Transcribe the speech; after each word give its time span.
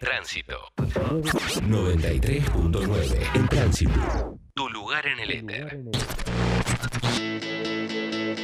En 0.00 0.06
tránsito. 0.06 0.54
93.9. 0.76 3.30
En 3.34 3.48
tránsito. 3.48 4.38
Tu 4.54 4.68
lugar 4.68 5.04
en 5.08 5.18
el 5.18 5.32
éter. 5.32 5.80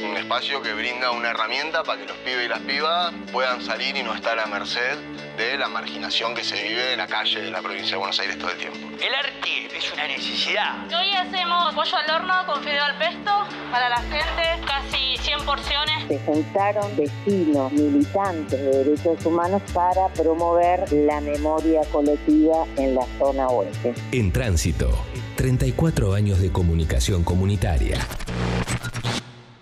Un 0.03 0.17
espacio 0.17 0.61
que 0.61 0.73
brinda 0.73 1.11
una 1.11 1.29
herramienta 1.29 1.81
para 1.83 2.01
que 2.01 2.07
los 2.07 2.17
pibes 2.17 2.45
y 2.45 2.49
las 2.49 2.59
pibas 2.59 3.13
puedan 3.31 3.61
salir 3.61 3.95
y 3.95 4.03
no 4.03 4.13
estar 4.13 4.37
a 4.37 4.47
merced 4.47 4.97
de 5.37 5.57
la 5.57 5.67
marginación 5.67 6.33
que 6.33 6.43
se 6.43 6.61
vive 6.61 6.93
en 6.93 6.97
la 6.97 7.07
calle 7.07 7.41
de 7.41 7.51
la 7.51 7.61
provincia 7.61 7.91
de 7.91 7.97
Buenos 7.97 8.19
Aires 8.19 8.37
todo 8.37 8.51
el 8.51 8.57
tiempo. 8.57 8.77
El 9.01 9.13
arte 9.13 9.77
es 9.77 9.93
una 9.93 10.07
necesidad. 10.07 10.85
Hoy 10.87 11.11
hacemos 11.13 11.73
pollo 11.73 11.97
al 11.97 12.09
horno 12.09 12.33
con 12.45 12.63
fideo 12.63 12.83
al 12.83 12.97
pesto 12.97 13.31
para 13.71 13.89
la 13.89 13.97
gente, 13.97 14.65
casi 14.65 15.17
100 15.17 15.45
porciones. 15.45 16.07
Se 16.07 16.19
juntaron 16.19 16.95
vecinos, 16.95 17.71
militantes 17.73 18.59
de 18.59 18.83
derechos 18.83 19.25
humanos 19.25 19.61
para 19.73 20.07
promover 20.09 20.91
la 20.93 21.19
memoria 21.19 21.81
colectiva 21.91 22.65
en 22.77 22.95
la 22.95 23.05
zona 23.19 23.47
oeste. 23.47 23.93
En 24.11 24.31
tránsito. 24.31 24.97
34 25.35 26.13
años 26.13 26.39
de 26.39 26.51
comunicación 26.51 27.25
comunitaria. 27.25 27.97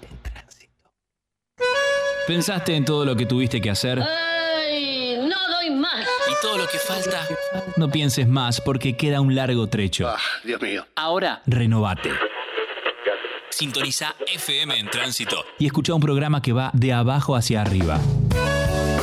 En 0.01 0.17
tránsito. 0.21 0.91
¿Pensaste 2.27 2.75
en 2.75 2.85
todo 2.85 3.05
lo 3.05 3.15
que 3.15 3.25
tuviste 3.25 3.59
que 3.59 3.71
hacer? 3.71 3.99
¡Ay! 3.99 4.32
Todo 6.43 6.57
lo 6.57 6.67
que 6.67 6.77
falta? 6.77 7.25
No 7.77 7.89
pienses 7.89 8.27
más 8.27 8.59
porque 8.59 8.97
queda 8.97 9.21
un 9.21 9.33
largo 9.33 9.67
trecho. 9.67 10.09
Ah, 10.09 10.19
Dios 10.43 10.61
mío. 10.61 10.85
Ahora, 10.93 11.41
renovate. 11.45 12.11
Sintoniza 13.49 14.13
FM 14.27 14.77
en 14.77 14.89
tránsito 14.89 15.45
y 15.57 15.67
escucha 15.67 15.93
un 15.93 16.01
programa 16.01 16.41
que 16.41 16.51
va 16.51 16.69
de 16.73 16.91
abajo 16.91 17.37
hacia 17.37 17.61
arriba. 17.61 17.97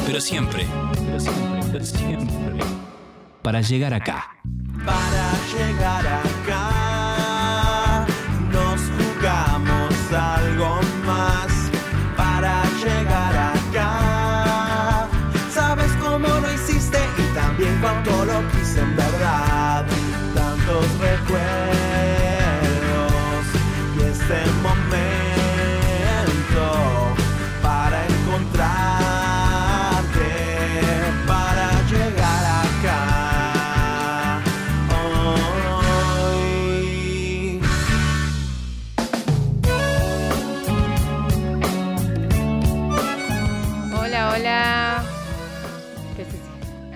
Pero 0.07 0.21
siempre, 0.21 0.67
pero 1.07 1.19
siempre, 1.19 1.61
pero 1.73 1.85
siempre, 1.87 2.65
para 3.41 3.63
llegar 3.63 3.95
acá. 3.95 4.37
Para 4.85 5.33
llegar 5.57 6.07
acá 6.07 6.40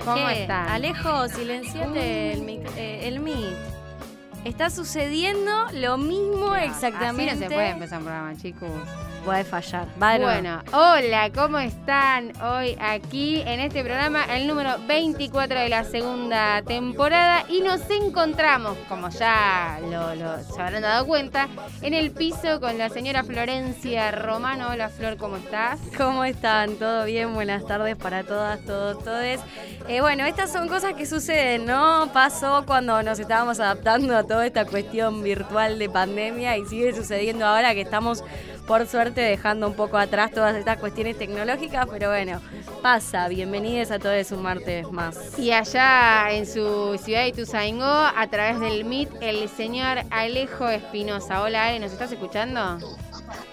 ¿Cómo 0.04 0.28
están? 0.28 0.68
Alejo, 0.68 1.28
silenciate 1.28 2.32
el, 2.32 2.42
mic- 2.42 2.70
eh, 2.76 3.08
el 3.08 3.20
Meet. 3.20 3.73
Está 4.44 4.68
sucediendo 4.70 5.50
lo 5.72 5.96
mismo 5.96 6.54
exactamente. 6.54 7.32
Así 7.32 7.40
no 7.40 7.48
se 7.48 7.54
puede 7.54 7.70
empezar 7.70 7.98
un 7.98 8.04
programa, 8.04 8.36
chicos. 8.36 8.70
Puede 9.24 9.42
fallar. 9.44 9.86
Va. 10.02 10.18
Bueno, 10.18 10.60
hola, 10.74 11.30
¿cómo 11.34 11.58
están? 11.58 12.30
Hoy 12.42 12.76
aquí 12.78 13.40
en 13.46 13.58
este 13.60 13.82
programa, 13.82 14.22
el 14.24 14.46
número 14.46 14.74
24 14.86 15.60
de 15.60 15.70
la 15.70 15.84
segunda 15.84 16.60
temporada, 16.60 17.46
y 17.48 17.62
nos 17.62 17.80
encontramos, 17.88 18.76
como 18.86 19.08
ya 19.08 19.78
lo, 19.90 20.14
lo- 20.14 20.42
se 20.44 20.60
habrán 20.60 20.82
dado 20.82 21.06
cuenta, 21.06 21.48
en 21.80 21.94
el 21.94 22.10
piso 22.10 22.60
con 22.60 22.76
la 22.76 22.90
señora 22.90 23.24
Florencia 23.24 24.10
Romano. 24.10 24.68
Hola, 24.70 24.90
Flor, 24.90 25.16
¿cómo 25.16 25.36
estás? 25.38 25.80
¿Cómo 25.96 26.22
están? 26.24 26.74
¿Todo 26.76 27.06
bien? 27.06 27.32
Buenas 27.32 27.64
tardes 27.66 27.96
para 27.96 28.24
todas, 28.24 28.60
todos, 28.66 29.02
todes. 29.02 29.40
Eh, 29.88 30.02
bueno, 30.02 30.26
estas 30.26 30.52
son 30.52 30.68
cosas 30.68 30.92
que 30.92 31.06
suceden, 31.06 31.64
¿no? 31.64 32.10
Pasó 32.12 32.64
cuando 32.66 33.02
nos 33.02 33.18
estábamos 33.18 33.58
adaptando 33.58 34.14
a 34.18 34.24
toda 34.34 34.46
esta 34.46 34.64
cuestión 34.64 35.22
virtual 35.22 35.78
de 35.78 35.88
pandemia 35.88 36.58
y 36.58 36.66
sigue 36.66 36.92
sucediendo 36.92 37.46
ahora 37.46 37.72
que 37.72 37.82
estamos, 37.82 38.24
por 38.66 38.84
suerte, 38.88 39.20
dejando 39.20 39.68
un 39.68 39.74
poco 39.74 39.96
atrás 39.96 40.32
todas 40.32 40.56
estas 40.56 40.78
cuestiones 40.78 41.16
tecnológicas, 41.16 41.86
pero 41.88 42.08
bueno, 42.08 42.40
pasa. 42.82 43.28
Bienvenidos 43.28 43.92
a 43.92 44.00
todos 44.00 44.32
un 44.32 44.42
martes 44.42 44.90
más. 44.90 45.38
Y 45.38 45.52
allá 45.52 46.32
en 46.32 46.46
su 46.46 46.98
ciudad 47.00 47.20
de 47.20 47.28
Ituzaingó, 47.28 47.84
a 47.84 48.26
través 48.28 48.58
del 48.58 48.84
MIT, 48.84 49.10
el 49.20 49.48
señor 49.48 49.98
Alejo 50.10 50.68
Espinosa. 50.68 51.40
Hola, 51.40 51.68
Ale, 51.68 51.78
¿nos 51.78 51.92
estás 51.92 52.10
escuchando? 52.10 52.78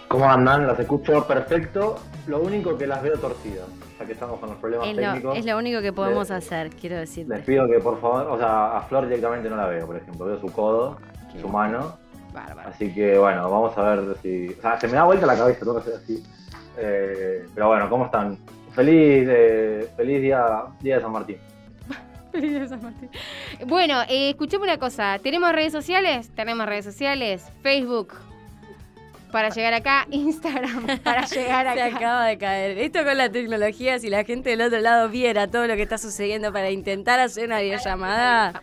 ¿Cómo 0.07 0.31
andan? 0.31 0.65
Las 0.65 0.79
escucho 0.79 1.27
perfecto. 1.27 1.99
Lo 2.25 2.41
único 2.41 2.75
que 2.75 2.87
las 2.87 3.03
veo 3.03 3.19
torcidas, 3.19 3.67
ya 4.01 4.05
que 4.07 4.13
estamos 4.13 4.39
con 4.39 4.49
los 4.49 4.57
problemas 4.57 4.87
Es 4.87 4.95
lo, 4.95 5.01
técnicos. 5.01 5.37
es 5.37 5.45
lo 5.45 5.57
único 5.57 5.81
que 5.81 5.93
podemos 5.93 6.31
hacer, 6.31 6.69
quiero 6.71 6.97
Les 6.97 7.09
decirte. 7.09 7.39
pido 7.39 7.67
que 7.67 7.79
por 7.79 7.99
favor, 8.01 8.27
o 8.29 8.37
sea, 8.37 8.77
a 8.77 8.81
Flor 8.81 9.05
directamente 9.07 9.49
no 9.49 9.55
la 9.55 9.67
veo, 9.67 9.85
por 9.85 9.95
ejemplo. 9.97 10.25
Veo 10.25 10.39
su 10.39 10.51
codo, 10.51 10.97
su 11.39 11.47
mano. 11.47 11.97
Bárbaro. 12.33 12.69
Así 12.69 12.93
que 12.93 13.17
bueno, 13.17 13.49
vamos 13.49 13.77
a 13.77 13.81
ver 13.95 14.15
si. 14.21 14.49
O 14.57 14.61
sea, 14.61 14.79
se 14.79 14.87
me 14.87 14.93
da 14.93 15.03
vuelta 15.03 15.25
la 15.25 15.35
cabeza, 15.35 15.59
tengo 15.59 15.75
que 15.75 15.81
hacer 15.81 15.93
así. 15.95 16.23
Eh, 16.77 17.45
pero 17.53 17.67
bueno, 17.67 17.89
¿cómo 17.89 18.05
están? 18.05 18.37
Feliz, 18.73 19.27
eh, 19.29 19.89
feliz 19.97 20.21
día, 20.21 20.45
día 20.79 20.95
de 20.95 21.01
San 21.01 21.11
Martín. 21.11 21.37
Bueno, 23.67 24.01
eh, 24.07 24.29
escuchame 24.29 24.63
una 24.63 24.77
cosa. 24.77 25.19
¿Tenemos 25.21 25.51
redes 25.51 25.73
sociales? 25.73 26.29
Tenemos 26.35 26.65
redes 26.65 26.85
sociales. 26.85 27.45
Facebook 27.61 28.13
para 29.31 29.49
llegar 29.49 29.73
acá. 29.73 30.05
Instagram 30.11 30.85
para 31.03 31.25
llegar 31.25 31.73
Se 31.73 31.81
acá. 31.81 31.95
acaba 31.97 32.25
de 32.25 32.37
caer. 32.37 32.77
Esto 32.77 33.03
con 33.03 33.17
la 33.17 33.29
tecnología, 33.31 33.99
si 33.99 34.09
la 34.09 34.23
gente 34.23 34.49
del 34.51 34.61
otro 34.61 34.79
lado 34.79 35.09
viera 35.09 35.47
todo 35.47 35.67
lo 35.67 35.75
que 35.75 35.81
está 35.83 35.97
sucediendo 35.97 36.51
para 36.53 36.69
intentar 36.69 37.19
hacer 37.19 37.45
una 37.47 37.59
videollamada, 37.61 38.61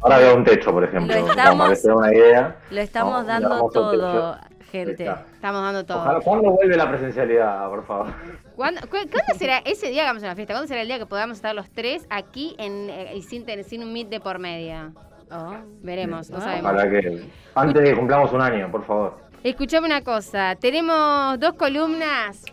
Ahora 0.00 0.18
veo 0.18 0.36
un 0.36 0.44
techo, 0.44 0.72
por 0.72 0.84
ejemplo. 0.84 1.14
Lo 1.18 1.28
estamos- 1.28 1.78
se 1.78 1.92
una 1.92 2.12
idea. 2.12 2.56
lo 2.70 2.80
estamos 2.80 3.12
Vamos, 3.12 3.26
dando 3.26 3.68
todo, 3.70 4.38
gente. 4.70 5.04
Está. 5.04 5.24
Estamos 5.34 5.62
dando 5.62 5.84
todo. 5.86 5.98
Ojalá, 6.00 6.20
¿Cuándo 6.20 6.50
vuelve 6.50 6.76
la 6.76 6.88
presencialidad, 6.88 7.68
por 7.68 7.86
favor? 7.86 8.06
¿Cuándo, 8.54 8.80
cu- 8.82 8.88
cuándo 8.90 9.34
será 9.38 9.58
ese 9.58 9.86
día 9.88 10.00
que 10.02 10.06
hagamos 10.06 10.22
una 10.22 10.34
fiesta? 10.34 10.52
¿Cuándo 10.54 10.66
será 10.68 10.82
el 10.82 10.88
día 10.88 10.98
que 10.98 11.06
podamos 11.06 11.36
estar 11.36 11.54
los 11.54 11.70
tres 11.70 12.06
aquí 12.10 12.54
en, 12.58 12.90
eh, 12.90 13.12
y 13.16 13.22
sin, 13.22 13.44
sin 13.64 13.82
un 13.84 13.92
meet 13.92 14.08
de 14.08 14.20
por 14.20 14.38
medio? 14.38 14.92
Oh, 15.30 15.54
Veremos, 15.82 16.30
no 16.30 16.38
Ah. 16.38 16.40
sabemos. 16.40 16.72
Que. 16.84 17.28
Antes 17.54 17.82
de 17.82 17.90
que 17.90 17.96
cumplamos 17.96 18.32
un 18.32 18.40
año, 18.40 18.70
por 18.70 18.84
favor. 18.84 19.27
Escuchame 19.50 19.86
una 19.86 20.02
cosa, 20.02 20.56
tenemos 20.60 21.40
dos 21.40 21.54
columnas 21.54 22.44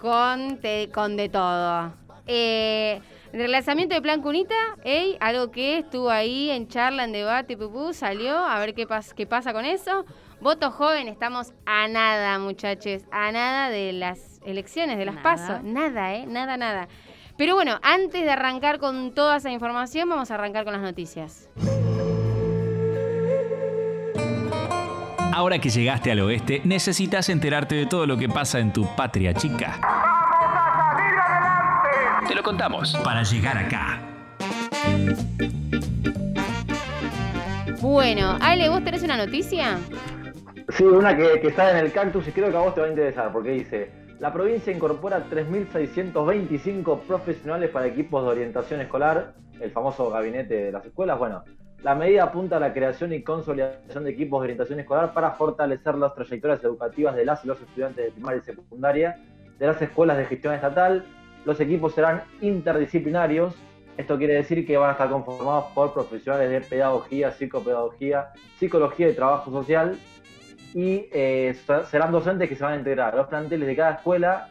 con, 0.00 0.58
te- 0.58 0.88
con 0.92 1.14
de 1.16 1.28
todo. 1.28 1.92
Eh, 2.26 2.98
el 3.34 3.40
relanzamiento 3.40 3.94
de 3.94 4.00
Plan 4.00 4.22
Cunita, 4.22 4.54
ey, 4.82 5.18
algo 5.20 5.50
que 5.50 5.78
estuvo 5.78 6.08
ahí 6.08 6.50
en 6.50 6.66
charla, 6.66 7.04
en 7.04 7.12
debate, 7.12 7.58
pupú, 7.58 7.92
salió, 7.92 8.38
a 8.38 8.58
ver 8.58 8.72
qué, 8.74 8.88
pas- 8.88 9.12
qué 9.12 9.26
pasa 9.26 9.52
con 9.52 9.66
eso. 9.66 10.06
Voto 10.40 10.70
joven, 10.70 11.08
estamos 11.08 11.52
a 11.66 11.86
nada, 11.88 12.38
muchachos, 12.38 13.02
a 13.12 13.30
nada 13.32 13.68
de 13.68 13.92
las 13.92 14.40
elecciones, 14.46 14.96
de 14.96 15.04
las 15.04 15.16
pasos, 15.18 15.62
nada, 15.62 16.14
¿eh? 16.14 16.24
Nada, 16.26 16.56
nada. 16.56 16.88
Pero 17.36 17.54
bueno, 17.54 17.78
antes 17.82 18.22
de 18.22 18.30
arrancar 18.30 18.78
con 18.78 19.12
toda 19.12 19.36
esa 19.36 19.50
información, 19.50 20.08
vamos 20.08 20.30
a 20.30 20.34
arrancar 20.36 20.64
con 20.64 20.72
las 20.72 20.82
noticias. 20.82 21.50
Ahora 25.32 25.58
que 25.60 25.70
llegaste 25.70 26.10
al 26.10 26.20
oeste, 26.20 26.60
necesitas 26.64 27.28
enterarte 27.28 27.76
de 27.76 27.86
todo 27.86 28.06
lo 28.06 28.16
que 28.16 28.28
pasa 28.28 28.58
en 28.58 28.72
tu 28.72 28.84
patria 28.96 29.32
chica. 29.32 29.78
Te 32.26 32.34
lo 32.34 32.42
contamos. 32.42 32.96
Para 33.04 33.22
llegar 33.22 33.56
acá. 33.56 34.00
Bueno, 37.80 38.36
Ale, 38.40 38.68
¿vos 38.68 38.82
tenés 38.84 39.02
una 39.04 39.16
noticia? 39.16 39.78
Sí, 40.70 40.84
una 40.84 41.16
que, 41.16 41.40
que 41.40 41.48
está 41.48 41.70
en 41.70 41.78
el 41.78 41.92
cactus 41.92 42.26
y 42.28 42.32
creo 42.32 42.50
que 42.50 42.56
a 42.56 42.60
vos 42.60 42.74
te 42.74 42.80
va 42.80 42.88
a 42.88 42.90
interesar, 42.90 43.32
porque 43.32 43.50
dice, 43.50 43.90
la 44.18 44.32
provincia 44.32 44.72
incorpora 44.72 45.24
3.625 45.30 47.00
profesionales 47.02 47.70
para 47.70 47.86
equipos 47.86 48.24
de 48.24 48.30
orientación 48.30 48.80
escolar, 48.80 49.34
el 49.60 49.70
famoso 49.70 50.10
gabinete 50.10 50.54
de 50.54 50.72
las 50.72 50.84
escuelas. 50.84 51.18
Bueno, 51.18 51.44
la 51.82 51.94
medida 51.94 52.24
apunta 52.24 52.58
a 52.58 52.60
la 52.60 52.72
creación 52.72 53.12
y 53.12 53.22
consolidación 53.22 54.04
de 54.04 54.10
equipos 54.10 54.40
de 54.40 54.44
orientación 54.44 54.80
escolar 54.80 55.14
para 55.14 55.32
fortalecer 55.32 55.94
las 55.94 56.14
trayectorias 56.14 56.62
educativas 56.62 57.16
de 57.16 57.24
las 57.24 57.42
y 57.44 57.48
los 57.48 57.60
estudiantes 57.60 58.04
de 58.04 58.10
primaria 58.12 58.42
y 58.42 58.44
secundaria 58.44 59.18
de 59.58 59.66
las 59.66 59.80
escuelas 59.80 60.18
de 60.18 60.26
gestión 60.26 60.54
estatal. 60.54 61.06
Los 61.46 61.58
equipos 61.58 61.94
serán 61.94 62.22
interdisciplinarios. 62.42 63.54
Esto 63.96 64.18
quiere 64.18 64.34
decir 64.34 64.66
que 64.66 64.76
van 64.76 64.90
a 64.90 64.92
estar 64.92 65.08
conformados 65.08 65.66
por 65.74 65.94
profesionales 65.94 66.50
de 66.50 66.60
pedagogía, 66.60 67.32
psicopedagogía, 67.32 68.28
psicología 68.58 69.08
y 69.08 69.14
trabajo 69.14 69.50
social, 69.50 69.98
y 70.74 71.08
eh, 71.12 71.56
serán 71.90 72.12
docentes 72.12 72.48
que 72.48 72.56
se 72.56 72.64
van 72.64 72.74
a 72.74 72.76
integrar 72.76 73.14
a 73.14 73.16
los 73.16 73.26
planteles 73.26 73.66
de 73.66 73.76
cada 73.76 73.92
escuela 73.92 74.50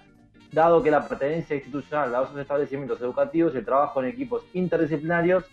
dado 0.51 0.81
que 0.81 0.89
la 0.91 1.07
pertenencia 1.07 1.55
institucional 1.55 2.13
a 2.13 2.23
esos 2.23 2.37
establecimientos 2.37 2.99
educativos 3.01 3.53
y 3.53 3.59
el 3.59 3.65
trabajo 3.65 4.01
en 4.01 4.09
equipos 4.09 4.43
interdisciplinarios 4.53 5.45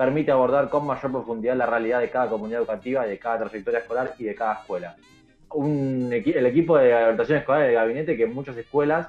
permite 0.00 0.30
abordar 0.30 0.70
con 0.70 0.86
mayor 0.86 1.12
profundidad 1.12 1.54
la 1.56 1.66
realidad 1.66 2.00
de 2.00 2.08
cada 2.08 2.26
comunidad 2.26 2.60
educativa, 2.60 3.04
de 3.04 3.18
cada 3.18 3.40
trayectoria 3.40 3.80
escolar 3.80 4.14
y 4.18 4.24
de 4.24 4.34
cada 4.34 4.54
escuela. 4.54 4.96
Un 5.50 6.10
el 6.10 6.46
equipo 6.46 6.78
de 6.78 6.94
orientación 6.94 7.36
escolar 7.38 7.62
del 7.64 7.74
gabinete, 7.74 8.16
que 8.16 8.22
en 8.24 8.32
muchas 8.32 8.56
escuelas 8.56 9.08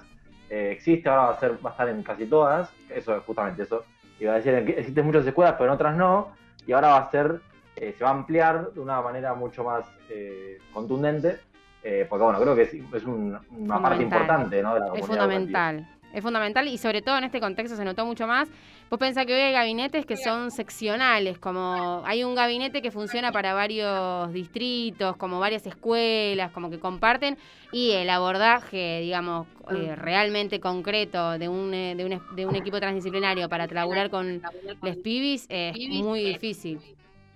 eh, 0.49 0.71
existe, 0.73 1.07
ahora 1.07 1.21
va 1.27 1.31
a, 1.35 1.39
ser, 1.39 1.51
va 1.65 1.69
a 1.69 1.71
estar 1.71 1.87
en 1.87 2.03
casi 2.03 2.25
todas, 2.25 2.69
eso 2.89 3.15
es 3.15 3.23
justamente 3.23 3.63
eso, 3.63 3.85
iba 4.19 4.33
a 4.33 4.35
decir, 4.41 4.65
que 4.65 4.79
existen 4.81 5.05
muchas 5.05 5.25
escuelas, 5.25 5.53
pero 5.57 5.69
en 5.69 5.75
otras 5.75 5.95
no, 5.95 6.33
y 6.67 6.73
ahora 6.73 6.89
va 6.89 6.97
a 6.97 7.09
ser, 7.11 7.39
eh, 7.77 7.95
se 7.97 8.03
va 8.03 8.09
a 8.09 8.13
ampliar 8.13 8.71
de 8.73 8.79
una 8.81 8.99
manera 9.01 9.33
mucho 9.33 9.63
más 9.63 9.85
eh, 10.09 10.57
contundente, 10.73 11.39
eh, 11.83 12.05
porque 12.09 12.25
bueno, 12.25 12.41
creo 12.41 12.53
que 12.53 12.63
es, 12.63 12.73
es 12.73 13.03
un- 13.05 13.39
una 13.57 13.81
parte 13.81 14.03
importante 14.03 14.61
¿no? 14.61 14.73
de 14.73 14.79
la 14.81 14.85
comunidad 14.87 14.97
Es 14.97 15.09
educativa. 15.09 15.23
fundamental. 15.23 15.87
Es 16.13 16.21
fundamental 16.21 16.67
y 16.67 16.77
sobre 16.77 17.01
todo 17.01 17.17
en 17.17 17.23
este 17.23 17.39
contexto 17.39 17.77
se 17.77 17.85
notó 17.85 18.05
mucho 18.05 18.27
más. 18.27 18.49
Vos 18.91 18.99
pensás 18.99 19.25
que 19.25 19.33
hoy 19.33 19.39
hay 19.39 19.53
gabinetes 19.53 20.05
que 20.05 20.17
son 20.17 20.51
seccionales, 20.51 21.39
como 21.39 22.03
hay 22.05 22.25
un 22.25 22.35
gabinete 22.35 22.81
que 22.81 22.91
funciona 22.91 23.31
para 23.31 23.53
varios 23.53 24.33
distritos, 24.33 25.15
como 25.15 25.39
varias 25.39 25.65
escuelas, 25.65 26.51
como 26.51 26.69
que 26.69 26.77
comparten, 26.77 27.37
y 27.71 27.91
el 27.91 28.09
abordaje, 28.09 28.99
digamos, 28.99 29.47
eh, 29.73 29.95
realmente 29.95 30.59
concreto 30.59 31.39
de 31.39 31.47
un, 31.47 31.73
eh, 31.73 31.95
de, 31.95 32.03
un, 32.03 32.21
de 32.35 32.45
un 32.45 32.53
equipo 32.57 32.81
transdisciplinario 32.81 33.47
para 33.47 33.65
trabajar 33.65 34.09
con 34.09 34.41
los 34.81 34.97
pibis 34.97 35.45
es 35.47 35.73
muy 36.03 36.25
difícil. 36.25 36.81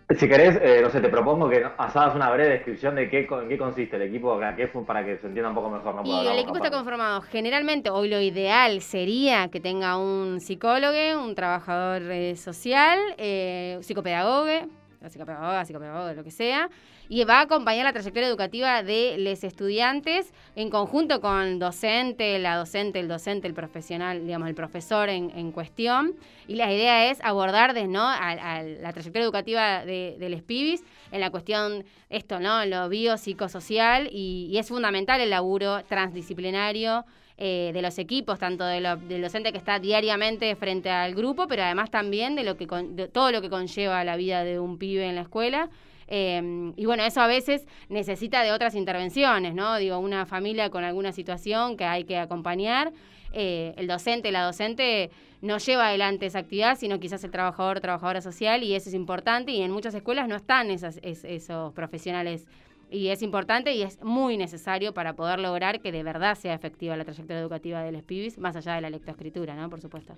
Si 0.07 0.29
querés, 0.29 0.59
eh, 0.61 0.81
no 0.83 0.91
sé, 0.91 1.01
te 1.01 1.09
propongo 1.09 1.49
que 1.49 1.65
hagas 1.65 2.15
una 2.15 2.29
breve 2.29 2.49
descripción 2.49 2.93
de 2.93 3.09
qué, 3.09 3.27
en 3.27 3.49
qué 3.49 3.57
consiste 3.57 3.95
el 3.95 4.03
equipo, 4.03 4.39
qué 4.55 4.67
fue 4.67 4.85
para 4.85 5.03
que 5.03 5.17
se 5.17 5.25
entienda 5.25 5.49
un 5.49 5.55
poco 5.55 5.71
mejor. 5.71 5.95
No 5.95 6.03
puedo 6.03 6.23
Y 6.23 6.27
el 6.27 6.37
equipo 6.37 6.57
está 6.57 6.69
conformado 6.69 7.21
generalmente, 7.21 7.89
hoy 7.89 8.07
lo 8.09 8.21
ideal 8.21 8.81
sería 8.81 9.47
que 9.47 9.59
tenga 9.59 9.97
un 9.97 10.39
psicólogo, 10.41 11.23
un 11.23 11.33
trabajador 11.33 12.03
eh, 12.03 12.35
social, 12.35 12.99
eh, 13.17 13.79
psicopedagogue, 13.81 14.67
psicopedagoga, 15.09 15.65
psicopedagogo, 15.65 16.13
lo 16.13 16.23
que 16.23 16.31
sea, 16.31 16.69
y 17.07 17.23
va 17.23 17.39
a 17.39 17.41
acompañar 17.41 17.85
la 17.85 17.93
trayectoria 17.93 18.27
educativa 18.27 18.81
de 18.81 19.15
los 19.19 19.43
estudiantes 19.43 20.33
en 20.55 20.69
conjunto 20.69 21.21
con 21.21 21.59
docente, 21.59 22.39
la 22.39 22.55
docente, 22.55 22.99
el 22.99 23.07
docente, 23.07 23.47
el 23.47 23.53
profesional, 23.53 24.25
digamos, 24.25 24.49
el 24.49 24.55
profesor 24.55 25.09
en, 25.09 25.31
en 25.35 25.51
cuestión. 25.51 26.13
Y 26.47 26.55
la 26.55 26.73
idea 26.73 27.11
es 27.11 27.19
abordar 27.23 27.73
de, 27.73 27.87
¿no? 27.87 28.01
a, 28.01 28.31
a 28.31 28.63
la 28.63 28.91
trayectoria 28.91 29.23
educativa 29.25 29.85
de, 29.85 30.15
de 30.19 30.29
los 30.29 30.41
pibis 30.41 30.83
en 31.11 31.21
la 31.21 31.29
cuestión, 31.29 31.85
esto, 32.09 32.39
¿no? 32.39 32.65
Lo 32.65 32.89
biopsicosocial 32.89 34.09
y, 34.11 34.47
y 34.51 34.57
es 34.57 34.67
fundamental 34.67 35.21
el 35.21 35.29
laburo 35.29 35.83
transdisciplinario 35.83 37.05
eh, 37.37 37.71
de 37.73 37.81
los 37.81 37.97
equipos, 37.99 38.39
tanto 38.39 38.63
de 38.65 38.79
lo- 38.79 38.95
del 38.95 39.21
docente 39.21 39.51
que 39.51 39.57
está 39.57 39.79
diariamente 39.79 40.55
frente 40.55 40.89
al 40.89 41.13
grupo, 41.15 41.47
pero 41.47 41.63
además 41.63 41.91
también 41.91 42.35
de, 42.35 42.43
lo 42.43 42.55
que 42.55 42.65
con- 42.67 42.95
de 42.95 43.07
todo 43.07 43.31
lo 43.31 43.41
que 43.41 43.49
conlleva 43.49 44.03
la 44.03 44.15
vida 44.15 44.43
de 44.43 44.59
un 44.59 44.77
pibe 44.77 45.05
en 45.07 45.15
la 45.15 45.21
escuela. 45.21 45.69
Eh, 46.07 46.71
y 46.77 46.85
bueno, 46.85 47.03
eso 47.03 47.19
a 47.21 47.27
veces 47.27 47.65
necesita 47.89 48.43
de 48.43 48.51
otras 48.51 48.75
intervenciones, 48.75 49.55
¿no? 49.55 49.75
Digo, 49.77 49.97
una 49.97 50.25
familia 50.27 50.69
con 50.69 50.83
alguna 50.83 51.11
situación 51.11 51.77
que 51.77 51.85
hay 51.85 52.03
que 52.05 52.17
acompañar. 52.17 52.91
eh, 53.37 53.73
el 53.75 53.87
docente, 53.87 54.31
la 54.31 54.43
docente 54.45 55.09
no 55.41 55.57
lleva 55.57 55.87
adelante 55.89 56.25
esa 56.25 56.39
actividad, 56.39 56.77
sino 56.77 57.01
quizás 57.01 57.21
el 57.25 57.31
trabajador, 57.31 57.81
trabajadora 57.81 58.21
social, 58.21 58.63
y 58.63 58.75
eso 58.75 58.87
es 58.87 58.95
importante. 58.95 59.51
Y 59.51 59.61
en 59.61 59.71
muchas 59.71 59.93
escuelas 59.93 60.29
no 60.29 60.37
están 60.37 60.71
esas- 60.71 60.99
es- 61.03 61.25
esos 61.25 61.73
profesionales 61.73 62.45
y 62.89 63.07
es 63.09 63.21
importante 63.21 63.73
y 63.73 63.81
es 63.81 64.01
muy 64.03 64.37
necesario 64.37 64.93
para 64.93 65.15
poder 65.15 65.39
lograr 65.39 65.81
que 65.81 65.91
de 65.91 66.03
verdad 66.03 66.35
sea 66.35 66.53
efectiva 66.53 66.95
la 66.95 67.03
trayectoria 67.03 67.41
educativa 67.41 67.81
de 67.81 67.91
los 67.91 68.03
pibis, 68.03 68.37
más 68.37 68.55
allá 68.55 68.75
de 68.75 68.81
la 68.81 68.89
lectoescritura, 68.89 69.55
¿no? 69.55 69.69
Por 69.69 69.81
supuesto. 69.81 70.15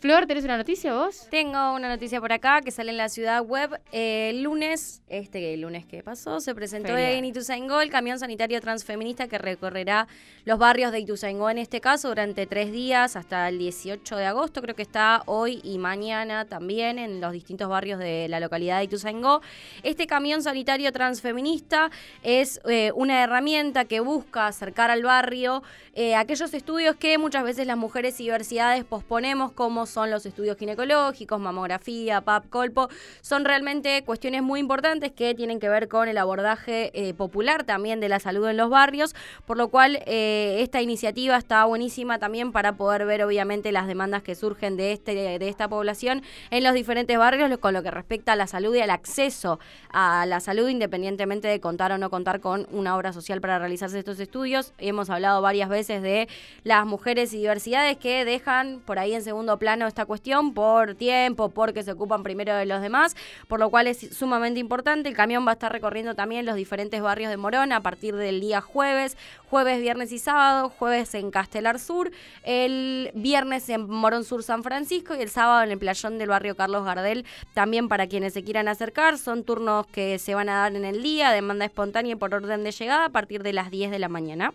Flor, 0.00 0.26
¿tenés 0.26 0.44
una 0.44 0.56
noticia 0.56 0.94
vos? 0.94 1.28
Tengo 1.30 1.74
una 1.74 1.90
noticia 1.90 2.22
por 2.22 2.32
acá 2.32 2.62
que 2.62 2.70
sale 2.70 2.90
en 2.90 2.96
la 2.96 3.10
ciudad 3.10 3.42
web. 3.42 3.78
Eh, 3.92 4.30
el 4.30 4.42
lunes, 4.42 5.02
este 5.08 5.52
el 5.52 5.60
lunes 5.60 5.84
que 5.84 6.02
pasó, 6.02 6.40
se 6.40 6.54
presentó 6.54 6.96
en 6.96 7.22
Ituzaingó 7.26 7.82
el 7.82 7.90
camión 7.90 8.18
sanitario 8.18 8.62
transfeminista 8.62 9.28
que 9.28 9.36
recorrerá 9.36 10.08
los 10.46 10.58
barrios 10.58 10.90
de 10.90 11.00
Ituzaingó 11.00 11.50
en 11.50 11.58
este 11.58 11.82
caso 11.82 12.08
durante 12.08 12.46
tres 12.46 12.72
días 12.72 13.14
hasta 13.14 13.46
el 13.50 13.58
18 13.58 14.16
de 14.16 14.24
agosto. 14.24 14.62
Creo 14.62 14.74
que 14.74 14.80
está 14.80 15.22
hoy 15.26 15.60
y 15.62 15.76
mañana 15.76 16.46
también 16.46 16.98
en 16.98 17.20
los 17.20 17.32
distintos 17.32 17.68
barrios 17.68 17.98
de 17.98 18.26
la 18.30 18.40
localidad 18.40 18.78
de 18.78 18.84
Ituzaingó. 18.84 19.42
Este 19.82 20.06
camión 20.06 20.42
sanitario 20.42 20.92
transfeminista 20.92 21.90
es 22.22 22.58
eh, 22.66 22.90
una 22.94 23.22
herramienta 23.22 23.84
que 23.84 24.00
busca 24.00 24.46
acercar 24.46 24.90
al 24.90 25.02
barrio 25.02 25.62
eh, 25.92 26.14
aquellos 26.14 26.54
estudios 26.54 26.94
que 26.94 27.18
muchas 27.18 27.42
veces 27.42 27.66
las 27.66 27.76
mujeres 27.76 28.20
y 28.20 28.24
diversidades 28.24 28.84
posponemos, 28.84 29.50
como 29.52 29.86
son 29.90 30.10
los 30.10 30.24
estudios 30.26 30.56
ginecológicos, 30.56 31.40
mamografía, 31.40 32.20
PAP, 32.20 32.48
colpo. 32.48 32.88
Son 33.20 33.44
realmente 33.44 34.02
cuestiones 34.04 34.42
muy 34.42 34.60
importantes 34.60 35.12
que 35.12 35.34
tienen 35.34 35.60
que 35.60 35.68
ver 35.68 35.88
con 35.88 36.08
el 36.08 36.18
abordaje 36.18 36.90
eh, 36.94 37.14
popular 37.14 37.64
también 37.64 38.00
de 38.00 38.08
la 38.08 38.20
salud 38.20 38.48
en 38.48 38.56
los 38.56 38.70
barrios, 38.70 39.14
por 39.46 39.56
lo 39.56 39.68
cual 39.68 40.02
eh, 40.06 40.58
esta 40.60 40.80
iniciativa 40.80 41.36
está 41.36 41.64
buenísima 41.64 42.18
también 42.18 42.52
para 42.52 42.74
poder 42.74 43.04
ver 43.06 43.24
obviamente 43.24 43.72
las 43.72 43.86
demandas 43.86 44.22
que 44.22 44.34
surgen 44.34 44.76
de, 44.76 44.92
este, 44.92 45.38
de 45.38 45.48
esta 45.48 45.68
población 45.68 46.22
en 46.50 46.64
los 46.64 46.74
diferentes 46.74 47.18
barrios 47.18 47.40
con 47.58 47.74
lo 47.74 47.82
que 47.82 47.90
respecta 47.90 48.32
a 48.32 48.36
la 48.36 48.46
salud 48.46 48.74
y 48.74 48.80
al 48.80 48.90
acceso 48.90 49.58
a 49.92 50.26
la 50.26 50.40
salud 50.40 50.68
independientemente 50.68 51.48
de 51.48 51.60
contar 51.60 51.92
o 51.92 51.98
no 51.98 52.10
contar 52.10 52.40
con 52.40 52.66
una 52.70 52.96
obra 52.96 53.12
social 53.12 53.40
para 53.40 53.58
realizarse 53.58 53.98
estos 53.98 54.20
estudios. 54.20 54.72
Hemos 54.78 55.10
hablado 55.10 55.42
varias 55.42 55.68
veces 55.68 56.02
de 56.02 56.28
las 56.64 56.86
mujeres 56.86 57.32
y 57.32 57.38
diversidades 57.38 57.96
que 57.96 58.24
dejan 58.24 58.80
por 58.84 58.98
ahí 58.98 59.14
en 59.14 59.22
segundo 59.22 59.58
plano 59.58 59.79
esta 59.86 60.06
cuestión 60.06 60.54
por 60.54 60.94
tiempo, 60.94 61.48
porque 61.48 61.82
se 61.82 61.92
ocupan 61.92 62.22
primero 62.22 62.54
de 62.54 62.66
los 62.66 62.82
demás, 62.82 63.16
por 63.48 63.60
lo 63.60 63.70
cual 63.70 63.86
es 63.86 64.16
sumamente 64.16 64.60
importante. 64.60 65.08
El 65.08 65.14
camión 65.14 65.46
va 65.46 65.50
a 65.50 65.54
estar 65.54 65.72
recorriendo 65.72 66.14
también 66.14 66.46
los 66.46 66.56
diferentes 66.56 67.00
barrios 67.00 67.30
de 67.30 67.36
Morón 67.36 67.72
a 67.72 67.80
partir 67.80 68.16
del 68.16 68.40
día 68.40 68.60
jueves, 68.60 69.16
jueves, 69.48 69.80
viernes 69.80 70.12
y 70.12 70.18
sábado, 70.18 70.68
jueves 70.70 71.14
en 71.14 71.30
Castelar 71.30 71.78
Sur, 71.78 72.10
el 72.44 73.10
viernes 73.14 73.68
en 73.68 73.88
Morón 73.88 74.24
Sur 74.24 74.42
San 74.42 74.62
Francisco 74.62 75.14
y 75.14 75.22
el 75.22 75.30
sábado 75.30 75.62
en 75.62 75.70
el 75.70 75.78
playón 75.78 76.18
del 76.18 76.28
barrio 76.28 76.56
Carlos 76.56 76.84
Gardel, 76.84 77.24
también 77.54 77.88
para 77.88 78.06
quienes 78.06 78.32
se 78.32 78.44
quieran 78.44 78.68
acercar. 78.68 79.18
Son 79.18 79.44
turnos 79.44 79.86
que 79.86 80.18
se 80.18 80.34
van 80.34 80.48
a 80.48 80.58
dar 80.58 80.76
en 80.76 80.84
el 80.84 81.02
día, 81.02 81.30
demanda 81.30 81.64
espontánea 81.64 82.12
y 82.12 82.16
por 82.16 82.34
orden 82.34 82.64
de 82.64 82.72
llegada 82.72 83.06
a 83.06 83.10
partir 83.10 83.42
de 83.42 83.52
las 83.52 83.70
10 83.70 83.90
de 83.90 83.98
la 83.98 84.08
mañana. 84.08 84.52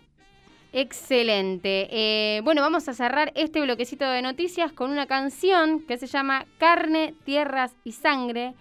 Excelente. 0.78 1.88
Eh, 1.90 2.42
bueno, 2.42 2.60
vamos 2.60 2.86
a 2.86 2.92
cerrar 2.92 3.32
este 3.34 3.62
bloquecito 3.62 4.04
de 4.04 4.20
noticias 4.20 4.72
con 4.72 4.90
una 4.90 5.06
canción 5.06 5.80
que 5.80 5.96
se 5.96 6.06
llama 6.06 6.44
Carne, 6.58 7.14
Tierras 7.24 7.74
y 7.82 7.92
Sangre 7.92 8.52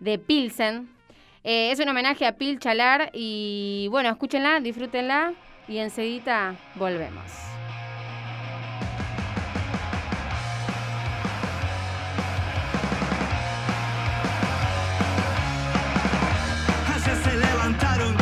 de 0.00 0.18
Pilsen. 0.18 0.88
Eh, 1.44 1.70
es 1.70 1.78
un 1.78 1.90
homenaje 1.90 2.24
a 2.24 2.38
Pil 2.38 2.58
Chalar 2.58 3.10
y 3.12 3.86
bueno, 3.90 4.08
escúchenla, 4.08 4.60
disfrútenla 4.60 5.34
y 5.68 5.76
enseguida 5.76 6.56
volvemos. 6.74 7.30
Se 17.24 17.36
levantaron 17.36 18.17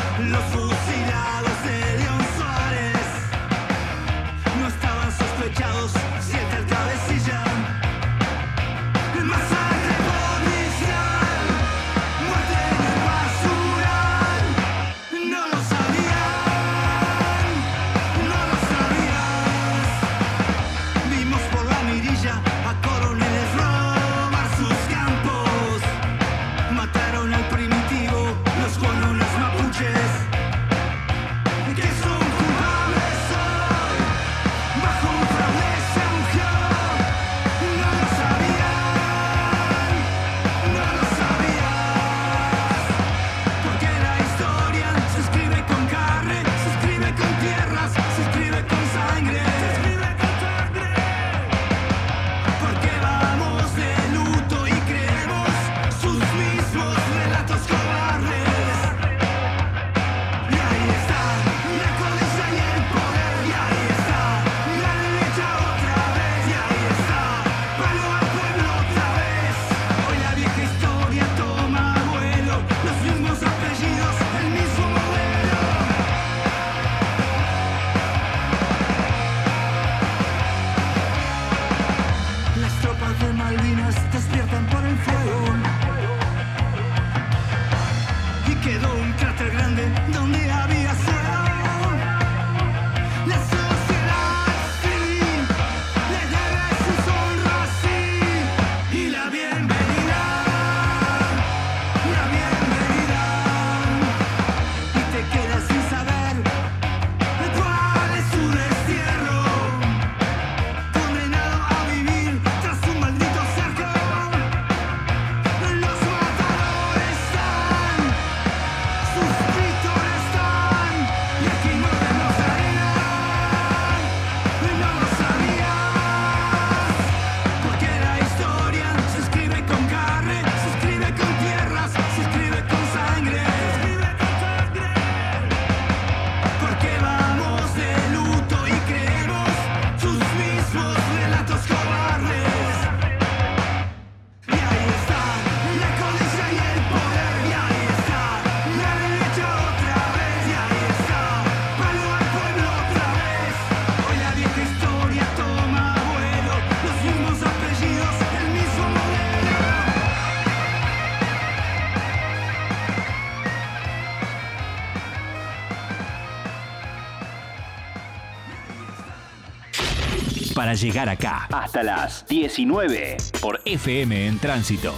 llegar 170.81 171.09
acá, 171.09 171.49
hasta 171.53 171.83
las 171.83 172.27
19, 172.27 173.17
por 173.41 173.61
FM 173.65 174.27
en 174.27 174.39
tránsito. 174.39 174.95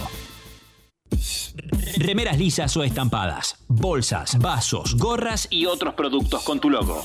Remeras 1.97 2.37
lisas 2.37 2.75
o 2.77 2.83
estampadas, 2.83 3.55
bolsas, 3.67 4.37
vasos, 4.39 4.95
gorras 4.95 5.47
y 5.49 5.65
otros 5.65 5.93
productos 5.93 6.43
con 6.43 6.59
tu 6.59 6.69
logo. 6.69 7.01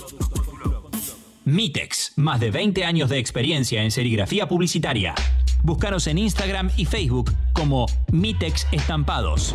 Mitex, 1.44 2.12
más 2.16 2.40
de 2.40 2.50
20 2.50 2.84
años 2.84 3.10
de 3.10 3.18
experiencia 3.18 3.82
en 3.82 3.90
serigrafía 3.90 4.48
publicitaria. 4.48 5.14
Búscanos 5.62 6.06
en 6.06 6.18
Instagram 6.18 6.70
y 6.76 6.86
Facebook 6.86 7.32
como 7.52 7.86
Mitex 8.12 8.66
Estampados. 8.72 9.54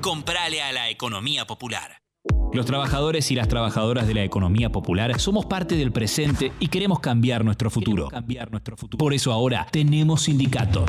Comprale 0.00 0.62
a 0.62 0.72
la 0.72 0.90
economía 0.90 1.46
popular. 1.46 2.03
Los 2.54 2.66
trabajadores 2.66 3.32
y 3.32 3.34
las 3.34 3.48
trabajadoras 3.48 4.06
de 4.06 4.14
la 4.14 4.22
economía 4.22 4.70
popular 4.70 5.18
somos 5.18 5.44
parte 5.44 5.74
del 5.74 5.90
presente 5.90 6.52
y 6.60 6.68
queremos 6.68 7.00
cambiar 7.00 7.44
nuestro 7.44 7.68
futuro. 7.68 8.10
Por 8.96 9.12
eso 9.12 9.32
ahora 9.32 9.66
tenemos 9.72 10.22
sindicato. 10.22 10.86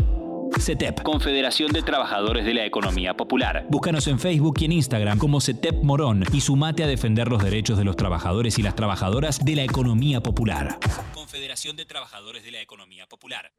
CETEP, 0.59 1.01
Confederación 1.01 1.71
de 1.71 1.81
Trabajadores 1.81 2.45
de 2.45 2.53
la 2.53 2.65
Economía 2.65 3.15
Popular. 3.15 3.65
Búscanos 3.67 4.07
en 4.07 4.19
Facebook 4.19 4.57
y 4.59 4.65
en 4.65 4.73
Instagram 4.73 5.17
como 5.17 5.41
CETEP 5.41 5.83
Morón 5.83 6.23
y 6.31 6.39
sumate 6.39 6.83
a 6.83 6.87
defender 6.87 7.29
los 7.29 7.43
derechos 7.43 7.79
de 7.79 7.83
los 7.83 7.95
trabajadores 7.95 8.59
y 8.59 8.61
las 8.61 8.75
trabajadoras 8.75 9.43
de 9.43 9.55
la 9.55 9.63
economía 9.63 10.21
popular. 10.21 10.77
Confederación 11.15 11.75
de 11.75 11.85
Trabajadores 11.85 12.43
de 12.43 12.51
la 12.51 12.61
Economía 12.61 13.07
Popular. 13.07 13.51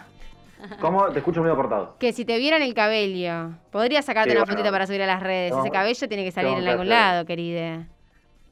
¿Cómo? 0.79 1.07
Te 1.09 1.19
escucho 1.19 1.41
medio 1.41 1.55
cortado. 1.55 1.95
Que 1.99 2.13
si 2.13 2.23
te 2.23 2.37
vieran 2.37 2.61
el 2.61 2.73
cabello. 2.73 3.49
Podría 3.71 4.01
sacarte 4.01 4.29
Sí, 4.29 4.35
una 4.37 4.45
bueno, 4.45 4.53
fotita 4.57 4.71
para 4.71 4.85
subir 4.87 5.01
a 5.01 5.07
las 5.07 5.21
redes. 5.21 5.53
Ese 5.57 5.69
cabello 5.71 6.07
tiene 6.07 6.23
que 6.23 6.31
salir 6.31 6.57
en 6.57 6.67
algún 6.67 6.87
lado, 6.87 7.25
querida. 7.25 7.87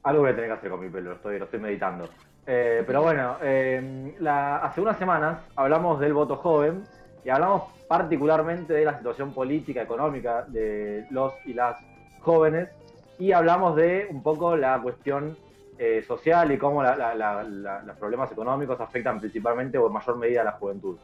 Algo 0.02 0.22
voy 0.22 0.30
a 0.30 0.34
tener 0.34 0.50
que 0.50 0.54
hacer 0.56 0.70
con 0.70 0.80
mi 0.80 0.88
pelo, 0.90 1.10
lo 1.10 1.16
estoy, 1.16 1.38
lo 1.38 1.44
estoy 1.46 1.60
meditando. 1.60 2.08
Eh, 2.46 2.82
pero 2.86 3.02
bueno, 3.02 3.36
eh, 3.42 4.14
la- 4.18 4.56
hace 4.56 4.80
unas 4.80 4.98
semanas 4.98 5.38
hablamos 5.56 6.00
del 6.00 6.12
voto 6.14 6.36
joven 6.36 6.82
y 7.24 7.28
hablamos 7.28 7.64
particularmente 7.88 8.72
de 8.72 8.84
la 8.84 8.96
situación 8.96 9.32
política, 9.32 9.82
económica 9.82 10.44
de 10.48 11.06
los 11.10 11.34
y 11.44 11.52
las 11.54 11.76
jóvenes 12.20 12.68
y 13.18 13.32
hablamos 13.32 13.76
de 13.76 14.06
un 14.10 14.22
poco 14.22 14.56
la 14.56 14.80
cuestión 14.80 15.36
eh, 15.78 16.02
social 16.06 16.52
y 16.52 16.58
cómo 16.58 16.82
la- 16.82 16.94
la- 16.96 17.14
la- 17.42 17.82
los 17.82 17.96
problemas 17.96 18.30
económicos 18.30 18.78
afectan 18.80 19.18
principalmente 19.18 19.78
o 19.78 19.86
en 19.86 19.92
mayor 19.94 20.16
medida 20.18 20.42
a 20.42 20.44
la 20.44 20.52
juventud. 20.52 20.98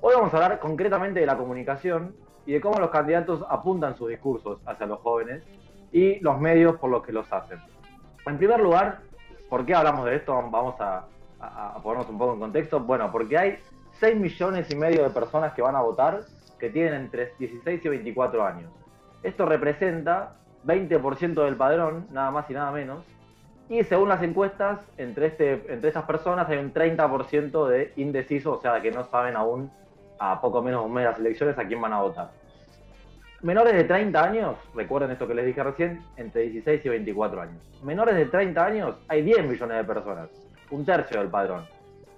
Hoy 0.00 0.14
vamos 0.14 0.32
a 0.32 0.36
hablar 0.36 0.58
concretamente 0.60 1.18
de 1.20 1.26
la 1.26 1.36
comunicación 1.36 2.14
y 2.46 2.52
de 2.52 2.60
cómo 2.60 2.78
los 2.78 2.90
candidatos 2.90 3.44
apuntan 3.50 3.96
sus 3.96 4.08
discursos 4.08 4.60
hacia 4.66 4.86
los 4.86 5.00
jóvenes 5.00 5.42
y 5.92 6.20
los 6.20 6.40
medios 6.40 6.76
por 6.76 6.90
los 6.90 7.04
que 7.04 7.12
los 7.12 7.30
hacen. 7.32 7.58
En 8.26 8.38
primer 8.38 8.60
lugar, 8.60 9.00
¿por 9.48 9.66
qué 9.66 9.74
hablamos 9.74 10.06
de 10.06 10.14
esto? 10.16 10.32
Vamos 10.34 10.80
a, 10.80 11.04
a- 11.40 11.74
a 11.76 11.82
ponernos 11.82 12.08
un 12.08 12.18
poco 12.18 12.34
en 12.34 12.40
contexto. 12.40 12.78
Bueno, 12.80 13.10
porque 13.10 13.36
hay 13.36 13.58
6 14.00 14.16
millones 14.16 14.70
y 14.70 14.76
medio 14.76 15.02
de 15.02 15.10
personas 15.10 15.52
que 15.52 15.60
van 15.60 15.76
a 15.76 15.82
votar 15.82 16.20
que 16.58 16.70
tienen 16.70 16.94
entre 16.94 17.34
16 17.38 17.84
y 17.84 17.88
24 17.88 18.44
años. 18.44 18.70
Esto 19.22 19.44
representa 19.46 20.36
20% 20.66 21.44
del 21.44 21.56
padrón, 21.56 22.06
nada 22.10 22.30
más 22.30 22.48
y 22.50 22.54
nada 22.54 22.70
menos. 22.70 23.04
Y 23.68 23.84
según 23.84 24.08
las 24.08 24.22
encuestas, 24.22 24.80
entre, 24.96 25.26
este, 25.26 25.52
entre 25.72 25.88
estas 25.88 26.04
personas 26.04 26.48
hay 26.48 26.58
un 26.58 26.72
30% 26.72 27.68
de 27.68 27.92
indecisos, 27.96 28.58
o 28.58 28.60
sea, 28.60 28.80
que 28.80 28.90
no 28.90 29.04
saben 29.04 29.36
aún, 29.36 29.70
a 30.18 30.40
poco 30.40 30.62
menos 30.62 30.80
de 30.80 30.86
un 30.86 30.94
mes 30.94 31.04
de 31.04 31.10
las 31.10 31.18
elecciones, 31.18 31.58
a 31.58 31.66
quién 31.66 31.80
van 31.80 31.92
a 31.92 32.00
votar. 32.00 32.30
Menores 33.42 33.74
de 33.74 33.84
30 33.84 34.22
años, 34.22 34.56
recuerden 34.74 35.10
esto 35.12 35.26
que 35.26 35.34
les 35.34 35.46
dije 35.46 35.62
recién, 35.62 36.02
entre 36.16 36.42
16 36.42 36.84
y 36.84 36.88
24 36.88 37.40
años. 37.40 37.62
Menores 37.82 38.16
de 38.16 38.26
30 38.26 38.64
años, 38.64 38.96
hay 39.08 39.22
10 39.22 39.46
millones 39.46 39.76
de 39.76 39.84
personas, 39.84 40.28
un 40.70 40.84
tercio 40.84 41.20
del 41.20 41.30
padrón. 41.30 41.64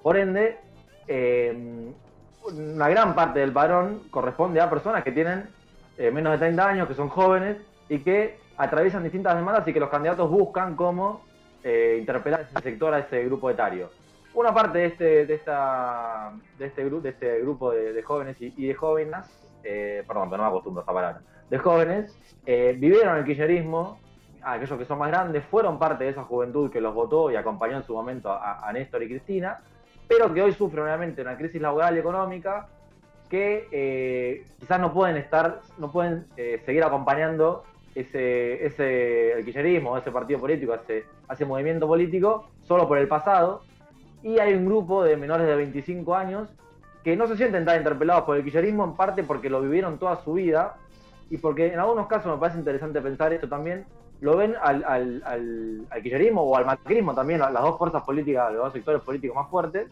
Por 0.03 0.17
ende, 0.17 0.59
eh, 1.09 1.93
una 2.45 2.89
gran 2.89 3.15
parte 3.15 3.41
del 3.41 3.53
padrón 3.53 4.03
corresponde 4.11 4.61
a 4.61 4.69
personas 4.69 5.05
que 5.05 5.13
tienen 5.13 5.49
eh, 5.97 6.11
menos 6.11 6.33
de 6.33 6.39
30 6.39 6.69
años, 6.69 6.89
que 6.89 6.95
son 6.95 7.09
jóvenes 7.09 7.59
y 7.89 8.01
que 8.01 8.39
atraviesan 8.57 9.03
distintas 9.03 9.37
demandas 9.37 9.67
y 9.67 9.73
que 9.73 9.81
los 9.81 9.91
candidatos 9.91 10.31
buscan 10.31 10.77
cómo 10.77 11.25
eh, 11.63 11.97
interpelar 12.01 12.41
a 12.41 12.43
ese 12.45 12.61
sector, 12.61 12.95
a 12.95 13.01
ese 13.01 13.25
grupo 13.25 13.51
etario. 13.51 13.91
Una 14.35 14.55
parte 14.55 14.79
de 14.79 14.87
este, 14.87 15.27
de 15.27 15.35
esta, 15.35 16.33
de 16.59 16.67
este, 16.67 16.89
de 16.89 17.09
este 17.11 17.41
grupo 17.41 17.71
de, 17.73 18.03
jóvenes 18.03 18.37
y, 18.41 18.67
de 18.67 18.75
jóvenes, 18.75 19.27
perdón, 19.63 20.31
pero 20.31 20.39
no 20.39 20.45
me 20.45 20.49
acostumbro 20.49 20.81
a 20.81 20.85
esa 20.85 20.93
palabra, 20.93 21.21
de 21.51 21.59
jóvenes, 21.59 22.19
vivieron 22.47 23.19
el 23.19 23.25
kirchnerismo 23.27 23.99
aquellos 24.43 24.79
que 24.79 24.85
son 24.87 24.99
más 24.99 25.11
grandes, 25.11 25.45
fueron 25.45 25.79
parte 25.79 26.05
de 26.05 26.11
esa 26.11 26.25
juventud 26.25 26.71
que 26.71 26.81
los 26.81 26.95
votó 26.95 27.31
y 27.31 27.37
acompañó 27.37 27.77
en 27.77 27.85
su 27.85 27.95
momento 27.95 28.31
a, 28.31 28.67
a 28.67 28.73
Néstor 28.73 29.03
y 29.03 29.09
Cristina, 29.09 29.61
pero 30.13 30.33
que 30.35 30.43
hoy 30.43 30.53
sufren 30.53 30.85
obviamente 30.85 31.23
una 31.23 31.37
crisis 31.37 31.61
laboral 31.61 31.97
y 31.97 32.01
económica 32.01 32.67
que 33.31 33.67
eh, 33.73 34.47
quizás 34.61 34.79
no 34.79 34.93
pueden 34.93 35.17
estar, 35.17 35.61
no 35.79 35.91
pueden 35.91 36.27
eh, 36.37 36.61
seguir 36.67 36.85
acompañando 36.85 37.65
ese, 37.95 38.67
ese 38.67 39.33
el 39.33 39.45
kirchnerismo, 39.45 39.97
ese 39.97 40.11
partido 40.11 40.39
político, 40.39 40.75
ese, 40.75 41.07
ese 41.31 41.45
movimiento 41.47 41.87
político, 41.87 42.51
solo 42.65 42.87
por 42.87 42.99
el 42.99 43.09
pasado. 43.09 43.63
Y 44.23 44.39
hay 44.39 44.53
un 44.53 44.67
grupo 44.67 45.03
de 45.03 45.17
menores 45.17 45.47
de 45.47 45.57
25 45.57 46.15
años 46.15 46.49
que 47.03 47.17
no 47.17 47.27
se 47.27 47.37
sienten 47.39 47.65
tan 47.65 47.79
interpelados 47.79 48.25
por 48.25 48.37
el 48.37 48.45
kirchnerismo, 48.45 48.85
en 48.85 48.95
parte 48.95 49.23
porque 49.23 49.49
lo 49.49 49.63
vivieron 49.63 49.99
toda 49.99 50.23
su 50.23 50.35
vida 50.35 50.77
y 51.31 51.39
porque 51.39 51.73
en 51.73 51.79
algunos 51.79 52.07
casos 52.07 52.31
me 52.31 52.39
parece 52.39 52.59
interesante 52.59 53.01
pensar 53.01 53.33
esto 53.33 53.49
también, 53.49 53.87
lo 54.23 54.37
ven 54.37 54.55
al, 54.63 54.85
al, 54.85 56.01
kirchnerismo 56.01 56.43
o 56.43 56.57
al 56.57 56.65
macrismo 56.65 57.13
también, 57.13 57.41
las 57.41 57.53
dos 57.53 57.77
fuerzas 57.77 58.05
políticas, 58.05 58.53
los 58.53 58.63
dos 58.63 58.73
sectores 58.73 59.03
políticos 59.03 59.35
más 59.35 59.51
fuertes, 59.51 59.89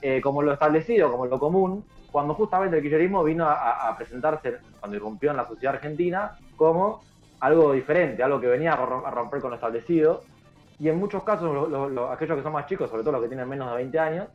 eh, 0.00 0.22
como 0.22 0.40
lo 0.40 0.54
establecido, 0.54 1.12
como 1.12 1.26
lo 1.26 1.38
común, 1.38 1.84
cuando 2.10 2.32
justamente 2.32 2.78
el 2.78 2.82
kirchnerismo 2.82 3.22
vino 3.22 3.44
a, 3.44 3.88
a, 3.88 3.94
presentarse, 3.94 4.56
cuando 4.80 4.96
irrumpió 4.96 5.32
en 5.32 5.36
la 5.36 5.46
sociedad 5.46 5.74
argentina, 5.74 6.38
como 6.56 7.02
algo 7.40 7.74
diferente, 7.74 8.22
algo 8.22 8.40
que 8.40 8.46
venía 8.46 8.72
a 8.72 9.10
romper 9.10 9.42
con 9.42 9.50
lo 9.50 9.56
establecido. 9.56 10.22
Y 10.80 10.88
en 10.88 10.98
muchos 10.98 11.22
casos, 11.22 11.52
lo, 11.52 11.68
lo, 11.68 11.90
lo, 11.90 12.10
aquellos 12.10 12.38
que 12.38 12.42
son 12.42 12.54
más 12.54 12.66
chicos, 12.66 12.88
sobre 12.88 13.02
todo 13.02 13.12
los 13.12 13.22
que 13.22 13.28
tienen 13.28 13.46
menos 13.46 13.68
de 13.70 13.76
20 13.76 13.98
años, 13.98 14.28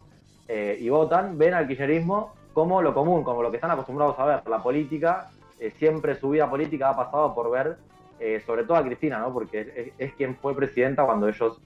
eh, 0.48 0.78
y 0.80 0.90
votan, 0.90 1.40
ven 1.40 1.56
al 1.56 1.68
kirchnerismo 1.68 2.34
como 2.54 2.84
lo 2.84 2.94
común, 2.94 3.24
como 3.24 3.42
lo 3.42 3.50
que 3.50 3.58
están 3.58 3.72
acostumbrados 3.72 4.20
a 4.20 4.26
ver. 4.26 4.48
La 4.48 4.62
política, 4.62 5.32
eh, 5.60 5.74
siempre 5.80 6.14
su 6.20 6.30
vida 6.30 6.48
política 6.48 6.90
ha 6.90 6.96
pasado 6.96 7.34
por 7.34 7.50
ver, 7.50 7.78
eh, 8.20 8.42
sobre 8.46 8.64
todo 8.64 8.78
a 8.78 8.84
Cristina, 8.84 9.20
¿no? 9.20 9.34
porque 9.34 9.94
es, 9.98 10.14
quien 10.14 10.36
fue 10.36 10.56
presidenta 10.56 11.06
cuando 11.06 11.28
ellos 11.28 11.60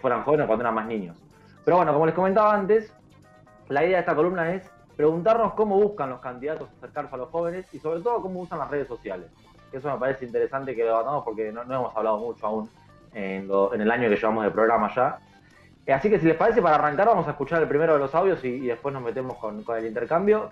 fueran 0.00 0.22
jóvenes, 0.22 0.46
cuando 0.46 0.62
eran 0.62 0.74
más 0.74 0.86
niños. 0.86 1.16
Pero 1.64 1.78
bueno, 1.78 1.92
como 1.92 2.06
les 2.06 2.14
comentaba 2.14 2.54
antes, 2.54 2.94
la 3.68 3.84
idea 3.84 3.96
de 3.96 4.00
esta 4.00 4.14
columna 4.14 4.52
es 4.54 4.70
preguntarnos 4.96 5.54
cómo 5.54 5.76
buscan 5.76 6.10
los 6.10 6.20
candidatos 6.20 6.68
acercarse 6.78 7.14
a 7.14 7.18
los 7.18 7.30
jóvenes 7.30 7.66
y 7.72 7.78
sobre 7.78 8.00
todo 8.00 8.20
cómo 8.22 8.40
usan 8.40 8.58
las 8.58 8.70
redes 8.70 8.88
sociales. 8.88 9.28
Eso 9.72 9.90
me 9.90 9.98
parece 9.98 10.26
interesante 10.26 10.74
que 10.74 10.82
lo 10.82 10.88
debatamos 10.88 11.24
porque 11.24 11.50
no, 11.50 11.62
hemos 11.62 11.96
hablado 11.96 12.18
mucho 12.18 12.46
aún 12.46 12.70
en, 13.14 13.48
el 13.80 13.90
año 13.90 14.08
que 14.08 14.16
llevamos 14.16 14.44
de 14.44 14.50
programa 14.50 14.94
ya. 14.94 15.18
Así 15.94 16.10
que 16.10 16.20
si 16.20 16.26
les 16.26 16.36
parece, 16.36 16.62
para 16.62 16.76
arrancar 16.76 17.08
vamos 17.08 17.26
a 17.26 17.30
escuchar 17.32 17.62
el 17.62 17.68
primero 17.68 17.94
de 17.94 17.98
los 17.98 18.14
audios 18.14 18.44
y, 18.44 18.66
después 18.66 18.92
nos 18.92 19.02
metemos 19.02 19.36
con 19.38 19.64
el 19.76 19.86
intercambio. 19.86 20.50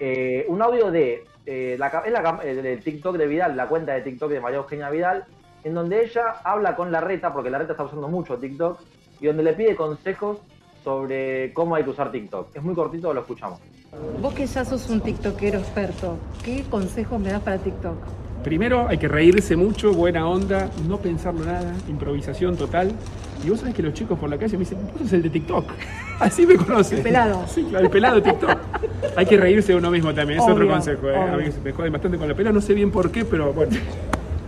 Eh, 0.00 0.46
un 0.48 0.62
audio 0.62 0.90
de 0.90 1.24
eh, 1.44 1.76
la, 1.78 1.88
es 2.04 2.12
la, 2.12 2.40
el 2.42 2.80
TikTok 2.80 3.16
de 3.16 3.26
Vidal, 3.26 3.54
la 3.54 3.68
cuenta 3.68 3.92
de 3.92 4.00
TikTok 4.00 4.30
de 4.30 4.40
María 4.40 4.58
Eugenia 4.58 4.88
Vidal, 4.88 5.24
en 5.62 5.74
donde 5.74 6.02
ella 6.02 6.36
habla 6.42 6.74
con 6.74 6.90
la 6.90 7.02
reta, 7.02 7.32
porque 7.32 7.50
la 7.50 7.58
reta 7.58 7.72
está 7.72 7.84
usando 7.84 8.08
mucho 8.08 8.38
TikTok, 8.38 8.80
y 9.20 9.26
donde 9.26 9.42
le 9.42 9.52
pide 9.52 9.76
consejos 9.76 10.38
sobre 10.82 11.52
cómo 11.52 11.74
hay 11.74 11.84
que 11.84 11.90
usar 11.90 12.10
TikTok. 12.10 12.56
Es 12.56 12.62
muy 12.62 12.74
cortito, 12.74 13.12
lo 13.12 13.20
escuchamos. 13.20 13.60
Vos 14.22 14.32
que 14.32 14.46
ya 14.46 14.64
sos 14.64 14.88
un 14.88 15.02
TikTokero 15.02 15.58
experto, 15.58 16.16
¿qué 16.42 16.64
consejos 16.70 17.20
me 17.20 17.30
das 17.30 17.42
para 17.42 17.58
TikTok? 17.58 17.96
Primero 18.42 18.88
hay 18.88 18.96
que 18.96 19.08
reírse 19.08 19.54
mucho, 19.54 19.92
buena 19.92 20.26
onda, 20.26 20.70
no 20.88 20.96
pensarlo 20.96 21.44
nada, 21.44 21.74
improvisación 21.88 22.56
total. 22.56 22.92
Y 23.44 23.50
vos 23.50 23.60
sabés 23.60 23.74
que 23.74 23.82
los 23.82 23.92
chicos 23.92 24.18
por 24.18 24.30
la 24.30 24.38
calle 24.38 24.54
me 24.54 24.60
dicen, 24.60 24.78
vos 24.92 25.02
sos 25.02 25.12
el 25.12 25.22
de 25.22 25.30
TikTok. 25.30 25.64
Así 26.20 26.46
me 26.46 26.56
conocen. 26.56 26.98
El 26.98 27.04
pelado. 27.04 27.44
Sí, 27.48 27.64
claro, 27.64 27.86
el 27.86 27.90
pelado 27.90 28.16
de 28.16 28.22
TikTok. 28.22 28.58
hay 29.16 29.26
que 29.26 29.36
reírse 29.36 29.72
de 29.72 29.78
uno 29.78 29.90
mismo 29.90 30.14
también, 30.14 30.38
es 30.38 30.44
obvio, 30.44 30.54
otro 30.54 30.68
consejo. 30.68 31.08
¿eh? 31.08 31.16
A 31.16 31.36
mí 31.36 31.44
me 31.64 31.72
joden 31.72 31.92
bastante 31.92 32.18
con 32.18 32.28
la 32.28 32.34
pelada, 32.34 32.52
no 32.52 32.60
sé 32.60 32.74
bien 32.74 32.90
por 32.90 33.10
qué, 33.10 33.24
pero 33.24 33.52
bueno. 33.52 33.76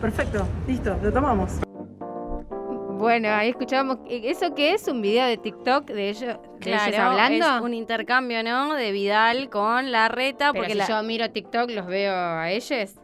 Perfecto, 0.01 0.47
listo, 0.67 0.97
lo 1.03 1.13
tomamos. 1.13 1.61
Bueno, 2.99 3.29
ahí 3.31 3.49
escuchábamos. 3.49 3.99
¿Eso 4.09 4.55
qué 4.55 4.75
es? 4.75 4.87
¿Un 4.87 5.03
video 5.03 5.27
de 5.27 5.37
TikTok 5.37 5.87
de 5.87 6.11
ellos, 6.11 6.21
de 6.21 6.61
claro, 6.61 6.89
ellos 6.89 7.01
hablando? 7.01 7.57
Es 7.57 7.63
un 7.63 7.75
intercambio, 7.75 8.45
¿no? 8.45 8.75
De 8.75 8.93
Vidal 8.93 9.49
con 9.51 9.91
la 9.91 10.09
reta. 10.09 10.53
Pero 10.53 10.65
porque 10.65 10.73
si 10.73 10.79
la... 10.79 10.87
yo 10.87 11.03
miro 11.03 11.29
TikTok, 11.31 11.71
¿los 11.71 11.87
veo 11.87 12.15
a 12.15 12.51
ellos? 12.51 12.95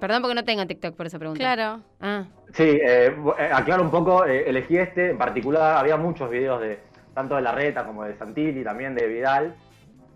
Perdón 0.00 0.22
porque 0.22 0.34
no 0.34 0.44
tengo 0.44 0.66
TikTok, 0.66 0.96
por 0.96 1.06
esa 1.06 1.18
pregunta. 1.18 1.38
Claro. 1.38 1.82
Ah. 2.00 2.24
Sí, 2.52 2.64
eh, 2.64 3.14
aclaro 3.52 3.82
un 3.82 3.90
poco, 3.90 4.24
eh, 4.24 4.48
elegí 4.48 4.76
este, 4.76 5.10
en 5.10 5.18
particular 5.18 5.76
había 5.76 5.96
muchos 5.96 6.28
videos 6.30 6.60
de 6.60 6.80
tanto 7.18 7.34
de 7.34 7.42
la 7.42 7.50
reta 7.50 7.84
como 7.84 8.04
de 8.04 8.16
Santilli, 8.16 8.62
también 8.62 8.94
de 8.94 9.08
Vidal. 9.08 9.56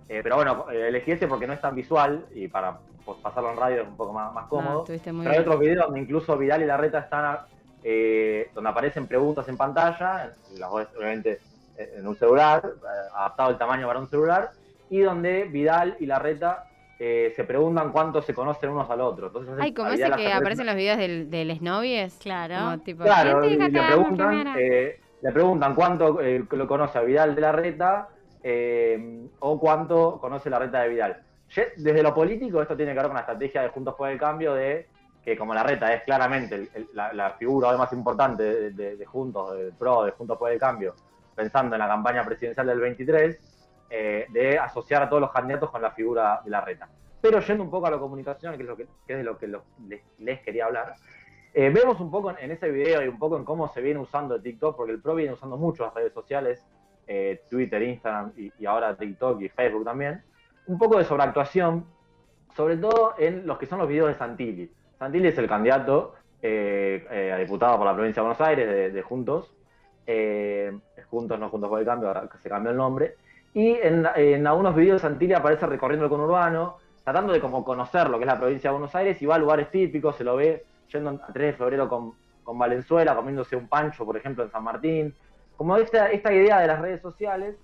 Eh, 0.09 0.21
pero 0.23 0.37
bueno, 0.37 0.71
elegí 0.71 1.11
este 1.11 1.27
porque 1.27 1.49
no 1.49 1.53
es 1.53 1.61
tan 1.61 1.75
visual 1.75 2.27
y 2.33 2.47
para 2.47 2.79
pues, 3.05 3.19
pasarlo 3.19 3.51
en 3.51 3.57
radio 3.57 3.83
es 3.83 3.89
un 3.89 3.97
poco 3.97 4.13
más, 4.13 4.33
más 4.33 4.47
cómodo. 4.47 4.85
Pero 4.87 5.31
hay 5.31 5.39
otros 5.39 5.59
videos 5.59 5.87
donde 5.87 6.01
incluso 6.01 6.39
Vidal 6.39 6.63
y 6.63 6.67
la 6.67 6.77
reta 6.77 7.01
están 7.01 7.39
eh, 7.83 8.51
donde 8.55 8.71
aparecen 8.71 9.09
preguntas 9.09 9.49
en 9.49 9.57
pantalla, 9.57 10.33
obviamente 10.71 11.41
en 11.77 12.07
un 12.07 12.15
celular, 12.15 12.63
adaptado 13.17 13.51
el 13.51 13.59
tamaño 13.59 13.89
para 13.89 13.99
un 13.99 14.09
celular, 14.09 14.53
y 14.89 15.01
donde 15.01 15.45
Vidal 15.45 15.97
y 15.99 16.07
Larreta 16.07 16.67
eh, 17.01 17.33
se 17.35 17.43
preguntan 17.43 17.91
cuánto 17.91 18.23
se 18.23 18.33
conocen 18.33 18.71
unos 18.71 18.89
al 18.89 19.01
otro. 19.01 19.27
Entonces, 19.27 19.55
Ay, 19.59 19.75
como 19.75 19.89
ese 19.89 20.09
que 20.13 20.33
aparecen 20.33 20.67
los 20.67 20.77
videos 20.77 20.99
del, 20.99 21.31
del. 21.31 21.59
Claro. 22.21 22.79
tipo, 22.79 23.03
claro, 23.03 23.45
y 23.45 23.57
le 23.57 23.71
preguntan, 23.71 24.55
eh, 24.57 25.01
le 25.23 25.33
preguntan 25.33 25.75
cuánto 25.75 26.21
eh, 26.21 26.45
lo 26.51 26.67
conoce 26.69 26.99
a 26.99 27.03
Vidal 27.03 27.35
de 27.35 27.41
Larreta 27.41 28.09
o 29.39 29.61
cuánto 29.61 30.19
conoce 30.21 30.51
Larreta 30.51 30.83
de 30.83 30.89
Vidal. 30.89 31.23
Desde 31.77 32.03
lo 32.03 32.13
político, 32.13 32.61
esto 32.61 32.77
tiene 32.77 32.93
que 32.93 32.99
ver 32.99 33.07
con 33.07 33.15
la 33.15 33.21
estrategia 33.21 33.63
de 33.63 33.69
Juntos 33.69 33.95
por 33.95 34.09
el 34.09 34.19
Cambio 34.19 34.55
de 34.55 34.89
que 35.23 35.37
como 35.37 35.55
la 35.55 35.63
reta 35.63 35.93
es 35.95 36.03
claramente 36.03 36.69
la, 36.95 37.13
la, 37.13 37.31
figura 37.31 37.77
más 37.77 37.93
importante 37.93 38.43
de, 38.43 38.71
de, 38.73 38.97
de, 38.97 39.07
Juntos, 39.07 39.57
de 39.57 39.71
PRO, 39.71 40.03
de 40.05 40.11
Juntos 40.11 40.37
por 40.37 40.51
el 40.51 40.59
Cambio, 40.59 40.97
pensando 41.35 41.77
en 41.77 41.79
la 41.79 41.87
campaña 41.87 42.25
presidencial 42.25 42.67
del 42.67 42.81
23, 42.81 43.39
eh, 43.95 44.27
de 44.31 44.59
asociar 44.59 45.03
a 45.03 45.09
todos 45.09 45.21
los 45.21 45.31
candidatos 45.31 45.71
con 45.71 45.83
la 45.83 45.91
figura 45.91 46.41
de 46.43 46.51
la 46.51 46.63
reta. 46.63 46.89
Pero 47.21 47.41
yendo 47.41 47.63
un 47.63 47.71
poco 47.71 47.87
a 47.87 47.91
la 47.91 47.99
comunicación, 47.99 48.57
que 48.57 48.63
es, 48.63 48.69
lo 48.69 48.75
que, 48.75 48.85
es 49.07 49.17
de 49.19 49.23
lo 49.23 49.39
que 49.39 49.55
les, 50.19 50.41
quería 50.41 50.65
hablar, 50.65 50.95
eh, 51.55 51.69
vemos 51.69 52.01
un 52.01 52.11
poco 52.11 52.31
en, 52.31 52.51
ese 52.51 52.71
video 52.71 53.05
y 53.05 53.09
un 53.09 53.19
poco 53.19 53.37
en 53.37 53.45
cómo 53.45 53.69
se 53.69 53.83
viene 53.83 54.01
usando 54.01 54.41
TikTok, 54.41 54.75
porque 54.75 54.93
el 54.93 55.03
PRO 55.03 55.15
viene 55.15 55.35
usando 55.35 55.59
mucho 55.59 55.85
las 55.85 55.93
redes 55.93 56.13
sociales, 56.13 56.65
eh, 57.07 57.43
Twitter, 57.51 57.83
Instagram 57.83 58.33
y, 58.37 58.65
ahora 58.65 58.97
TikTok 58.97 59.43
y 59.43 59.49
Facebook 59.51 59.85
también, 59.85 60.23
un 60.67 60.79
poco 60.79 60.97
de 60.97 61.05
sobreactuación, 61.05 61.85
sobre 62.57 62.79
todo 62.79 63.15
en 63.19 63.47
los 63.47 63.59
que 63.59 63.67
son 63.67 63.81
los 63.81 63.89
videos 63.89 64.09
de 64.09 64.15
Santilli. 64.15 64.71
Santilli 64.99 65.29
es 65.29 65.37
el 65.37 65.47
candidato 65.47 66.15
eh, 66.41 67.31
a 67.35 67.37
diputado 67.37 67.77
por 67.77 67.87
la 67.87 67.95
provincia 67.95 68.23
de 68.23 68.29
Buenos 68.29 68.41
Aires 68.41 68.69
de, 68.69 68.91
de 68.91 69.03
Juntos. 69.03 69.55
Juntos, 71.11 71.39
no 71.39 71.51
Juntos 71.51 71.69
por 71.69 71.81
el 71.81 71.85
Cambio, 71.85 72.09
ahora 72.09 72.29
se 72.41 72.49
cambió 72.49 72.71
el 72.71 72.79
nombre. 72.79 73.17
Y 73.53 73.73
en, 73.73 74.07
en, 74.17 74.47
algunos 74.47 74.75
videos 74.75 75.03
Santilli 75.03 75.35
aparece 75.35 75.67
recorriendo 75.67 76.07
el 76.07 76.11
conurbano, 76.11 76.79
tratando 77.05 77.35
de 77.35 77.41
como 77.41 77.63
conocer 77.63 78.09
lo 78.09 78.17
que 78.17 78.25
es 78.25 78.29
la 78.29 78.39
provincia 78.39 78.71
de 78.71 78.73
Buenos 78.73 78.95
Aires 78.95 79.21
y 79.21 79.27
va 79.27 79.35
a 79.35 79.39
lugares 79.39 79.71
típicos, 79.71 80.17
se 80.17 80.25
lo 80.25 80.37
ve 80.37 80.65
yendo 80.93 81.11
a 81.11 81.33
3 81.33 81.53
de 81.53 81.59
febrero 81.59 81.89
con, 81.89 82.15
con 82.43 82.59
Valenzuela, 82.59 83.15
comiéndose 83.15 83.57
un 83.57 83.69
pancho, 83.69 84.05
por 84.05 84.17
ejemplo, 84.17 84.45
en 84.45 84.51
San 84.51 84.63
Martín. 84.63 85.15
Como 85.57 85.77
esta, 85.77 86.11
esta 86.11 86.33
idea 86.33 86.61
de 86.61 86.67
las 86.67 86.81
redes 86.81 87.01
sociales 87.01 87.57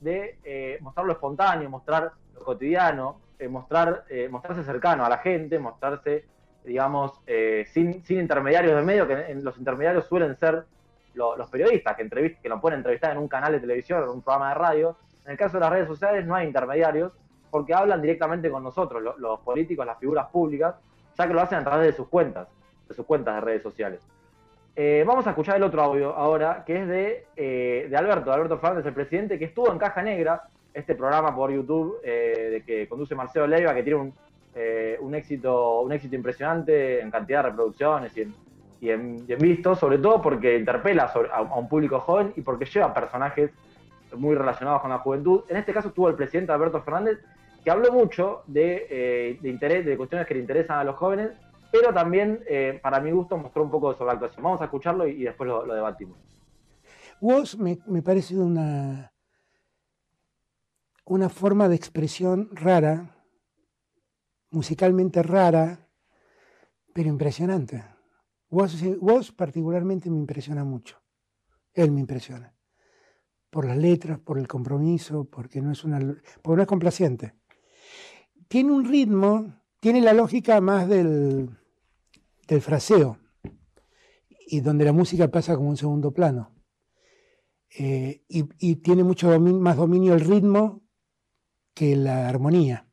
de 0.00 0.38
eh, 0.44 0.78
mostrar 0.80 1.06
lo 1.06 1.12
espontáneo, 1.12 1.70
mostrar 1.70 2.12
lo 2.34 2.44
cotidiano, 2.44 3.20
eh, 3.38 3.48
mostrar, 3.48 4.04
mostrarse 4.30 4.62
cercano 4.62 5.04
a 5.04 5.08
la 5.08 5.18
gente, 5.18 5.58
mostrarse 5.58 6.24
digamos, 6.66 7.22
eh, 7.26 7.64
sin, 7.68 8.04
sin, 8.04 8.18
intermediarios 8.18 8.74
de 8.74 8.82
medio, 8.82 9.06
que 9.06 9.34
los 9.36 9.56
intermediarios 9.56 10.06
suelen 10.06 10.36
ser 10.36 10.64
lo, 11.14 11.36
los 11.36 11.48
periodistas 11.48 11.96
que, 11.96 12.36
que 12.42 12.48
lo 12.48 12.60
pueden 12.60 12.78
entrevistar 12.78 13.12
en 13.12 13.18
un 13.18 13.28
canal 13.28 13.52
de 13.52 13.60
televisión 13.60 14.02
en 14.02 14.08
un 14.08 14.20
programa 14.20 14.48
de 14.48 14.54
radio. 14.56 14.96
En 15.24 15.32
el 15.32 15.38
caso 15.38 15.54
de 15.54 15.60
las 15.60 15.70
redes 15.70 15.86
sociales 15.86 16.26
no 16.26 16.34
hay 16.34 16.46
intermediarios 16.46 17.12
porque 17.50 17.72
hablan 17.72 18.02
directamente 18.02 18.50
con 18.50 18.64
nosotros, 18.64 19.00
lo, 19.00 19.16
los 19.16 19.40
políticos, 19.40 19.86
las 19.86 19.98
figuras 19.98 20.26
públicas, 20.26 20.74
ya 21.16 21.26
que 21.26 21.32
lo 21.32 21.40
hacen 21.40 21.58
a 21.58 21.64
través 21.64 21.86
de 21.86 21.92
sus 21.92 22.08
cuentas, 22.08 22.48
de 22.88 22.94
sus 22.94 23.06
cuentas 23.06 23.34
de 23.36 23.40
redes 23.40 23.62
sociales. 23.62 24.00
Eh, 24.74 25.04
vamos 25.06 25.26
a 25.26 25.30
escuchar 25.30 25.56
el 25.56 25.62
otro 25.62 25.82
audio 25.82 26.14
ahora, 26.14 26.62
que 26.66 26.82
es 26.82 26.88
de, 26.88 27.26
eh, 27.36 27.86
de 27.88 27.96
Alberto, 27.96 28.32
Alberto 28.32 28.58
Fernández, 28.58 28.86
el 28.86 28.94
presidente, 28.94 29.38
que 29.38 29.46
estuvo 29.46 29.72
en 29.72 29.78
Caja 29.78 30.02
Negra, 30.02 30.42
este 30.74 30.94
programa 30.94 31.34
por 31.34 31.50
YouTube 31.50 32.02
de 32.02 32.62
que 32.66 32.86
conduce 32.86 33.14
Marcelo 33.14 33.46
Leiva, 33.46 33.74
que 33.74 33.82
tiene 33.82 33.98
un, 33.98 34.12
eh, 34.58 34.96
un, 35.00 35.14
éxito, 35.14 35.82
un 35.82 35.92
éxito 35.92 36.16
impresionante 36.16 37.02
en 37.02 37.10
cantidad 37.10 37.42
de 37.42 37.50
reproducciones 37.50 38.16
y 38.16 38.22
en, 38.22 38.34
y 38.80 38.90
en, 38.90 39.38
vistos, 39.38 39.78
sobre 39.78 39.98
todo 39.98 40.22
porque 40.22 40.56
interpela 40.56 41.12
a, 41.30 41.36
a, 41.36 41.42
un 41.42 41.68
público 41.68 42.00
joven 42.00 42.32
y 42.36 42.40
porque 42.40 42.64
lleva 42.64 42.94
personajes 42.94 43.50
muy 44.16 44.34
relacionados 44.34 44.80
con 44.80 44.88
la 44.88 44.98
juventud. 45.00 45.42
En 45.50 45.58
este 45.58 45.74
caso 45.74 45.88
estuvo 45.88 46.08
el 46.08 46.14
presidente 46.14 46.52
Alberto 46.52 46.80
Fernández, 46.80 47.18
que 47.62 47.70
habló 47.70 47.92
mucho 47.92 48.44
de, 48.46 48.86
eh, 48.88 49.38
de 49.42 49.48
interés, 49.50 49.84
de 49.84 49.94
cuestiones 49.94 50.26
que 50.26 50.32
le 50.32 50.40
interesan 50.40 50.78
a 50.78 50.84
los 50.84 50.96
jóvenes, 50.96 51.32
pero 51.70 51.92
también, 51.92 52.42
eh, 52.48 52.78
para 52.82 53.00
mi 53.00 53.10
gusto, 53.10 53.36
mostró 53.36 53.62
un 53.62 53.70
poco 53.70 53.92
sobre 53.94 54.06
la 54.06 54.12
actuación. 54.14 54.42
Vamos 54.42 54.60
a 54.60 54.64
escucharlo 54.64 55.06
y, 55.06 55.24
después 55.24 55.48
lo, 55.48 55.66
debatimos. 55.66 56.18
Vos 57.20 57.58
me, 57.58 57.76
parece 58.02 58.36
una, 58.38 59.12
una 61.04 61.28
forma 61.28 61.68
de 61.68 61.76
expresión 61.76 62.50
rara, 62.52 63.16
musicalmente 64.50 65.22
rara, 65.22 65.88
pero 66.92 67.08
impresionante. 67.08 67.84
Woz, 68.50 68.74
Woz 69.00 69.32
particularmente 69.32 70.10
me 70.10 70.18
impresiona 70.18 70.64
mucho. 70.64 71.00
Él 71.72 71.90
me 71.90 72.00
impresiona. 72.00 72.54
Por 73.50 73.66
las 73.66 73.76
letras, 73.76 74.18
por 74.18 74.38
el 74.38 74.46
compromiso, 74.46 75.24
porque 75.24 75.60
no 75.60 75.72
es 75.72 75.84
una 75.84 75.98
porque 76.42 76.56
no 76.56 76.62
es 76.62 76.68
complaciente. 76.68 77.34
Tiene 78.48 78.72
un 78.72 78.84
ritmo, 78.84 79.54
tiene 79.80 80.00
la 80.00 80.12
lógica 80.12 80.60
más 80.60 80.88
del, 80.88 81.50
fraseo, 82.60 83.18
y 84.48 84.60
donde 84.60 84.84
la 84.84 84.92
música 84.92 85.28
pasa 85.28 85.56
como 85.56 85.68
un 85.68 85.76
segundo 85.76 86.12
plano. 86.12 86.52
Eh, 87.78 88.24
y, 88.28 88.76
tiene 88.76 89.04
mucho 89.04 89.38
más 89.38 89.76
dominio 89.76 90.14
el 90.14 90.20
ritmo 90.20 90.82
que 91.74 91.96
la 91.96 92.28
armonía. 92.28 92.88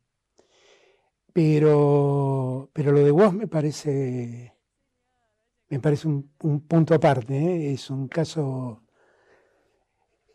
Pero, 1.31 2.69
pero 2.73 2.91
lo 2.91 2.99
de 2.99 3.11
Woz 3.11 3.33
me 3.33 3.47
parece, 3.47 4.53
me 5.69 5.79
parece 5.79 6.07
un, 6.07 6.31
un 6.43 6.61
punto 6.67 6.93
aparte. 6.93 7.35
¿eh? 7.35 7.73
Es 7.73 7.89
un 7.89 8.07
caso, 8.07 8.83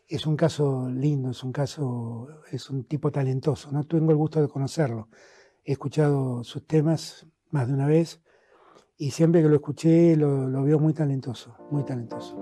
es 0.07 0.25
un 0.25 0.35
caso 0.35 0.89
lindo, 0.89 1.29
es 1.29 1.43
un 1.43 1.51
caso, 1.51 2.27
es 2.51 2.69
un 2.69 2.85
tipo 2.85 3.11
talentoso. 3.11 3.71
No 3.71 3.85
tengo 3.85 4.11
el 4.11 4.17
gusto 4.17 4.41
de 4.41 4.49
conocerlo. 4.49 5.09
He 5.69 5.73
escuchado 5.73 6.43
sus 6.43 6.65
temas 6.65 7.27
más 7.51 7.67
de 7.67 7.75
una 7.75 7.85
vez 7.85 8.19
y 8.97 9.11
siempre 9.11 9.43
que 9.43 9.49
lo 9.49 9.53
escuché 9.53 10.15
lo, 10.15 10.47
lo 10.47 10.63
veo 10.63 10.79
muy 10.79 10.95
talentoso, 10.95 11.55
muy 11.69 11.85
talentoso. 11.85 12.35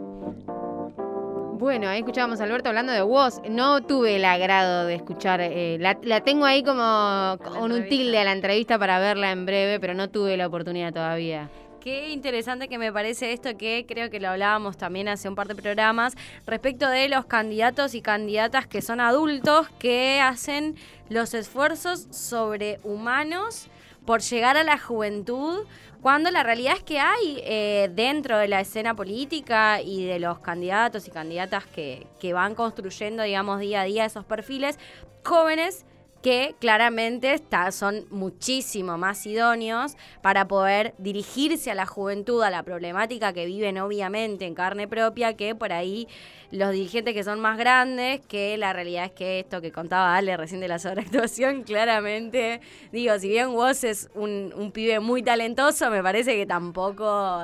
Bueno, 1.60 1.90
ahí 1.90 2.00
escuchábamos 2.00 2.40
a 2.40 2.46
Alberto 2.46 2.70
hablando 2.70 2.94
de 2.94 3.04
Woz. 3.04 3.42
No 3.50 3.82
tuve 3.82 4.16
el 4.16 4.24
agrado 4.24 4.86
de 4.86 4.96
escuchar, 4.96 5.42
eh, 5.42 5.78
la, 5.78 6.00
la 6.04 6.22
tengo 6.22 6.46
ahí 6.46 6.64
como 6.64 7.38
con 7.44 7.74
un 7.74 7.90
tilde 7.90 8.18
a 8.18 8.24
la 8.24 8.32
entrevista 8.32 8.80
para 8.80 8.98
verla 8.98 9.34
en 9.34 9.46
breve, 9.46 9.82
pero 9.82 9.94
no 9.94 10.10
tuve 10.10 10.38
la 10.38 10.48
oportunidad 10.48 10.94
todavía. 10.94 11.50
Qué 11.80 12.10
interesante 12.10 12.68
que 12.68 12.78
me 12.78 12.92
parece 12.92 13.34
esto 13.34 13.56
que 13.58 13.86
creo 13.88 14.10
que 14.10 14.20
lo 14.20 14.30
hablábamos 14.30 14.78
también 14.78 15.08
hace 15.08 15.30
un 15.30 15.36
par 15.36 15.48
de 15.48 15.56
programas 15.56 16.16
respecto 16.46 16.90
de 16.90 17.08
los 17.08 17.26
candidatos 17.26 17.94
y 17.94 18.02
candidatas 18.02 18.68
que 18.68 18.82
son 18.82 19.00
adultos 19.00 19.68
que 19.80 20.20
hacen 20.20 20.76
los 21.10 21.34
esfuerzos 21.34 22.08
sobrehumanos 22.10 23.68
por 24.06 24.22
llegar 24.22 24.58
a 24.58 24.64
la 24.64 24.80
juventud 24.80 25.66
cuando 26.02 26.32
la 26.32 26.44
realidad 26.44 26.76
es 26.78 26.84
que 26.84 27.00
hay 27.00 27.42
eh, 27.44 27.90
dentro 27.94 28.38
de 28.38 28.48
la 28.48 28.62
escena 28.62 28.96
política 28.96 29.82
y 29.82 30.06
de 30.06 30.20
los 30.20 30.40
candidatos 30.40 31.08
y 31.08 31.12
candidatas 31.12 31.66
que, 31.66 32.08
que 32.20 32.34
van 32.34 32.56
construyendo, 32.56 33.24
digamos, 33.24 33.60
día 33.60 33.82
a 33.82 33.86
día 33.86 34.06
esos 34.06 34.26
perfiles, 34.26 34.80
jóvenes 35.24 35.86
que 36.22 36.56
claramente 36.60 37.34
está- 37.34 37.72
son 37.72 38.06
muchísimo 38.10 38.98
más 38.98 39.26
idóneos 39.26 39.96
para 40.22 40.48
poder 40.48 40.94
dirigirse 40.98 41.72
a 41.72 41.76
la 41.76 41.86
juventud, 41.86 42.42
a 42.44 42.50
la 42.50 42.64
problemática 42.64 43.34
que 43.34 43.46
viven 43.46 43.78
obviamente 43.78 44.46
en 44.46 44.56
carne 44.56 44.88
propia, 44.88 45.36
que 45.36 45.56
por 45.56 45.72
ahí 45.74 46.08
los 46.52 46.72
dirigentes 46.72 47.14
que 47.14 47.24
son 47.24 47.40
más 47.40 47.58
grandes, 47.58 48.22
que 48.28 48.58
la 48.58 48.74
realidad 48.74 49.06
es 49.06 49.12
que 49.12 49.40
esto 49.40 49.62
que 49.62 49.72
contaba 49.72 50.16
Ale 50.16 50.38
recién 50.38 50.62
de 50.62 50.68
la 50.68 50.80
sobreactuación, 50.80 51.64
claramente, 51.64 52.62
digo, 52.92 53.18
si 53.20 53.30
bien 53.30 53.50
Woz 53.50 53.84
es 53.84 54.10
un, 54.16 54.72
pibe 54.74 55.00
muy 55.00 55.24
talentoso, 55.24 55.90
me 55.90 56.02
parece 56.02 56.36
que 56.36 56.46
tampoco, 56.46 57.42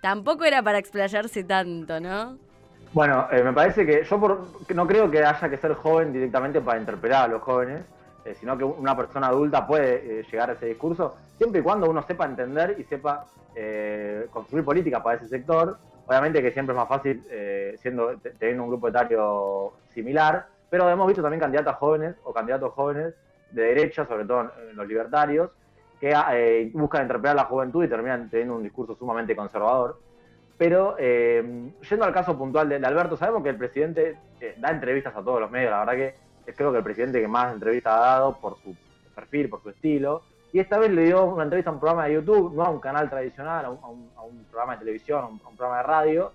tampoco 0.00 0.44
era 0.44 0.62
para 0.62 0.78
explayarse 0.78 1.44
tanto, 1.44 2.00
¿no? 2.00 2.38
Bueno, 2.92 3.28
eh, 3.30 3.42
me 3.44 3.52
parece 3.52 3.86
que 3.86 4.04
yo 4.04 4.18
por- 4.18 4.48
no 4.74 4.86
creo 4.86 5.08
que 5.10 5.24
haya 5.24 5.48
que 5.48 5.56
ser 5.56 5.74
joven 5.74 6.12
directamente 6.12 6.60
para 6.60 6.78
interpelar 6.80 7.24
a 7.26 7.28
los 7.28 7.42
jóvenes, 7.42 7.82
eh, 8.24 8.34
sino 8.34 8.56
que 8.56 8.64
una 8.64 8.96
persona 8.96 9.28
adulta 9.28 9.66
puede 9.66 10.20
eh, 10.20 10.26
llegar 10.30 10.50
a 10.50 10.52
ese 10.54 10.66
discurso, 10.66 11.16
siempre 11.38 11.60
y 11.60 11.62
cuando 11.62 11.88
uno 11.88 12.02
sepa 12.02 12.26
entender 12.26 12.76
y 12.78 12.84
sepa 12.84 13.26
eh, 13.54 14.26
construir 14.30 14.64
política 14.64 15.02
para 15.02 15.16
ese 15.16 15.28
sector. 15.28 15.78
Obviamente 16.06 16.42
que 16.42 16.50
siempre 16.50 16.74
es 16.74 16.76
más 16.76 16.88
fácil 16.88 17.22
siendo 17.78 18.16
te- 18.18 18.30
teniendo 18.30 18.64
un 18.64 18.70
grupo 18.70 18.88
etario 18.88 19.74
similar, 19.90 20.46
pero 20.68 20.90
hemos 20.90 21.06
visto 21.06 21.22
también 21.22 21.40
candidatas 21.40 21.76
jóvenes 21.76 22.16
o 22.24 22.32
candidatos 22.32 22.72
jóvenes 22.72 23.14
de 23.52 23.62
derecha, 23.62 24.04
sobre 24.06 24.24
todo 24.24 24.50
los 24.74 24.88
libertarios, 24.88 25.50
que 26.00 26.70
buscan 26.74 27.02
interpelar 27.02 27.38
a 27.38 27.42
la 27.42 27.44
juventud 27.44 27.84
y 27.84 27.88
terminan 27.88 28.28
teniendo 28.28 28.56
un 28.56 28.62
discurso 28.64 28.96
sumamente 28.96 29.36
conservador. 29.36 30.00
Pero 30.58 30.96
yendo 30.98 32.04
al 32.04 32.12
caso 32.12 32.36
puntual 32.36 32.68
de, 32.68 32.76
Alberto, 32.84 33.16
sabemos 33.16 33.44
que 33.44 33.50
el 33.50 33.56
presidente 33.56 34.18
da 34.58 34.70
entrevistas 34.70 35.14
a 35.14 35.22
todos 35.22 35.40
los 35.40 35.50
medios, 35.50 35.70
la 35.70 35.84
verdad 35.84 35.94
que 35.94 36.14
creo 36.46 36.72
que 36.72 36.78
el 36.78 36.84
presidente 36.84 37.20
que 37.20 37.28
más 37.28 37.52
entrevistas 37.52 37.94
ha 37.94 38.00
dado 38.00 38.36
por 38.38 38.56
su 38.62 38.74
perfil, 39.14 39.48
por 39.48 39.62
su 39.62 39.70
estilo. 39.70 40.22
Y 40.52 40.58
esta 40.58 40.78
vez 40.78 40.90
le 40.90 41.04
dio 41.04 41.24
una 41.24 41.44
entrevista 41.44 41.70
a 41.70 41.74
un 41.74 41.80
programa 41.80 42.06
de 42.06 42.14
YouTube, 42.14 42.54
no 42.54 42.64
a 42.64 42.70
un 42.70 42.80
canal 42.80 43.08
tradicional, 43.08 43.64
a 43.64 43.70
un, 43.70 44.10
programa 44.50 44.74
de 44.74 44.78
televisión, 44.80 45.24
a 45.24 45.26
un, 45.26 45.38
programa 45.38 45.78
de 45.78 45.82
radio. 45.84 46.32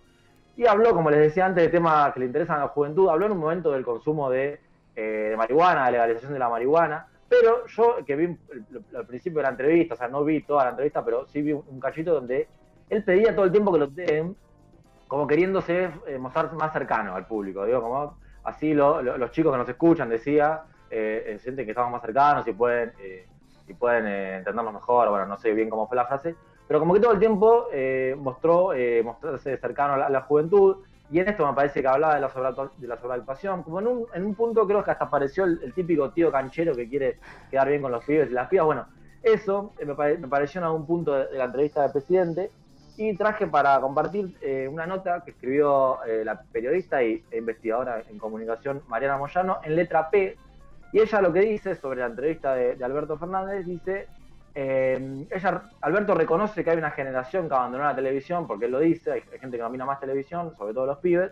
Y 0.55 0.65
habló, 0.65 0.93
como 0.93 1.09
les 1.09 1.19
decía 1.19 1.45
antes, 1.45 1.65
de 1.65 1.69
temas 1.69 2.13
que 2.13 2.21
le 2.21 2.27
interesan 2.27 2.57
a 2.57 2.61
la 2.61 2.67
juventud. 2.69 3.09
Habló 3.09 3.25
en 3.25 3.33
un 3.33 3.39
momento 3.39 3.71
del 3.71 3.83
consumo 3.83 4.29
de, 4.29 4.61
eh, 4.95 5.01
de 5.01 5.37
marihuana, 5.37 5.85
de 5.87 5.93
legalización 5.93 6.31
de 6.31 6.39
la 6.39 6.47
marihuana. 6.47 7.07
Pero 7.27 7.65
yo, 7.67 7.97
que 8.05 8.15
vi 8.15 8.37
al 8.95 9.05
principio 9.05 9.39
de 9.39 9.43
la 9.43 9.49
entrevista, 9.49 9.95
o 9.95 9.97
sea, 9.97 10.07
no 10.07 10.23
vi 10.23 10.43
toda 10.43 10.63
la 10.63 10.69
entrevista, 10.69 11.03
pero 11.03 11.25
sí 11.27 11.41
vi 11.41 11.51
un, 11.51 11.63
un 11.67 11.79
cachito 11.79 12.13
donde 12.13 12.47
él 12.89 13.03
pedía 13.03 13.35
todo 13.35 13.45
el 13.45 13.51
tiempo 13.51 13.73
que 13.73 13.79
lo 13.79 13.87
den, 13.87 14.35
como 15.07 15.27
queriéndose 15.27 15.89
eh, 16.07 16.17
mostrar 16.17 16.53
más 16.53 16.71
cercano 16.71 17.15
al 17.15 17.25
público. 17.25 17.65
Digo, 17.65 17.81
como 17.81 18.17
así 18.45 18.73
lo- 18.73 19.01
lo- 19.01 19.17
los 19.17 19.31
chicos 19.31 19.51
que 19.51 19.57
nos 19.57 19.69
escuchan, 19.69 20.09
decía, 20.09 20.63
eh, 20.89 21.23
eh, 21.27 21.39
sienten 21.39 21.65
que 21.65 21.71
estamos 21.71 21.91
más 21.91 22.01
cercanos 22.01 22.47
y 22.47 22.53
pueden, 22.53 22.93
eh, 22.99 23.27
y 23.67 23.73
pueden 23.73 24.05
eh, 24.07 24.37
entendernos 24.37 24.73
mejor. 24.73 25.09
Bueno, 25.09 25.25
no 25.25 25.37
sé 25.37 25.51
bien 25.53 25.69
cómo 25.69 25.87
fue 25.87 25.97
la 25.97 26.05
frase, 26.05 26.35
pero 26.67 26.79
como 26.79 26.93
que 26.93 26.99
todo 26.99 27.11
el 27.11 27.19
tiempo 27.19 27.67
eh, 27.71 28.15
mostró 28.17 28.73
eh, 28.73 29.01
mostrarse 29.03 29.57
cercano 29.57 29.93
a 29.95 30.09
la, 30.09 30.21
juventud. 30.21 30.77
Y 31.11 31.19
en 31.19 31.27
esto 31.29 31.45
me 31.45 31.53
parece 31.53 31.81
que 31.81 31.87
hablaba 31.87 32.15
de 32.15 32.21
la, 32.21 32.31
la 32.81 32.97
sobreactuación. 32.97 33.61
Como 33.61 33.79
en 33.79 33.87
un, 33.87 34.05
en 34.13 34.25
un 34.25 34.33
punto 34.33 34.65
creo 34.65 34.83
que 34.83 34.89
hasta 34.91 35.05
apareció 35.05 35.43
el, 35.43 35.71
típico 35.73 36.09
tío 36.11 36.31
canchero 36.31 36.73
que 36.75 36.89
quiere 36.89 37.19
quedar 37.51 37.67
bien 37.69 37.81
con 37.83 37.91
los 37.91 38.03
pibes 38.03 38.29
y 38.31 38.33
las 38.33 38.47
pibas. 38.47 38.65
Bueno, 38.65 38.87
eso 39.21 39.73
me, 39.85 39.93
pare- 39.93 40.17
me 40.17 40.27
pareció 40.27 40.59
en 40.61 40.65
algún 40.65 40.85
punto 40.87 41.13
de 41.13 41.37
la 41.37 41.45
entrevista 41.45 41.83
del 41.83 41.91
presidente. 41.91 42.49
Y 42.97 43.15
traje 43.15 43.47
para 43.47 43.79
compartir 43.81 44.37
eh, 44.41 44.69
una 44.71 44.85
nota 44.85 45.21
que 45.23 45.31
escribió 45.31 46.03
eh, 46.05 46.23
la 46.23 46.41
periodista 46.41 47.03
y, 47.03 47.23
e 47.29 47.39
investigadora 47.39 48.03
en 48.09 48.17
comunicación 48.17 48.83
Mariana 48.87 49.17
Moyano 49.17 49.59
en 49.63 49.75
letra 49.75 50.09
P. 50.09 50.37
Y 50.93 50.99
ella 50.99 51.21
lo 51.21 51.33
que 51.33 51.41
dice 51.41 51.75
sobre 51.75 51.99
la 51.99 52.05
entrevista 52.05 52.55
de, 52.55 52.81
Alberto 52.83 53.17
Fernández, 53.17 53.65
dice, 53.65 54.07
eh, 54.53 55.25
ella, 55.29 55.63
Alberto 55.81 56.13
reconoce 56.13 56.63
que 56.63 56.69
hay 56.69 56.77
una 56.77 56.91
generación 56.91 57.49
que 57.49 57.55
abandonó 57.55 57.83
la 57.83 57.95
televisión, 57.95 58.47
porque 58.47 58.65
él 58.65 58.71
lo 58.71 58.79
dice, 58.79 59.11
hay, 59.11 59.21
gente 59.41 59.57
que 59.57 59.63
no 59.63 59.69
mira 59.69 59.83
más 59.83 59.99
televisión, 59.99 60.55
sobre 60.55 60.73
todo 60.73 60.85
los 60.85 60.99
pibes, 60.99 61.31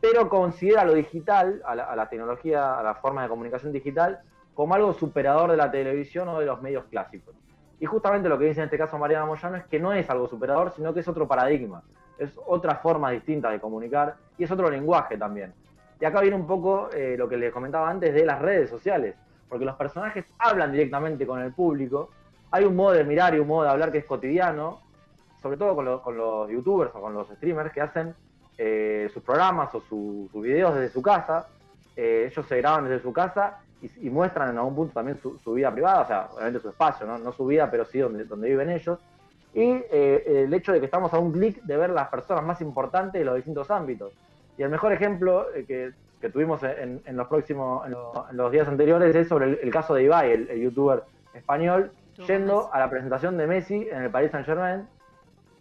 pero 0.00 0.30
considera 0.30 0.84
lo 0.84 0.94
digital, 0.94 1.60
a 1.66 1.74
la, 1.74 1.84
a 1.84 1.96
la 1.96 2.08
tecnología, 2.08 2.78
a 2.78 2.82
la 2.82 2.94
forma 2.94 3.22
de 3.22 3.28
comunicación 3.28 3.72
digital, 3.72 4.20
como 4.54 4.74
algo 4.74 4.94
superador 4.94 5.50
de 5.50 5.58
la 5.58 5.70
televisión 5.70 6.28
o 6.28 6.40
de 6.40 6.46
los 6.46 6.62
medios 6.62 6.84
clásicos. 6.84 7.34
Y 7.84 7.86
justamente 7.86 8.30
lo 8.30 8.38
que 8.38 8.46
dice 8.46 8.60
en 8.60 8.64
este 8.64 8.78
caso 8.78 8.96
Mariana 8.96 9.26
Moyano 9.26 9.56
es 9.58 9.64
que 9.66 9.78
no 9.78 9.92
es 9.92 10.08
algo 10.08 10.26
superador, 10.26 10.72
sino 10.74 10.94
que 10.94 11.00
es 11.00 11.06
otro 11.08 11.28
paradigma, 11.28 11.82
es 12.16 12.30
otra 12.46 12.76
forma 12.76 13.10
distinta 13.10 13.50
de 13.50 13.60
comunicar 13.60 14.14
y 14.38 14.44
es 14.44 14.50
otro 14.50 14.70
lenguaje 14.70 15.18
también. 15.18 15.52
Y 16.00 16.04
acá 16.06 16.22
viene 16.22 16.34
un 16.34 16.46
poco 16.46 16.88
eh, 16.94 17.14
lo 17.18 17.28
que 17.28 17.36
les 17.36 17.52
comentaba 17.52 17.90
antes 17.90 18.14
de 18.14 18.24
las 18.24 18.40
redes 18.40 18.70
sociales, 18.70 19.16
porque 19.50 19.66
los 19.66 19.76
personajes 19.76 20.24
hablan 20.38 20.72
directamente 20.72 21.26
con 21.26 21.42
el 21.42 21.52
público, 21.52 22.08
hay 22.52 22.64
un 22.64 22.74
modo 22.74 22.92
de 22.92 23.04
mirar 23.04 23.34
y 23.34 23.38
un 23.38 23.48
modo 23.48 23.64
de 23.64 23.68
hablar 23.72 23.92
que 23.92 23.98
es 23.98 24.06
cotidiano, 24.06 24.80
sobre 25.42 25.58
todo 25.58 25.74
con, 25.74 25.84
lo- 25.84 26.00
con 26.00 26.16
los 26.16 26.48
youtubers 26.48 26.90
o 26.94 27.02
con 27.02 27.12
los 27.12 27.28
streamers 27.28 27.70
que 27.70 27.82
hacen 27.82 28.14
eh, 28.56 29.10
sus 29.12 29.22
programas 29.22 29.74
o 29.74 29.82
su- 29.82 30.26
sus 30.32 30.42
videos 30.42 30.74
desde 30.74 30.88
su 30.88 31.02
casa, 31.02 31.48
eh, 31.96 32.28
ellos 32.30 32.46
se 32.46 32.56
graban 32.58 32.84
desde 32.88 33.02
su 33.02 33.12
casa 33.12 33.58
y, 33.80 34.06
y 34.06 34.10
muestran 34.10 34.50
en 34.50 34.58
algún 34.58 34.74
punto 34.74 34.94
también 34.94 35.18
su, 35.18 35.38
su 35.38 35.52
vida 35.54 35.70
privada, 35.72 36.00
o 36.02 36.06
sea, 36.06 36.28
obviamente 36.32 36.60
su 36.60 36.68
espacio, 36.70 37.06
¿no? 37.06 37.18
No 37.18 37.32
su 37.32 37.46
vida, 37.46 37.70
pero 37.70 37.84
sí 37.84 37.98
donde, 37.98 38.24
donde 38.24 38.48
viven 38.48 38.70
ellos. 38.70 38.98
Y 39.52 39.62
eh, 39.90 40.44
el 40.44 40.52
hecho 40.54 40.72
de 40.72 40.80
que 40.80 40.86
estamos 40.86 41.12
a 41.14 41.18
un 41.18 41.30
clic 41.32 41.62
de 41.62 41.76
ver 41.76 41.90
las 41.90 42.08
personas 42.08 42.42
más 42.44 42.60
importantes 42.60 43.20
de 43.20 43.24
los 43.24 43.36
distintos 43.36 43.70
ámbitos. 43.70 44.12
Y 44.58 44.62
el 44.62 44.70
mejor 44.70 44.92
ejemplo 44.92 45.46
eh, 45.54 45.64
que, 45.64 45.92
que 46.20 46.30
tuvimos 46.30 46.62
en, 46.64 47.00
en 47.04 47.16
los 47.16 47.28
próximos, 47.28 47.84
en, 47.86 47.92
lo- 47.92 48.26
en 48.30 48.36
los 48.36 48.50
días 48.50 48.66
anteriores 48.66 49.14
es 49.14 49.28
sobre 49.28 49.46
el, 49.46 49.58
el 49.62 49.70
caso 49.70 49.94
de 49.94 50.04
Ibai, 50.04 50.32
el, 50.32 50.48
el 50.50 50.60
youtuber 50.60 51.02
español, 51.34 51.92
yendo 52.26 52.72
a 52.72 52.78
la 52.78 52.88
presentación 52.90 53.36
de 53.36 53.46
Messi 53.46 53.88
en 53.90 54.02
el 54.04 54.10
Paris 54.10 54.30
Saint 54.30 54.46
Germain 54.46 54.88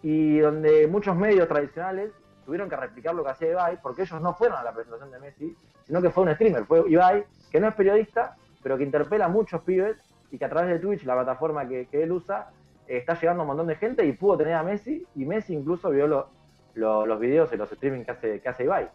y 0.02 0.39
donde 0.39 0.88
muchos 0.88 1.15
medios 1.15 1.48
tradicionales 1.48 2.12
tuvieron 2.46 2.69
que 2.69 2.76
replicar 2.76 3.15
lo 3.15 3.24
que 3.24 3.30
hacía 3.32 3.52
Ibai 3.52 3.80
porque 3.82 4.04
ellos 4.04 4.22
no 4.22 4.34
fueron 4.34 4.58
a 4.58 4.63
la 4.63 4.72
presentación 4.74 5.12
de 5.12 5.19
Messi, 5.19 5.56
sino 5.86 6.02
que 6.02 6.10
fue 6.10 6.24
un 6.24 6.34
streamer, 6.34 6.65
fue 6.65 6.84
Ibai, 6.89 7.24
que 7.52 7.60
no 7.60 7.67
es 7.67 7.76
periodista, 7.76 8.36
pero 8.62 8.78
que 8.78 8.84
interpela 8.84 9.26
a 9.26 9.28
muchos 9.30 9.62
pibes 9.63 9.98
y 10.32 10.38
que 10.38 10.46
a 10.46 10.50
través 10.50 10.69
de 10.69 10.80
Twitch, 10.80 11.04
la 11.04 11.13
plataforma 11.15 11.67
que, 11.67 11.88
que 11.88 12.04
él 12.04 12.12
usa, 12.12 12.50
eh, 12.88 12.98
está 12.98 13.13
llegando 13.19 13.41
a 13.41 13.43
un 13.43 13.48
montón 13.50 13.67
de 13.67 13.76
gente 13.76 14.06
y 14.06 14.13
pudo 14.13 14.38
tener 14.38 14.54
a 14.54 14.63
Messi 14.63 15.06
y 15.15 15.26
Messi 15.26 15.54
incluso 15.54 15.89
vio 15.89 16.08
lo- 16.08 16.30
lo- 16.76 17.06
los 17.06 17.19
videos 17.19 17.52
y 17.54 17.58
los 17.58 17.72
streaming 17.72 18.04
que 18.04 18.12
hace, 18.12 18.39
que 18.41 18.50
hace 18.50 18.63
Ibai. 18.63 18.89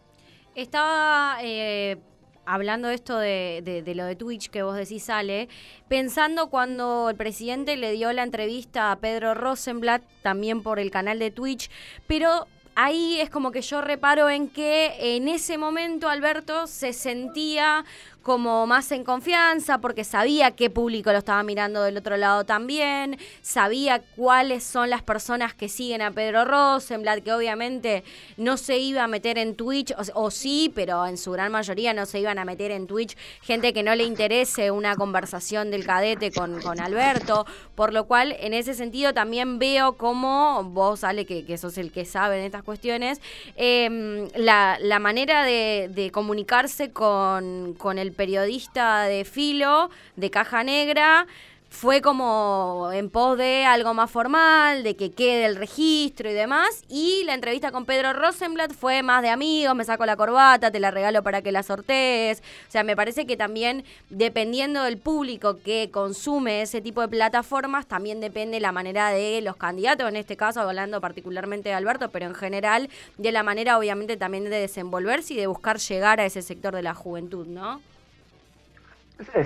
Estaba 0.54 1.38
eh, 1.42 1.98
hablando 2.44 2.88
esto 2.88 3.18
de, 3.18 3.60
de, 3.64 3.82
de, 3.82 3.94
lo 3.94 4.04
de 4.04 4.16
Twitch 4.16 4.50
que 4.50 4.62
vos 4.62 4.74
decís, 4.74 5.04
sale, 5.04 5.48
pensando 5.86 6.48
cuando 6.50 7.10
el 7.10 7.16
presidente 7.16 7.76
le 7.76 7.92
dio 7.92 8.12
la 8.12 8.22
entrevista 8.24 8.90
a 8.90 8.96
Pedro 8.96 9.34
Rosenblatt, 9.34 10.02
también 10.22 10.62
por 10.62 10.78
el 10.80 10.90
canal 10.90 11.18
de 11.18 11.30
Twitch, 11.30 11.70
pero 12.08 12.46
ahí 12.78 13.20
es 13.20 13.28
como 13.28 13.50
que 13.50 13.60
yo 13.60 13.80
reparo 13.80 14.30
en 14.30 14.48
que 14.48 15.16
en 15.16 15.26
ese 15.26 15.58
momento 15.58 16.08
Alberto 16.08 16.68
se 16.68 16.92
sentía 16.92 17.84
como 18.22 18.66
más 18.66 18.92
en 18.92 19.04
confianza 19.04 19.78
porque 19.78 20.04
sabía 20.04 20.50
qué 20.50 20.68
público 20.70 21.10
lo 21.12 21.18
estaba 21.18 21.42
mirando 21.42 21.82
del 21.82 21.96
otro 21.96 22.16
lado 22.16 22.44
también, 22.44 23.18
sabía 23.40 24.02
cuáles 24.16 24.64
son 24.64 24.90
las 24.90 25.02
personas 25.02 25.54
que 25.54 25.68
siguen 25.68 26.02
a 26.02 26.10
Pedro 26.10 26.44
Rosenblatt, 26.44 27.22
que 27.22 27.32
obviamente 27.32 28.04
no 28.36 28.56
se 28.56 28.78
iba 28.78 29.04
a 29.04 29.08
meter 29.08 29.38
en 29.38 29.54
Twitch, 29.54 29.94
o, 30.14 30.30
sí, 30.30 30.70
pero 30.74 31.06
en 31.06 31.16
su 31.16 31.32
gran 31.32 31.50
mayoría 31.52 31.94
no 31.94 32.04
se 32.06 32.20
iban 32.20 32.38
a 32.38 32.44
meter 32.44 32.70
en 32.70 32.86
Twitch 32.86 33.16
gente 33.40 33.72
que 33.72 33.82
no 33.82 33.94
le 33.94 34.04
interese 34.04 34.70
una 34.70 34.94
conversación 34.96 35.70
del 35.70 35.86
cadete 35.86 36.30
con, 36.30 36.60
con 36.60 36.80
Alberto, 36.80 37.46
por 37.74 37.92
lo 37.92 38.04
cual 38.04 38.36
en 38.40 38.52
ese 38.52 38.74
sentido 38.74 39.14
también 39.14 39.58
veo 39.58 39.96
como 39.96 40.64
vos, 40.64 41.04
Ale, 41.04 41.24
que, 41.24 41.58
sos 41.58 41.78
el 41.78 41.92
que 41.92 42.04
sabe 42.04 42.38
en 42.38 42.44
estas 42.44 42.62
cuestiones, 42.62 43.20
eh, 43.56 44.28
la, 44.34 44.76
la, 44.80 44.98
manera 44.98 45.44
de, 45.44 45.90
de 45.94 46.10
comunicarse 46.10 46.90
con, 46.90 47.74
con 47.78 47.98
el 47.98 48.12
periodista 48.18 49.04
de 49.04 49.24
filo, 49.24 49.90
de 50.16 50.28
caja 50.28 50.64
negra, 50.64 51.28
fue 51.70 52.00
como 52.00 52.90
en 52.92 53.10
pos 53.10 53.36
de 53.36 53.64
algo 53.64 53.92
más 53.94 54.10
formal, 54.10 54.82
de 54.82 54.96
que 54.96 55.12
quede 55.12 55.44
el 55.44 55.56
registro 55.56 56.30
y 56.30 56.32
demás. 56.32 56.82
Y 56.88 57.22
la 57.24 57.34
entrevista 57.34 57.70
con 57.70 57.84
Pedro 57.84 58.12
Rosenblatt 58.14 58.72
fue 58.72 59.02
más 59.02 59.22
de 59.22 59.28
amigos, 59.28 59.76
me 59.76 59.84
saco 59.84 60.06
la 60.06 60.16
corbata, 60.16 60.70
te 60.70 60.80
la 60.80 60.90
regalo 60.90 61.22
para 61.22 61.42
que 61.42 61.52
la 61.52 61.62
sortees. 61.62 62.42
O 62.66 62.70
sea, 62.70 62.84
me 62.84 62.96
parece 62.96 63.26
que 63.26 63.36
también 63.36 63.84
dependiendo 64.08 64.82
del 64.82 64.98
público 64.98 65.58
que 65.62 65.90
consume 65.92 66.62
ese 66.62 66.80
tipo 66.80 67.00
de 67.02 67.08
plataformas, 67.08 67.86
también 67.86 68.20
depende 68.20 68.60
la 68.60 68.72
manera 68.72 69.10
de 69.10 69.40
los 69.42 69.56
candidatos, 69.56 70.08
en 70.08 70.16
este 70.16 70.36
caso 70.36 70.60
hablando 70.60 71.00
particularmente 71.00 71.68
de 71.68 71.74
Alberto, 71.74 72.10
pero 72.10 72.26
en 72.26 72.34
general 72.34 72.88
de 73.18 73.32
la 73.32 73.42
manera 73.42 73.78
obviamente 73.78 74.16
también 74.16 74.44
de 74.44 74.58
desenvolverse 74.58 75.34
y 75.34 75.36
de 75.36 75.46
buscar 75.46 75.78
llegar 75.78 76.18
a 76.18 76.24
ese 76.24 76.42
sector 76.42 76.74
de 76.74 76.82
la 76.82 76.94
juventud, 76.94 77.46
¿no? 77.46 77.80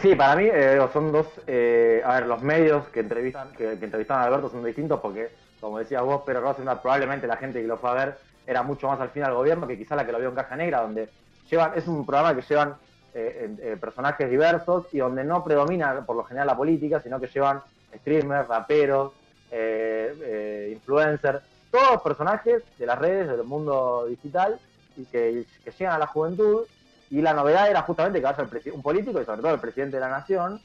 Sí, 0.00 0.14
para 0.14 0.36
mí 0.36 0.48
eh, 0.52 0.78
son 0.92 1.12
dos, 1.12 1.26
eh, 1.46 2.02
a 2.04 2.14
ver, 2.16 2.26
los 2.26 2.42
medios 2.42 2.86
que 2.88 3.00
entrevistan, 3.00 3.52
que, 3.52 3.78
que, 3.78 4.06
a 4.08 4.22
Alberto 4.22 4.50
son 4.50 4.62
distintos 4.62 5.00
porque, 5.00 5.30
como 5.60 5.78
decías 5.78 6.02
vos, 6.02 6.22
Rosenblatt, 6.26 6.82
probablemente 6.82 7.26
la 7.26 7.38
gente 7.38 7.62
que 7.62 7.66
lo 7.66 7.78
fue 7.78 7.90
a 7.90 7.94
ver 7.94 8.18
era 8.46 8.62
mucho 8.62 8.88
más 8.88 9.00
al 9.00 9.10
fin 9.10 9.22
al 9.22 9.34
gobierno 9.34 9.66
que 9.66 9.78
quizá 9.78 9.96
la 9.96 10.04
que 10.04 10.12
lo 10.12 10.18
vio 10.18 10.28
en 10.28 10.34
Caja 10.34 10.56
Negra, 10.56 10.82
donde 10.82 11.08
llevan, 11.50 11.72
es 11.74 11.88
un 11.88 12.04
programa 12.04 12.34
que 12.34 12.42
llevan 12.42 12.74
eh, 13.14 13.54
eh, 13.60 13.76
personajes 13.80 14.30
diversos 14.30 14.86
y 14.92 14.98
donde 14.98 15.24
no 15.24 15.44
predomina 15.44 16.04
por 16.04 16.16
lo 16.16 16.24
general 16.24 16.46
la 16.46 16.56
política, 16.56 17.00
sino 17.00 17.20
que 17.20 17.26
llevan 17.28 17.60
streamers, 17.94 18.48
raperos, 18.48 19.12
eh, 19.50 20.70
influencers, 20.72 21.42
todos 21.70 22.02
personajes 22.02 22.62
de 22.78 22.86
las 22.86 22.98
redes, 22.98 23.28
del 23.28 23.44
mundo 23.44 24.06
digital 24.06 24.58
y 24.96 25.04
que 25.04 25.46
llegan 25.78 25.94
a 25.94 25.98
la 25.98 26.06
juventud 26.06 26.66
y 27.12 27.20
la 27.20 27.34
novedad 27.34 27.68
era 27.68 27.82
justamente 27.82 28.20
que 28.20 28.24
vaya 28.24 28.48
un 28.72 28.82
político 28.82 29.20
y 29.20 29.24
sobre 29.26 29.42
todo 29.42 29.52
el 29.52 29.60
presidente 29.60 29.96
de 29.96 30.00
la 30.00 30.08
nación 30.08 30.58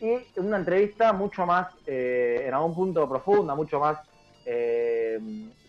y 0.00 0.18
una 0.36 0.56
entrevista 0.56 1.12
mucho 1.12 1.46
más, 1.46 1.68
eh, 1.86 2.42
en 2.44 2.52
algún 2.52 2.74
punto 2.74 3.08
profunda, 3.08 3.54
mucho 3.54 3.78
más 3.78 3.98
eh, 4.44 5.20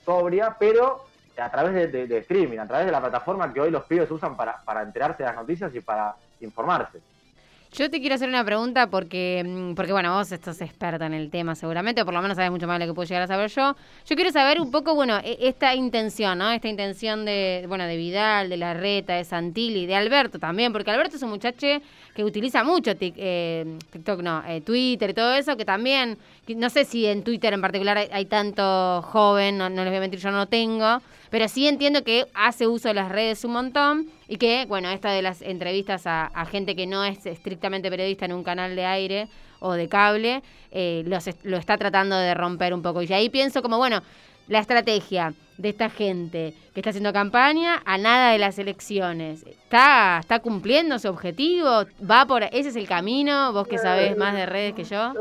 sobria, 0.03 0.57
pero 0.59 1.05
a 1.37 1.51
través 1.51 1.75
de, 1.75 1.87
de, 1.87 2.07
de, 2.07 2.17
streaming, 2.17 2.57
a 2.57 2.67
través 2.67 2.87
de 2.87 2.91
la 2.91 2.99
plataforma 2.99 3.53
que 3.53 3.61
hoy 3.61 3.69
los 3.69 3.83
pibes 3.83 4.09
usan 4.09 4.35
para, 4.35 4.59
para 4.63 4.81
enterarse 4.81 5.21
de 5.21 5.29
las 5.29 5.35
noticias 5.35 5.73
y 5.75 5.81
para 5.81 6.15
informarse. 6.39 6.99
Yo 7.75 7.89
te 7.89 7.99
quiero 7.99 8.13
hacer 8.13 8.29
una 8.29 8.45
pregunta 8.45 8.85
porque, 8.85 9.73
porque, 9.75 9.91
bueno, 9.91 10.13
vos 10.15 10.31
estás 10.31 10.61
experta 10.61 11.07
en 11.07 11.13
el 11.15 11.31
tema 11.31 11.55
seguramente, 11.55 12.03
o 12.03 12.05
por 12.05 12.13
lo 12.13 12.21
menos 12.21 12.35
sabes 12.35 12.51
mucho 12.51 12.67
más 12.67 12.77
de 12.77 12.85
lo 12.85 12.91
que 12.91 12.95
puedo 12.95 13.07
llegar 13.07 13.23
a 13.23 13.27
saber 13.27 13.49
yo. 13.49 13.75
Yo 14.05 14.15
quiero 14.15 14.31
saber 14.31 14.61
un 14.61 14.69
poco, 14.69 14.93
bueno, 14.93 15.19
esta 15.23 15.73
intención, 15.73 16.37
¿no? 16.37 16.51
Esta 16.51 16.67
intención 16.67 17.25
de, 17.25 17.65
bueno, 17.67 17.85
de 17.85 17.97
Vidal, 17.97 18.49
de 18.49 18.57
Larreta, 18.57 19.15
de 19.15 19.23
Santilli, 19.23 19.87
de 19.87 19.95
Alberto 19.95 20.37
también, 20.37 20.71
porque 20.71 20.91
Alberto 20.91 21.15
es 21.15 21.23
un 21.23 21.31
muchacho 21.31 21.65
que 22.15 22.23
utiliza 22.23 22.63
mucho 22.63 22.95
tic, 22.95 23.15
eh, 23.17 23.79
TikTok, 23.91 24.21
no, 24.21 24.43
eh, 24.47 24.61
Twitter 24.61 25.09
y 25.09 25.13
todo 25.15 25.33
eso, 25.33 25.57
que 25.57 25.65
también, 25.65 26.19
no 26.55 26.69
sé 26.69 26.85
si 26.85 27.07
en 27.07 27.23
Twitter 27.23 27.55
en 27.55 27.61
particular 27.61 27.97
hay, 27.97 28.25
tanto 28.25 29.01
joven, 29.01 29.57
no, 29.57 29.67
no 29.71 29.81
les 29.81 29.89
voy 29.89 29.97
a 29.97 30.01
mentir, 30.01 30.19
yo 30.19 30.29
no 30.29 30.45
tengo, 30.45 31.01
pero 31.33 31.47
sí 31.47 31.67
entiendo 31.67 32.03
que 32.03 32.27
hace 32.35 32.67
uso 32.67 32.89
de 32.89 32.93
las 32.93 33.09
redes 33.09 33.43
un 33.43 33.53
montón 33.53 34.07
y 34.27 34.37
que, 34.37 34.67
bueno, 34.67 34.91
esta 34.91 35.09
de 35.09 35.23
las 35.23 35.41
entrevistas 35.41 36.03
a, 36.05 36.29
gente 36.45 36.75
que 36.75 36.85
no 36.85 37.03
es 37.03 37.25
estrictamente 37.25 37.89
periodista 37.89 38.25
en 38.25 38.33
un 38.33 38.43
canal 38.43 38.75
de 38.75 38.85
aire 38.85 39.27
o 39.59 39.73
de 39.73 39.89
cable, 39.89 40.43
eh, 40.69 41.01
los, 41.07 41.27
lo 41.41 41.57
está 41.57 41.75
tratando 41.79 42.15
de 42.15 42.35
romper 42.35 42.71
un 42.71 42.83
poco. 42.83 43.01
Y 43.01 43.11
ahí 43.11 43.29
pienso 43.29 43.63
como, 43.63 43.79
bueno, 43.79 44.03
la 44.47 44.59
estrategia 44.59 45.33
de 45.57 45.69
esta 45.69 45.89
gente 45.89 46.53
que 46.71 46.81
está 46.81 46.91
haciendo 46.91 47.11
campaña 47.11 47.81
a 47.83 47.97
nada 47.97 48.31
de 48.31 48.37
las 48.37 48.59
elecciones. 48.59 49.43
¿Está, 49.47 50.19
está 50.19 50.37
cumpliendo 50.37 50.99
su 50.99 51.09
objetivo? 51.09 51.85
¿Va 52.07 52.27
por 52.27 52.43
ese 52.43 52.69
es 52.69 52.75
el 52.75 52.87
camino? 52.87 53.51
Vos 53.53 53.67
que 53.67 53.79
sabés 53.79 54.15
más 54.15 54.35
de 54.35 54.45
redes 54.45 54.75
que 54.75 54.83
yo. 54.83 55.13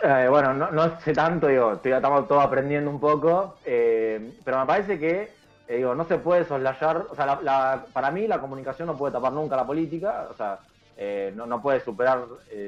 Eh, 0.00 0.28
bueno, 0.30 0.54
no, 0.54 1.00
sé 1.00 1.12
tanto, 1.12 1.48
digo, 1.48 1.80
estamos 1.82 2.28
todos 2.28 2.44
aprendiendo 2.44 2.88
un 2.88 3.00
poco, 3.00 3.56
eh, 3.64 4.32
pero 4.44 4.60
me 4.60 4.66
parece 4.66 4.96
que, 4.96 5.32
eh, 5.66 5.76
digo, 5.76 5.92
no 5.96 6.04
se 6.04 6.18
puede 6.18 6.44
soslayar, 6.44 7.06
o 7.10 7.16
sea, 7.16 7.26
la, 7.26 7.40
la, 7.42 7.84
para 7.92 8.12
mí 8.12 8.28
la 8.28 8.40
comunicación 8.40 8.86
no 8.86 8.96
puede 8.96 9.12
tapar 9.12 9.32
nunca 9.32 9.56
la 9.56 9.66
política, 9.66 10.28
o 10.30 10.34
sea, 10.34 10.60
eh, 10.96 11.32
no, 11.34 11.46
no, 11.46 11.60
puede 11.60 11.80
superar, 11.80 12.24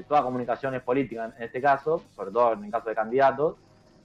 toda 0.09 0.23
comunicación 0.23 0.75
es 0.75 0.83
política 0.83 1.33
en 1.37 1.45
este 1.45 1.61
caso, 1.61 2.03
sobre 2.17 2.33
todo 2.33 2.53
en 2.55 2.65
el 2.65 2.71
caso 2.71 2.89
de 2.89 2.97
candidatos, 2.97 3.55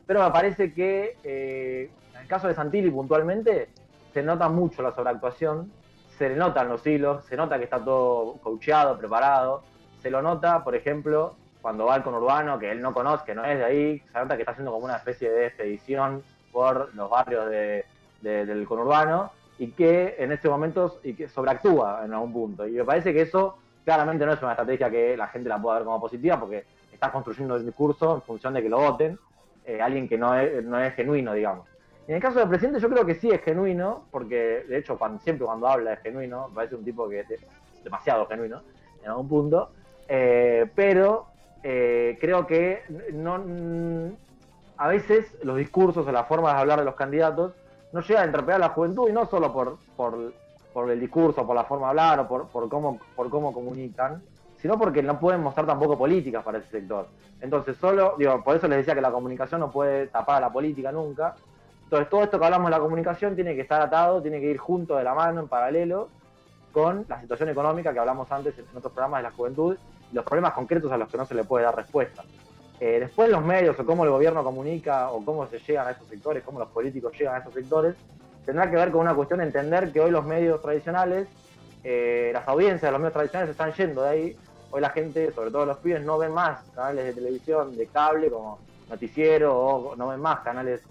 pero 0.06 0.24
me 0.24 0.32
parece 0.32 0.72
que 0.72 1.18
en 1.24 2.22
el 2.22 2.28
caso 2.28 2.48
de 2.48 2.54
Santilli 2.54 2.92
puntualmente 2.92 3.70
se 4.14 4.22
nota 4.22 4.50
mucho 4.50 4.84
la 4.84 4.94
sobreactuación, 4.94 5.72
se 6.18 6.30
le 6.30 6.36
notan 6.36 6.70
los 6.70 6.86
hilos, 6.86 7.26
se 7.26 7.36
nota 7.36 7.58
que 7.58 7.64
está 7.64 7.84
todo 7.84 8.34
coacheado, 8.44 8.98
preparado, 8.98 9.64
se 10.02 10.12
lo 10.12 10.22
nota, 10.22 10.64
por 10.64 10.76
ejemplo, 10.76 11.36
cuando 11.66 11.86
va 11.88 11.96
al 11.96 12.04
conurbano, 12.04 12.60
que 12.60 12.70
él 12.70 12.80
no 12.80 12.94
conoce, 12.94 13.26
que 13.26 13.34
no 13.34 13.44
es 13.44 13.58
de 13.58 13.66
ahí, 13.66 14.00
se 14.14 14.20
nota 14.20 14.36
que 14.36 14.44
está 14.44 14.52
haciendo 14.52 14.72
como 14.72 14.86
una 14.86 14.98
especie 14.98 15.32
de 15.32 15.48
expedición 15.48 16.22
por 16.52 16.94
los 16.94 17.10
barrios 17.10 17.50
de, 17.50 17.86
de, 18.22 18.46
del 18.46 18.68
conurbano 18.68 19.32
y 19.58 19.72
que 19.72 20.14
en 20.20 20.32
este 20.32 20.48
momento 20.48 21.00
y 21.02 21.16
que 21.16 21.28
sobreactúa 21.28 22.04
en 22.06 22.14
algún 22.14 22.32
punto. 22.32 22.68
Y 22.68 22.74
me 22.74 22.84
parece 22.84 23.12
que 23.14 23.22
eso 23.22 23.58
claramente 23.84 24.28
no 24.28 24.34
es 24.34 24.42
una 24.44 24.52
estrategia 24.52 24.92
que 24.92 25.18
la 25.18 25.28
gente 25.30 25.50
la 25.50 25.60
pueda 25.60 25.78
ver 25.78 25.86
como 25.86 26.00
positiva 26.00 26.40
porque 26.40 26.66
está 26.94 27.12
construyendo 27.12 27.56
el 27.56 27.66
discurso 27.66 28.14
en 28.14 28.22
función 28.22 28.54
de 28.54 28.62
que 28.62 28.70
lo 28.70 28.78
voten, 28.78 29.18
eh, 29.66 29.82
alguien 29.82 30.08
que 30.08 30.20
no 30.20 30.36
es, 30.36 30.64
no 30.64 30.80
es 30.80 30.94
genuino, 30.94 31.34
digamos. 31.34 31.68
En 32.08 32.14
el 32.14 32.22
caso 32.22 32.38
del 32.38 32.48
presidente 32.48 32.80
yo 32.80 32.92
creo 32.92 33.08
que 33.08 33.16
sí 33.16 33.32
es 33.32 33.42
genuino, 33.42 34.04
porque 34.12 34.66
de 34.70 34.78
hecho 34.78 35.00
siempre 35.24 35.48
cuando 35.48 35.68
habla 35.68 35.94
es 35.94 36.02
genuino, 36.02 36.48
parece 36.54 36.76
un 36.76 36.86
tipo 36.86 37.10
que 37.10 37.22
es 37.22 37.28
demasiado 37.84 38.28
genuino 38.28 38.62
en 39.02 39.10
algún 39.10 39.28
punto, 39.28 39.72
eh, 40.08 40.70
pero 40.76 41.34
eh, 41.68 42.20
creo 42.22 42.46
que 42.46 42.84
no, 43.12 43.44
a 44.78 44.88
veces 44.88 45.36
los 45.42 45.58
discursos 45.58 46.06
o 46.06 46.12
las 46.12 46.28
formas 46.28 46.54
de 46.54 46.60
hablar 46.60 46.78
de 46.78 46.86
los 46.86 46.94
candidatos 46.94 47.54
no 47.92 48.02
llegan 48.02 48.22
a 48.22 48.26
interpelar 48.28 48.62
a 48.62 48.68
la 48.68 48.70
juventud 48.70 49.10
y 49.10 49.12
no 49.12 49.26
solo 49.26 49.52
por, 49.52 49.80
por, 49.98 50.32
por 50.72 50.92
el 50.92 51.00
discurso, 51.00 51.44
por 51.48 51.56
la 51.56 51.64
forma 51.64 51.88
de 51.88 51.90
hablar 51.90 52.20
o 52.20 52.28
por, 52.28 52.50
por, 52.50 52.70
cómo, 52.70 53.00
por 53.16 53.32
cómo 53.32 53.52
comunican, 53.52 54.22
sino 54.58 54.78
porque 54.78 55.02
no 55.02 55.20
pueden 55.20 55.42
mostrar 55.42 55.66
tampoco 55.66 55.98
políticas 55.98 56.44
para 56.44 56.60
ese 56.60 56.70
sector. 56.70 57.08
Entonces, 57.42 57.78
solo, 57.78 58.14
digo, 58.16 58.44
por 58.44 58.56
eso 58.56 58.68
les 58.68 58.78
decía 58.78 58.94
que 58.94 59.02
la 59.02 59.12
comunicación 59.12 59.60
no 59.60 59.72
puede 59.72 60.06
tapar 60.06 60.38
a 60.38 60.42
la 60.42 60.54
política 60.54 60.92
nunca. 60.92 61.34
Entonces, 61.86 62.08
todo 62.12 62.22
esto 62.22 62.38
que 62.38 62.46
hablamos 62.46 62.68
de 62.68 62.78
la 62.78 62.80
comunicación 62.80 63.34
tiene 63.34 63.56
que 63.56 63.62
estar 63.62 63.82
atado, 63.82 64.22
tiene 64.22 64.40
que 64.40 64.52
ir 64.52 64.58
junto 64.60 64.98
de 64.98 65.04
la 65.04 65.16
mano, 65.16 65.42
en 65.42 65.48
paralelo, 65.48 66.10
con 66.72 67.08
la 67.10 67.20
situación 67.22 67.50
económica 67.50 67.92
que 67.92 68.00
hablamos 68.00 68.32
antes 68.32 68.56
en 68.60 68.66
otros 68.78 68.94
programas 68.94 69.20
de 69.20 69.24
la 69.24 69.32
juventud 69.32 69.78
los 70.12 70.24
problemas 70.24 70.54
concretos 70.54 70.92
a 70.92 70.98
los 70.98 71.10
que 71.10 71.18
no 71.18 71.26
se 71.26 71.36
le 71.36 71.44
puede 71.44 71.66
dar 71.66 71.76
respuesta. 71.76 72.24
Eh, 72.80 73.00
después 73.00 73.30
los 73.30 73.44
medios 73.44 73.80
o 73.80 73.86
cómo 73.86 74.04
el 74.04 74.10
gobierno 74.10 74.44
comunica 74.44 75.10
o 75.10 75.24
cómo 75.24 75.48
se 75.48 75.60
llegan 75.60 75.88
a 75.88 75.92
esos 75.92 76.08
sectores, 76.08 76.44
cómo 76.44 76.60
los 76.60 76.70
políticos 76.70 77.14
llegan 77.18 77.36
a 77.36 77.38
esos 77.40 77.54
sectores, 77.54 77.96
tendrá 78.46 78.70
que 78.70 78.76
ver 78.76 78.92
con 78.92 79.02
una 79.02 79.16
cuestión 79.16 79.40
de 79.40 79.46
entender 79.46 79.92
que 79.92 80.02
hoy 80.02 80.12
los 80.12 80.26
medios 80.26 80.62
tradicionales, 80.62 81.28
eh, 81.84 82.32
las 82.34 82.48
audiencias 82.48 82.82
de 82.82 82.92
los 82.92 83.00
medios 83.00 83.14
tradicionales 83.14 83.52
están 83.52 83.72
yendo 83.74 84.04
de 84.04 84.10
ahí. 84.10 84.38
Hoy 84.72 84.82
la 84.82 84.90
gente, 84.90 85.32
sobre 85.32 85.52
todo 85.52 85.66
los 85.66 85.78
pibes, 85.78 86.04
no 86.04 86.18
ven 86.18 86.34
más 86.34 86.60
canales 86.76 87.06
de 87.06 87.14
televisión, 87.14 87.78
de 87.78 87.88
cable, 87.88 88.30
como 88.30 88.60
noticiero, 88.90 89.58
o 89.58 89.96
no 89.96 90.10
ven 90.10 90.20
más 90.20 90.42
canales 90.42 90.82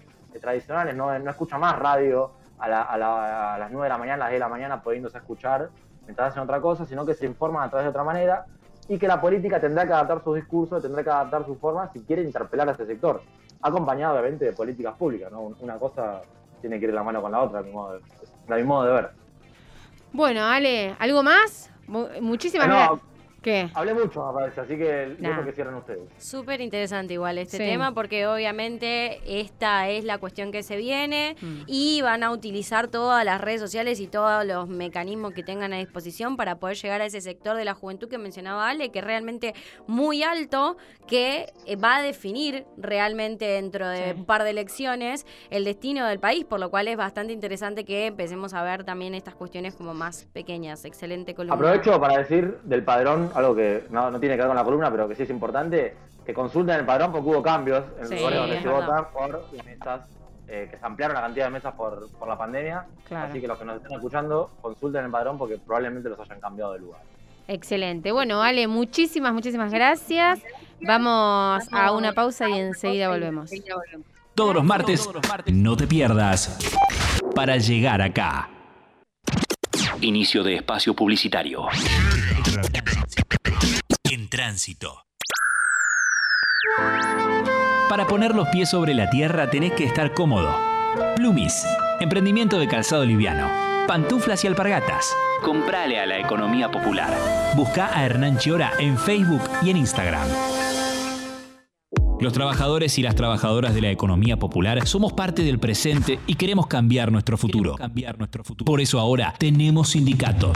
tradicionales, 0.41 0.95
no, 0.95 1.17
no 1.17 1.29
escuchan 1.29 1.59
más 1.61 1.77
radio 1.77 2.31
a, 2.57 2.67
la, 2.67 2.81
a, 2.81 2.97
la, 2.97 3.53
a, 3.55 3.57
las 3.59 3.71
9 3.71 3.85
de 3.85 3.89
la 3.89 3.97
mañana, 3.97 4.15
a 4.15 4.27
las 4.27 4.29
10 4.31 4.35
de 4.35 4.39
la 4.39 4.49
mañana, 4.49 4.81
pudiéndose 4.81 5.17
escuchar 5.17 5.69
mientras 6.05 6.29
hacen 6.29 6.43
otra 6.43 6.59
cosa, 6.59 6.85
sino 6.85 7.05
que 7.05 7.13
se 7.13 7.25
informan 7.25 7.63
a 7.63 7.69
través 7.69 7.85
de 7.85 7.89
otra 7.89 8.03
manera 8.03 8.45
y 8.87 8.97
que 8.99 9.07
la 9.07 9.19
política 9.19 9.59
tendrá 9.59 9.85
que 9.85 9.93
adaptar 9.93 10.23
sus 10.23 10.35
discursos, 10.35 10.81
tendrá 10.81 11.03
que 11.03 11.09
adaptar 11.09 11.45
sus 11.45 11.57
formas 11.57 11.91
si 11.93 12.01
quiere 12.01 12.21
interpelar 12.21 12.69
a 12.69 12.73
ese 12.73 12.85
sector, 12.85 13.21
acompañado 13.61 14.13
obviamente 14.13 14.45
de 14.45 14.53
políticas 14.53 14.95
públicas, 14.95 15.31
¿no? 15.31 15.53
Una 15.59 15.77
cosa 15.79 16.21
tiene 16.61 16.79
que 16.79 16.85
ir 16.85 16.93
la 16.93 17.03
mano 17.03 17.21
con 17.21 17.31
la 17.31 17.41
otra, 17.41 17.59
a 17.59 17.63
mi 17.63 17.71
modo 17.71 17.93
de, 17.93 18.53
a 18.53 18.57
mi 18.57 18.63
modo 18.63 18.85
de 18.85 18.93
ver. 18.93 19.11
Bueno, 20.13 20.45
Ale, 20.45 20.95
¿algo 20.99 21.23
más 21.23 21.71
Mu- 21.87 22.07
muchísimas 22.21 22.67
No, 22.67 22.75
gracias. 22.75 22.99
¿Qué? 23.45 23.69
Hablé 23.75 23.93
mucho, 23.93 24.25
me 24.25 24.33
parece, 24.33 24.59
así 24.61 24.75
que 24.75 25.15
Nah. 25.19 25.29
dejo 25.29 25.45
que 25.45 25.51
cierren 25.51 25.75
ustedes. 25.75 25.99
Súper 26.17 26.61
interesante 26.61 27.13
igual 27.13 27.37
este 27.37 27.57
Sí. 27.57 27.63
tema 27.63 27.93
porque 27.93 28.25
obviamente 28.25 29.19
esta 29.39 29.87
es 29.87 30.03
la 30.03 30.17
cuestión 30.17 30.51
que 30.51 30.63
se 30.63 30.77
viene 30.77 31.35
Mm. 31.39 31.61
y 31.67 32.01
van 32.01 32.23
a 32.23 32.31
utilizar 32.31 32.87
todas 32.87 33.23
las 33.23 33.39
redes 33.39 33.61
sociales 33.61 33.99
y 33.99 34.07
todos 34.07 34.43
los 34.47 34.67
mecanismos 34.67 35.33
que 35.33 35.43
tengan 35.43 35.73
a 35.73 35.77
disposición 35.77 36.37
para 36.37 36.55
poder 36.55 36.75
llegar 36.77 37.01
a 37.01 37.05
ese 37.05 37.21
sector 37.21 37.55
de 37.55 37.65
la 37.65 37.75
juventud 37.75 38.09
que 38.09 38.17
mencionaba 38.17 38.67
Ale, 38.67 38.89
que 38.89 38.97
es 38.97 39.05
realmente 39.05 39.53
muy 39.85 40.23
alto, 40.23 40.77
que 41.05 41.53
eh, 41.67 41.75
va 41.75 41.97
a 41.97 42.01
definir 42.01 42.65
realmente 42.77 43.45
dentro 43.45 43.87
de 43.87 44.05
Sí. 44.05 44.11
un 44.17 44.25
par 44.25 44.43
de 44.43 44.49
elecciones 44.49 45.23
el 45.51 45.65
destino 45.65 46.07
del 46.07 46.19
país, 46.19 46.45
por 46.45 46.59
lo 46.59 46.71
cual 46.71 46.87
es 46.87 46.97
bastante 46.97 47.31
interesante 47.31 47.85
que 47.85 48.07
empecemos 48.07 48.55
a 48.55 48.63
ver 48.63 48.83
también 48.85 49.13
estas 49.13 49.35
cuestiones 49.35 49.75
como 49.75 49.93
más 49.93 50.25
pequeñas. 50.33 50.83
Excelente 50.83 51.35
columna. 51.35 51.53
Aprovecho 51.53 52.01
para 52.01 52.17
decir 52.17 52.57
del 52.63 52.83
padrón, 52.83 53.31
algo 53.35 53.55
que 53.55 53.85
no, 53.89 54.09
no 54.11 54.19
tiene 54.19 54.35
que 54.35 54.41
ver 54.41 54.47
con 54.47 54.55
la 54.55 54.63
columna, 54.63 54.89
pero 54.91 55.07
que 55.07 55.15
sí 55.15 55.23
es 55.23 55.29
importante, 55.29 55.95
que 56.25 56.33
consulten 56.33 56.75
el 56.79 56.85
padrón 56.85 57.11
porque 57.11 57.29
hubo 57.29 57.43
cambios 57.43 57.83
en 57.99 58.07
Sí, 58.07 58.13
los 58.15 58.21
lugares 58.21 58.39
donde 58.39 58.61
se 58.61 58.67
verdad. 58.67 58.87
vota 58.87 59.09
por 59.09 59.45
las 59.53 59.65
mesas, 59.65 60.01
eh, 60.47 60.67
que 60.71 60.77
se 60.77 60.85
ampliaron 60.85 61.15
la 61.15 61.21
cantidad 61.21 61.45
de 61.45 61.51
mesas 61.51 61.73
por, 61.75 62.09
por 62.17 62.27
la 62.27 62.37
pandemia. 62.37 62.85
Claro. 63.07 63.29
Así 63.29 63.41
que 63.41 63.47
los 63.47 63.57
que 63.57 63.65
nos 63.65 63.77
están 63.77 63.93
escuchando, 63.93 64.49
consulten 64.61 65.05
el 65.05 65.11
padrón 65.11 65.37
porque 65.37 65.57
probablemente 65.57 66.09
los 66.09 66.19
hayan 66.19 66.39
cambiado 66.39 66.73
de 66.73 66.79
lugar. 66.79 67.01
Excelente. 67.47 68.11
Bueno, 68.11 68.41
Ale, 68.41 68.67
muchísimas, 68.67 69.33
muchísimas 69.33 69.71
gracias. 69.71 70.39
Vamos 70.81 71.67
a 71.71 71.91
una 71.91 72.13
pausa 72.13 72.49
y 72.49 72.59
enseguida 72.59 73.09
volvemos. 73.09 73.51
Todos 74.33 74.55
los 74.55 74.63
martes, 74.63 75.07
no 75.51 75.77
te 75.77 75.87
pierdas 75.87 76.57
para 77.35 77.57
llegar 77.57 78.01
acá. 78.01 78.49
Inicio 80.05 80.43
de 80.43 80.57
espacio 80.57 80.95
publicitario. 80.95 81.65
En 84.03 84.29
tránsito. 84.29 85.03
Para 87.89 88.05
poner 88.05 88.35
los 88.35 88.47
pies 88.49 88.69
sobre 88.69 88.93
la 88.93 89.09
tierra 89.09 89.49
tenés 89.49 89.73
que 89.73 89.83
estar 89.83 90.13
cómodo. 90.13 90.55
Plumis, 91.15 91.65
emprendimiento 91.99 92.59
de 92.59 92.67
calzado 92.67 93.03
liviano. 93.03 93.49
Pantuflas 93.87 94.43
y 94.43 94.47
alpargatas. 94.47 95.11
Comprale 95.41 95.99
a 95.99 96.05
la 96.05 96.19
economía 96.19 96.69
popular. 96.69 97.11
Busca 97.55 97.89
a 97.91 98.05
Hernán 98.05 98.37
Chiora 98.37 98.73
en 98.77 98.99
Facebook 98.99 99.41
y 99.63 99.71
en 99.71 99.77
Instagram. 99.77 100.27
Los 102.19 102.33
trabajadores 102.33 102.97
y 102.97 103.01
las 103.01 103.15
trabajadoras 103.15 103.75
de 103.75 103.81
la 103.81 103.91
economía 103.91 104.37
popular 104.37 104.85
somos 104.87 105.13
parte 105.13 105.43
del 105.43 105.59
presente 105.59 106.19
y 106.27 106.35
queremos 106.35 106.67
cambiar 106.67 107.11
nuestro 107.11 107.37
futuro. 107.37 107.75
Por 108.65 108.81
eso 108.81 108.99
ahora 108.99 109.33
tenemos 109.37 109.89
sindicato. 109.89 110.53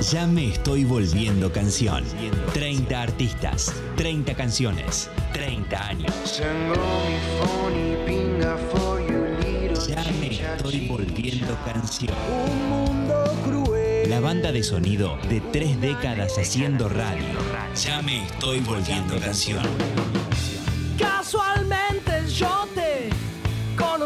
Ya 0.00 0.26
me 0.26 0.50
estoy 0.50 0.84
volviendo 0.84 1.50
canción. 1.50 2.04
30 2.52 3.02
artistas, 3.02 3.72
30 3.96 4.34
canciones, 4.34 5.10
30 5.32 5.86
años. 5.86 6.12
Ya 9.88 10.04
me 10.20 10.28
estoy 10.28 10.86
volviendo 10.86 11.56
canción. 11.64 12.14
La 14.08 14.20
banda 14.20 14.52
de 14.52 14.62
sonido 14.62 15.18
de 15.28 15.40
tres 15.40 15.80
décadas 15.80 16.38
haciendo 16.38 16.88
radio. 16.88 17.24
Ya 17.74 18.02
me 18.02 18.24
estoy 18.24 18.60
volviendo 18.60 19.18
canción. 19.18 19.64
Casualmente 20.98 21.75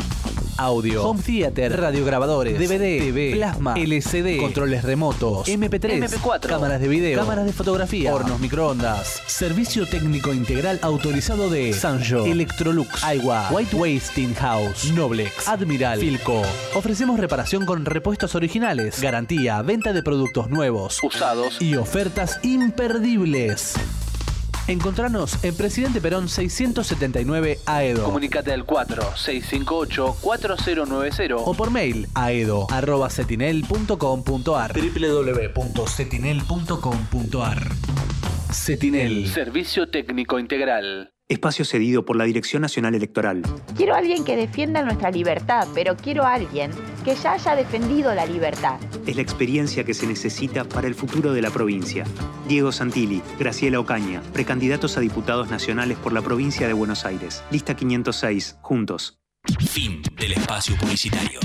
Audio, 0.57 1.03
Home 1.07 1.21
Theater, 1.21 1.79
radiograbadores, 1.79 2.57
DVD, 2.57 2.99
TV, 2.99 3.33
plasma, 3.35 3.75
LCD, 3.75 4.39
controles 4.39 4.83
remotos, 4.83 5.47
MP3, 5.47 6.03
MP4, 6.07 6.47
cámaras 6.47 6.81
de 6.81 6.87
video, 6.87 7.19
cámaras 7.19 7.45
de 7.45 7.53
fotografía, 7.53 8.13
hornos 8.13 8.39
microondas. 8.39 9.21
Servicio 9.27 9.85
Técnico 9.85 10.33
Integral 10.33 10.79
autorizado 10.81 11.49
de 11.49 11.73
Sanjo, 11.73 12.25
Electrolux, 12.25 13.03
Aiwa, 13.03 13.49
White 13.51 13.75
Wasting 13.75 14.33
House, 14.35 14.91
Noblex, 14.93 15.47
Admiral, 15.47 15.99
Filco. 15.99 16.41
Ofrecemos 16.73 17.19
reparación 17.19 17.65
con 17.65 17.85
repuestos 17.85 18.33
originales, 18.33 18.99
garantía, 18.99 19.61
venta 19.61 19.93
de 19.93 20.01
productos 20.01 20.49
nuevos, 20.49 20.99
usados 21.03 21.61
y 21.61 21.75
ofertas 21.75 22.39
imperdibles. 22.43 23.75
Encontranos 24.67 25.43
en 25.43 25.55
Presidente 25.55 26.01
Perón 26.01 26.27
679 26.27 27.59
AEDO. 27.65 28.03
Comunicate 28.03 28.51
al 28.51 28.65
4658-4090 28.65 31.41
o 31.45 31.53
por 31.53 31.71
mail 31.71 32.09
aedo.cetinel.com.ar 32.13 34.73
www.cetinel.com.ar 34.73 37.71
Cetinel 38.51 39.27
Servicio 39.27 39.89
Técnico 39.89 40.39
Integral. 40.39 41.13
Espacio 41.29 41.65
cedido 41.65 42.05
por 42.05 42.15
la 42.15 42.23
Dirección 42.23 42.61
Nacional 42.61 42.95
Electoral. 42.95 43.41
Quiero 43.75 43.95
a 43.95 43.97
alguien 43.97 44.23
que 44.23 44.37
defienda 44.37 44.81
nuestra 44.81 45.11
libertad, 45.11 45.67
pero 45.75 45.97
quiero 45.97 46.23
a 46.23 46.35
alguien 46.35 46.71
que 47.03 47.15
ya 47.15 47.33
haya 47.33 47.53
defendido 47.53 48.15
la 48.15 48.25
libertad. 48.25 48.79
Es 49.05 49.17
la 49.17 49.23
experiencia 49.23 49.83
que 49.83 49.93
se 49.93 50.07
necesita 50.07 50.63
para 50.63 50.87
el 50.87 50.95
futuro 50.95 51.33
de 51.33 51.41
la 51.41 51.49
provincia. 51.49 52.05
Diego 52.47 52.71
Santilli, 52.71 53.21
Graciela 53.37 53.81
Ocaña, 53.81 54.21
precandidatos 54.31 54.95
a 54.95 55.01
diputados 55.01 55.49
nacionales 55.49 55.97
por 55.97 56.13
la 56.13 56.21
provincia 56.21 56.65
de 56.65 56.71
Buenos 56.71 57.03
Aires. 57.03 57.43
Lista 57.51 57.75
506, 57.75 58.59
juntos. 58.61 59.19
Fin 59.59 60.01
del 60.17 60.31
espacio 60.31 60.77
publicitario. 60.77 61.41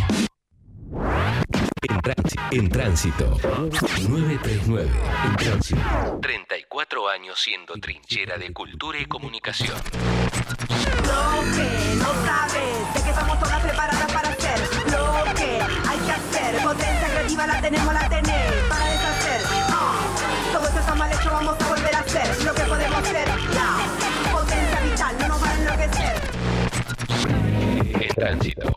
En, 0.93 2.01
tránsito, 2.03 2.43
en 2.51 2.69
tránsito. 2.69 3.39
939. 3.43 4.91
En 5.25 5.37
tránsito. 5.37 5.81
34 6.21 7.09
años 7.09 7.41
siendo 7.41 7.75
trinchera 7.75 8.37
de 8.37 8.53
cultura 8.53 8.99
y 8.99 9.07
comunicación. 9.07 9.75
Lo 9.75 11.41
que 11.55 11.97
no 11.97 12.13
sabes, 12.27 12.95
de 12.95 13.03
que 13.03 13.11
estamos 13.11 13.41
todas 13.41 13.61
preparadas 13.63 14.13
para 14.13 14.29
hacer 14.29 14.59
lo 14.91 15.35
que 15.35 15.61
hay 15.89 15.99
que 15.99 16.13
hacer. 16.13 16.63
Potencia 16.63 17.09
creativa 17.09 17.47
la 17.47 17.61
tenemos, 17.63 17.95
la 17.95 18.09
tenés 18.11 18.53
para 18.69 18.85
deshacer. 18.85 19.41
Ah, 19.71 19.99
todo 20.53 20.67
esto 20.67 20.81
está 20.81 20.95
mal 20.95 21.11
hecho, 21.11 21.31
vamos 21.31 21.57
a 21.59 21.69
volver 21.69 21.95
a 21.95 22.01
hacer 22.01 22.45
lo 22.45 22.55
que 22.55 22.63
podemos 22.63 22.99
hacer. 22.99 23.29
Ya, 23.55 24.31
potencia 24.31 24.81
vital, 24.81 25.17
no 25.21 25.29
nos 25.29 25.43
va 25.43 25.49
a 25.49 25.55
enloquecer. 25.55 26.21
En 28.03 28.15
tránsito. 28.15 28.77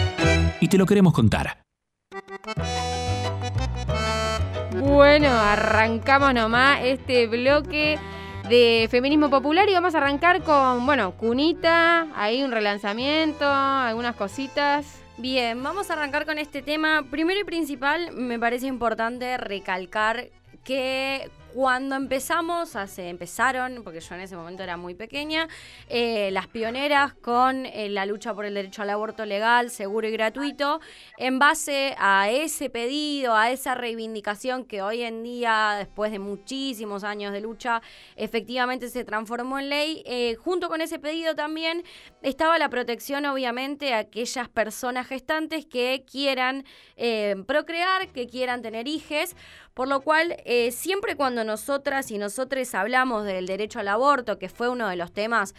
Y 0.61 0.67
te 0.67 0.77
lo 0.77 0.85
queremos 0.85 1.11
contar. 1.11 1.57
Bueno, 4.79 5.29
arrancamos 5.29 6.33
nomás 6.35 6.81
este 6.83 7.25
bloque 7.25 7.97
de 8.47 8.87
feminismo 8.91 9.31
popular 9.31 9.67
y 9.67 9.73
vamos 9.73 9.95
a 9.95 9.97
arrancar 9.97 10.43
con, 10.43 10.85
bueno, 10.85 11.17
Cunita, 11.17 12.07
ahí 12.15 12.43
un 12.43 12.51
relanzamiento, 12.51 13.49
algunas 13.49 14.15
cositas. 14.15 15.01
Bien, 15.17 15.61
vamos 15.63 15.89
a 15.89 15.93
arrancar 15.93 16.27
con 16.27 16.37
este 16.37 16.61
tema. 16.61 17.05
Primero 17.09 17.39
y 17.39 17.43
principal, 17.43 18.11
me 18.11 18.37
parece 18.37 18.67
importante 18.67 19.37
recalcar 19.37 20.27
que 20.63 21.31
cuando 21.53 21.95
empezamos, 21.95 22.69
se 22.87 23.09
empezaron, 23.09 23.83
porque 23.83 23.99
yo 23.99 24.15
en 24.15 24.21
ese 24.21 24.35
momento 24.35 24.63
era 24.63 24.77
muy 24.77 24.95
pequeña, 24.95 25.47
eh, 25.89 26.29
las 26.31 26.47
pioneras 26.47 27.13
con 27.13 27.65
eh, 27.65 27.89
la 27.89 28.05
lucha 28.05 28.33
por 28.33 28.45
el 28.45 28.53
derecho 28.53 28.81
al 28.81 28.89
aborto 28.89 29.25
legal, 29.25 29.69
seguro 29.69 30.07
y 30.07 30.11
gratuito, 30.11 30.79
en 31.17 31.39
base 31.39 31.95
a 31.97 32.29
ese 32.29 32.69
pedido, 32.69 33.35
a 33.35 33.51
esa 33.51 33.75
reivindicación 33.75 34.65
que 34.65 34.81
hoy 34.81 35.03
en 35.03 35.23
día, 35.23 35.75
después 35.77 36.11
de 36.11 36.19
muchísimos 36.19 37.03
años 37.03 37.33
de 37.33 37.41
lucha, 37.41 37.81
efectivamente 38.15 38.89
se 38.89 39.03
transformó 39.03 39.59
en 39.59 39.69
ley, 39.69 40.03
eh, 40.05 40.35
junto 40.35 40.69
con 40.69 40.81
ese 40.81 40.99
pedido 40.99 41.35
también 41.35 41.83
estaba 42.21 42.57
la 42.57 42.69
protección, 42.69 43.25
obviamente, 43.25 43.93
a 43.93 43.99
aquellas 43.99 44.49
personas 44.49 45.07
gestantes 45.07 45.65
que 45.65 46.03
quieran 46.09 46.65
procrear, 47.47 48.09
que 48.09 48.27
quieran 48.27 48.61
tener 48.61 48.87
hijes, 48.87 49.35
por 49.73 49.87
lo 49.87 50.01
cual 50.01 50.37
siempre 50.71 51.15
cuando 51.15 51.43
nosotras 51.43 52.11
y 52.11 52.17
nosotros 52.17 52.73
hablamos 52.75 53.25
del 53.25 53.45
derecho 53.45 53.79
al 53.79 53.87
aborto, 53.87 54.37
que 54.37 54.49
fue 54.49 54.69
uno 54.69 54.87
de 54.87 54.95
los 54.95 55.13
temas 55.13 55.53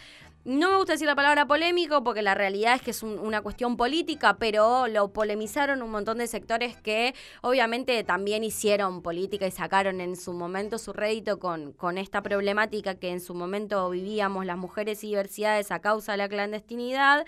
no 0.45 0.71
me 0.71 0.75
gusta 0.75 0.93
decir 0.93 1.07
la 1.07 1.15
palabra 1.15 1.47
polémico 1.47 2.03
porque 2.03 2.21
la 2.21 2.35
realidad 2.35 2.75
es 2.75 2.81
que 2.81 2.91
es 2.91 3.01
una 3.01 3.41
cuestión 3.41 3.77
política, 3.77 4.37
pero 4.37 4.87
lo 4.87 5.13
polemizaron 5.13 5.81
un 5.81 5.89
montón 5.89 6.17
de 6.17 6.27
sectores 6.27 6.75
que 6.75 7.15
obviamente 7.41 8.03
también 8.03 8.43
hicieron 8.43 9.01
política 9.01 9.47
y 9.47 9.51
sacaron 9.51 10.01
en 10.01 10.17
su 10.17 10.33
momento 10.33 10.79
su 10.79 10.91
rédito 10.91 11.39
con, 11.39 11.71
con 11.71 11.97
esta 11.97 12.21
problemática 12.21 12.95
que 12.95 13.11
en 13.11 13.21
su 13.21 13.33
momento 13.33 13.89
vivíamos 13.89 14.45
las 14.45 14.57
mujeres 14.57 15.01
y 15.05 15.07
diversidades 15.07 15.71
a 15.71 15.79
causa 15.79 16.11
de 16.11 16.17
la 16.17 16.27
clandestinidad. 16.27 17.25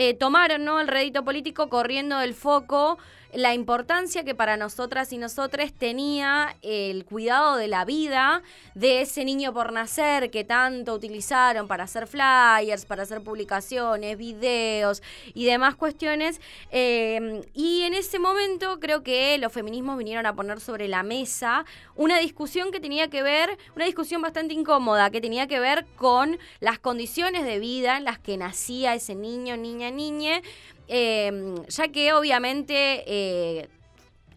Eh, 0.00 0.14
tomaron 0.14 0.64
¿no? 0.64 0.78
el 0.78 0.86
rédito 0.86 1.24
político 1.24 1.68
corriendo 1.68 2.18
del 2.18 2.32
foco 2.32 2.98
la 3.32 3.52
importancia 3.52 4.24
que 4.24 4.34
para 4.34 4.56
nosotras 4.56 5.12
y 5.12 5.18
nosotros 5.18 5.72
tenía 5.72 6.56
el 6.62 7.04
cuidado 7.04 7.56
de 7.56 7.68
la 7.68 7.84
vida 7.84 8.42
de 8.74 9.02
ese 9.02 9.24
niño 9.24 9.52
por 9.52 9.72
nacer 9.72 10.30
que 10.30 10.44
tanto 10.44 10.94
utilizaron 10.94 11.68
para 11.68 11.84
hacer 11.84 12.06
flyers, 12.06 12.86
para 12.86 13.02
hacer 13.02 13.22
publicaciones, 13.22 14.16
videos 14.16 15.02
y 15.34 15.44
demás 15.44 15.74
cuestiones. 15.74 16.40
Eh, 16.70 17.42
y 17.52 17.82
en 17.82 17.94
ese 17.94 18.18
momento 18.18 18.80
creo 18.80 19.02
que 19.02 19.36
los 19.38 19.52
feminismos 19.52 19.98
vinieron 19.98 20.24
a 20.24 20.34
poner 20.34 20.60
sobre 20.60 20.88
la 20.88 21.02
mesa 21.02 21.66
una 21.96 22.18
discusión 22.18 22.70
que 22.70 22.80
tenía 22.80 23.08
que 23.08 23.22
ver, 23.22 23.58
una 23.76 23.84
discusión 23.84 24.22
bastante 24.22 24.54
incómoda, 24.54 25.10
que 25.10 25.20
tenía 25.20 25.46
que 25.46 25.60
ver 25.60 25.84
con 25.96 26.38
las 26.60 26.78
condiciones 26.78 27.44
de 27.44 27.58
vida 27.58 27.98
en 27.98 28.04
las 28.04 28.18
que 28.18 28.36
nacía 28.36 28.94
ese 28.94 29.14
niño, 29.14 29.56
niña, 29.56 29.87
niñe 29.90 30.42
Em, 30.88 31.66
ya 31.66 31.88
que 31.88 32.14
obviamente 32.14 33.04
eh, 33.06 33.68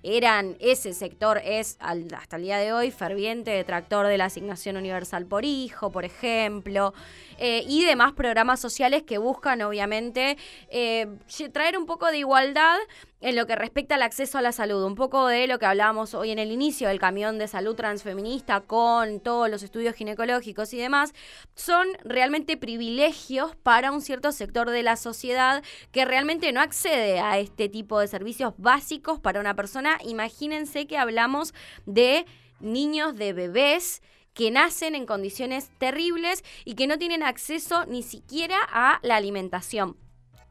eran, 0.04 0.58
ese 0.60 0.94
sector 0.94 1.40
es 1.44 1.78
hasta 1.80 2.36
el 2.36 2.42
día 2.42 2.58
de 2.58 2.74
hoy 2.74 2.92
ferviente 2.92 3.52
detractor 3.52 4.08
de 4.08 4.18
la 4.18 4.26
asignación 4.26 4.76
universal 4.76 5.26
por 5.26 5.46
hijo, 5.46 5.92
por 5.92 6.04
ejemplo, 6.04 6.94
eh, 7.38 7.64
y 7.66 7.86
demás 7.86 8.12
programas 8.12 8.60
sociales 8.60 9.04
que 9.04 9.18
buscan 9.18 9.62
obviamente 9.62 10.38
eh, 10.70 11.08
traer 11.54 11.78
un 11.78 11.86
poco 11.86 12.08
de 12.08 12.18
igualdad 12.18 12.78
en 13.22 13.36
lo 13.36 13.46
que 13.46 13.56
respecta 13.56 13.96
al 13.96 14.02
acceso 14.02 14.38
a 14.38 14.42
la 14.42 14.52
salud, 14.52 14.84
un 14.84 14.96
poco 14.96 15.28
de 15.28 15.48
lo 15.48 15.60
que 15.60 15.68
hablábamos 15.68 16.14
hoy 16.14 16.32
en 16.32 16.40
el 16.40 16.52
inicio 16.52 16.88
del 16.88 17.00
camión 17.00 17.38
de 17.38 17.48
salud 17.48 17.76
transfeminista 17.76 18.62
con 18.62 19.20
todos 19.20 19.50
los 19.50 19.64
estudios 19.64 19.96
ginecológicos 19.96 20.74
y 20.74 20.78
demás, 20.78 21.14
son 21.56 21.88
realmente 22.04 22.58
privilegios 22.58 23.56
para 23.56 23.92
un 23.92 24.02
cierto 24.02 24.32
sector 24.32 24.72
de 24.72 24.84
la 24.84 24.96
sociedad 24.96 25.64
que 25.92 26.04
realmente 26.04 26.52
no 26.52 26.62
accede 26.62 27.20
a 27.20 27.38
este 27.38 27.70
tipo 27.70 28.00
de 28.00 28.08
servicios 28.08 28.54
básicos 28.58 29.20
para 29.20 29.40
una 29.40 29.56
persona. 29.56 30.00
Imagínense 30.04 30.88
que 30.88 30.98
hablamos 30.98 31.54
de 31.86 32.26
niños, 32.60 33.16
de 33.16 33.34
bebés 33.34 34.02
que 34.34 34.50
nacen 34.50 34.96
en 34.96 35.06
condiciones 35.06 35.72
terribles 35.78 36.44
y 36.66 36.76
que 36.76 36.88
no 36.88 36.98
tienen 36.98 37.22
acceso 37.22 37.86
ni 37.86 38.02
siquiera 38.02 38.58
a 38.72 39.00
la 39.04 39.18
alimentación. 39.18 39.98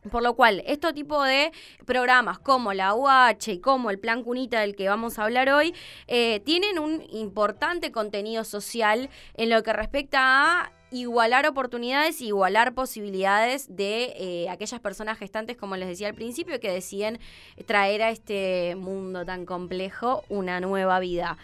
Por 0.09 0.23
lo 0.23 0.35
cual, 0.35 0.63
este 0.67 0.93
tipo 0.95 1.23
de 1.23 1.53
programas 1.85 2.39
como 2.39 2.73
la 2.73 2.95
UH 2.95 3.53
y 3.53 3.59
como 3.59 3.91
el 3.91 3.99
Plan 3.99 4.23
Cunita 4.23 4.61
del 4.61 4.75
que 4.75 4.89
vamos 4.89 5.19
a 5.19 5.25
hablar 5.25 5.51
hoy, 5.51 5.75
eh, 6.07 6.41
tienen 6.41 6.79
un 6.79 7.03
importante 7.11 7.93
contenido 7.93 8.45
social 8.45 9.11
en 9.35 9.51
lo 9.51 9.63
que 9.63 9.75
respecta 9.75 10.63
a 10.63 10.73
igualar 10.91 11.47
oportunidades 11.47 12.21
igualar 12.21 12.75
posibilidades 12.75 13.75
de 13.77 14.15
eh, 14.17 14.49
aquellas 14.49 14.81
personas 14.81 15.19
gestantes, 15.19 15.57
como 15.57 15.77
les 15.77 15.89
decía 15.89 16.09
al 16.09 16.15
principio, 16.15 16.59
que 16.61 16.73
deciden 16.73 17.21
traer 17.67 18.03
a 18.03 18.11
este 18.11 18.75
mundo 18.77 19.25
tan 19.25 19.47
complejo 19.47 20.25
una 20.29 20.61
nueva 20.61 20.99
vida. 20.99 21.39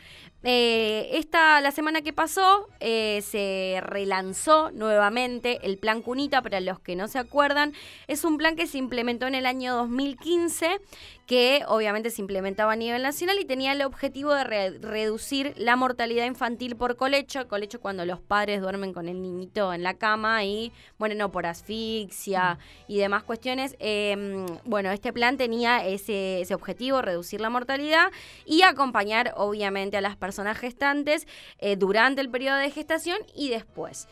Eh, 0.49 1.09
esta, 1.19 1.61
la 1.61 1.73
semana 1.73 2.03
que 2.03 2.13
pasó, 2.13 2.69
eh, 2.79 3.21
se 3.23 3.81
relanzó 3.83 4.71
nuevamente 4.71 5.59
el 5.67 5.77
plan 5.77 6.03
Cunita, 6.03 6.41
para 6.41 6.61
los 6.61 6.79
que 6.79 6.95
no 6.95 7.09
se 7.09 7.19
acuerdan, 7.19 7.73
es 8.07 8.23
un 8.23 8.39
plan 8.39 8.55
que 8.55 8.69
se 8.69 8.79
implementó 8.79 9.27
en 9.27 9.35
el 9.35 9.45
año 9.45 9.75
2015 9.75 10.81
que 11.27 11.65
obviamente 11.67 12.11
se 12.11 12.23
implementaba 12.23 12.75
a 12.75 12.77
nivel 12.77 13.03
nacional 13.03 13.41
y 13.41 13.45
tenía 13.45 13.73
el 13.73 13.83
objetivo 13.83 14.33
de 14.33 14.45
reducir 14.45 15.55
la 15.57 15.75
mortalidad 15.75 16.25
infantil 16.25 16.77
por 16.77 16.95
colecho, 16.95 17.49
colecho 17.49 17.81
cuando 17.81 18.05
los 18.05 18.21
padres 18.21 18.61
duermen 18.61 18.93
con 18.93 19.09
el 19.09 19.21
niñito 19.21 19.75
en 19.75 19.83
la 19.83 19.95
cama 19.95 20.45
y, 20.45 20.71
bueno, 20.99 21.17
no 21.17 21.33
por 21.33 21.47
asfixia 21.47 22.61
y 22.87 22.99
demás 22.99 23.25
cuestiones. 23.25 23.75
Em, 23.81 24.47
bueno, 24.65 24.93
este 24.93 25.13
plan 25.13 25.37
tenía 25.37 25.85
ese, 25.85 26.43
ese, 26.43 26.55
objetivo, 26.55 27.03
reducir 27.03 27.41
la 27.41 27.51
mortalidad 27.51 28.13
y 28.45 28.63
acompañar 28.63 29.35
obviamente 29.37 29.97
a 29.97 30.01
las 30.01 30.15
personas 30.15 30.36
gestantes 30.55 31.27
eh, 31.59 31.77
durante 31.77 32.21
el 32.21 32.31
periodo 32.31 32.57
de 32.57 32.71
gestación 32.71 33.19
y 33.35 33.49
después. 33.51 34.09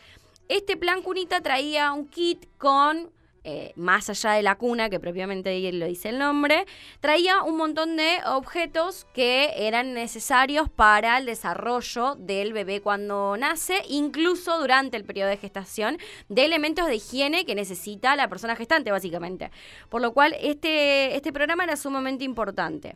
Este 0.47 0.77
plan 0.77 1.01
Cunita 1.01 1.41
traía 1.41 1.91
un 1.91 2.07
kit 2.07 2.45
con 2.57 3.11
eh, 3.47 3.73
más 3.75 4.09
allá 4.09 4.31
de 4.31 4.41
la 4.41 4.55
cuna, 4.55 4.89
que 4.89 4.99
propiamente 4.99 5.71
lo 5.71 5.85
dice 5.85 6.09
el 6.09 6.17
nombre, 6.17 6.65
traía 6.99 7.43
un 7.43 7.57
montón 7.57 7.95
de 7.95 8.17
objetos 8.25 9.05
que 9.13 9.67
eran 9.67 9.93
necesarios 9.93 10.67
para 10.67 11.19
el 11.19 11.27
desarrollo 11.27 12.15
del 12.15 12.53
bebé 12.53 12.81
cuando 12.81 13.37
nace, 13.37 13.83
incluso 13.87 14.59
durante 14.59 14.97
el 14.97 15.05
periodo 15.05 15.29
de 15.29 15.37
gestación, 15.37 15.99
de 16.27 16.43
elementos 16.43 16.87
de 16.87 16.95
higiene 16.95 17.45
que 17.45 17.53
necesita 17.53 18.15
la 18.15 18.27
persona 18.29 18.55
gestante, 18.55 18.89
básicamente. 18.89 19.51
Por 19.89 20.01
lo 20.01 20.11
cual, 20.11 20.35
este, 20.41 21.15
este 21.15 21.31
programa 21.31 21.65
era 21.65 21.75
sumamente 21.75 22.23
importante. 22.23 22.95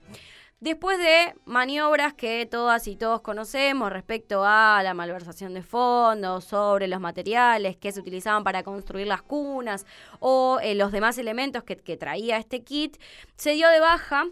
Después 0.61 0.97
de 0.97 1.35
maniobras 1.45 2.13
que 2.13 2.45
todas 2.45 2.85
y 2.89 2.97
todos 2.97 3.21
conocemos 3.21 3.93
respecto 3.93 4.43
a 4.43 4.81
la 4.83 4.93
malversación 4.93 5.53
de 5.53 5.63
fondos, 5.63 6.43
sobre 6.43 6.89
los 6.89 6.99
materiales 6.99 7.77
que 7.77 7.93
se 7.93 8.01
utilizaban 8.01 8.43
para 8.43 8.61
construir 8.63 9.07
las 9.07 9.21
cunas 9.21 9.85
o 10.19 10.59
eh, 10.61 10.75
los 10.75 10.91
demás 10.91 11.17
elementos 11.17 11.63
que, 11.63 11.95
traía 11.95 12.37
este 12.37 12.65
kit, 12.65 12.97
se 13.37 13.51
dio 13.51 13.69
de 13.69 13.79
baja 13.79 14.27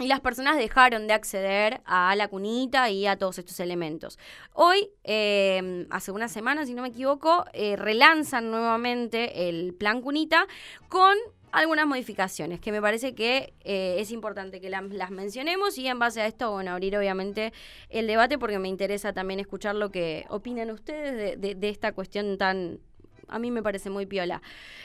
y 0.00 0.08
las 0.08 0.18
personas 0.18 0.56
dejaron 0.56 1.06
de 1.06 1.14
acceder 1.14 1.80
a 1.84 2.16
la 2.16 2.26
cunita 2.26 2.90
y 2.90 3.06
a 3.06 3.16
todos 3.16 3.38
estos 3.38 3.60
elementos. 3.60 4.18
Hoy, 4.52 4.90
eh, 5.04 5.86
hace 5.90 6.10
una 6.10 6.26
semana, 6.26 6.66
si 6.66 6.74
no 6.74 6.82
me 6.82 6.88
equivoco, 6.88 7.44
eh, 7.52 7.76
relanzan 7.76 8.50
nuevamente 8.50 9.48
el 9.48 9.74
plan 9.74 10.02
cunita 10.02 10.48
con 10.88 11.16
algunas 11.52 11.86
modificaciones 11.86 12.60
que 12.60 12.72
me 12.72 12.82
parece 12.82 13.14
que 13.14 13.54
eh, 13.64 13.96
es 13.98 14.10
importante 14.10 14.60
que 14.60 14.68
las, 14.70 15.10
mencionemos 15.10 15.78
y 15.78 15.86
en 15.86 15.98
base 15.98 16.20
a 16.20 16.26
esto, 16.26 16.50
bueno, 16.52 16.72
abrir 16.72 16.96
obviamente 16.96 17.52
el 17.88 18.06
debate 18.06 18.38
porque 18.38 18.58
me 18.58 18.68
interesa 18.68 19.12
también 19.12 19.40
escuchar 19.40 19.74
lo 19.74 19.90
que 19.90 20.26
opinan 20.28 20.70
ustedes 20.70 21.14
de, 21.16 21.36
de- 21.36 21.54
de 21.54 21.68
esta 21.68 21.92
cuestión 21.92 22.36
tan, 22.36 22.80
a 23.28 23.38
mí 23.38 23.50
me 23.50 23.62
parece 23.62 23.88
muy 23.90 24.06
piola. 24.06 24.42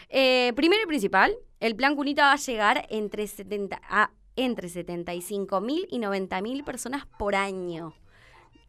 Eh, 0.09 0.53
primero 0.55 0.81
y 0.83 0.87
principal, 0.87 1.35
el 1.59 1.75
plan 1.75 1.95
Cunita 1.95 2.23
va 2.23 2.33
a 2.33 2.37
llegar 2.37 2.85
entre 2.89 3.27
70 3.27 3.81
a 3.89 4.11
entre 4.37 4.69
75.000 4.69 5.87
y 5.89 5.99
90.000 5.99 6.63
personas 6.63 7.05
por 7.19 7.35
año. 7.35 7.93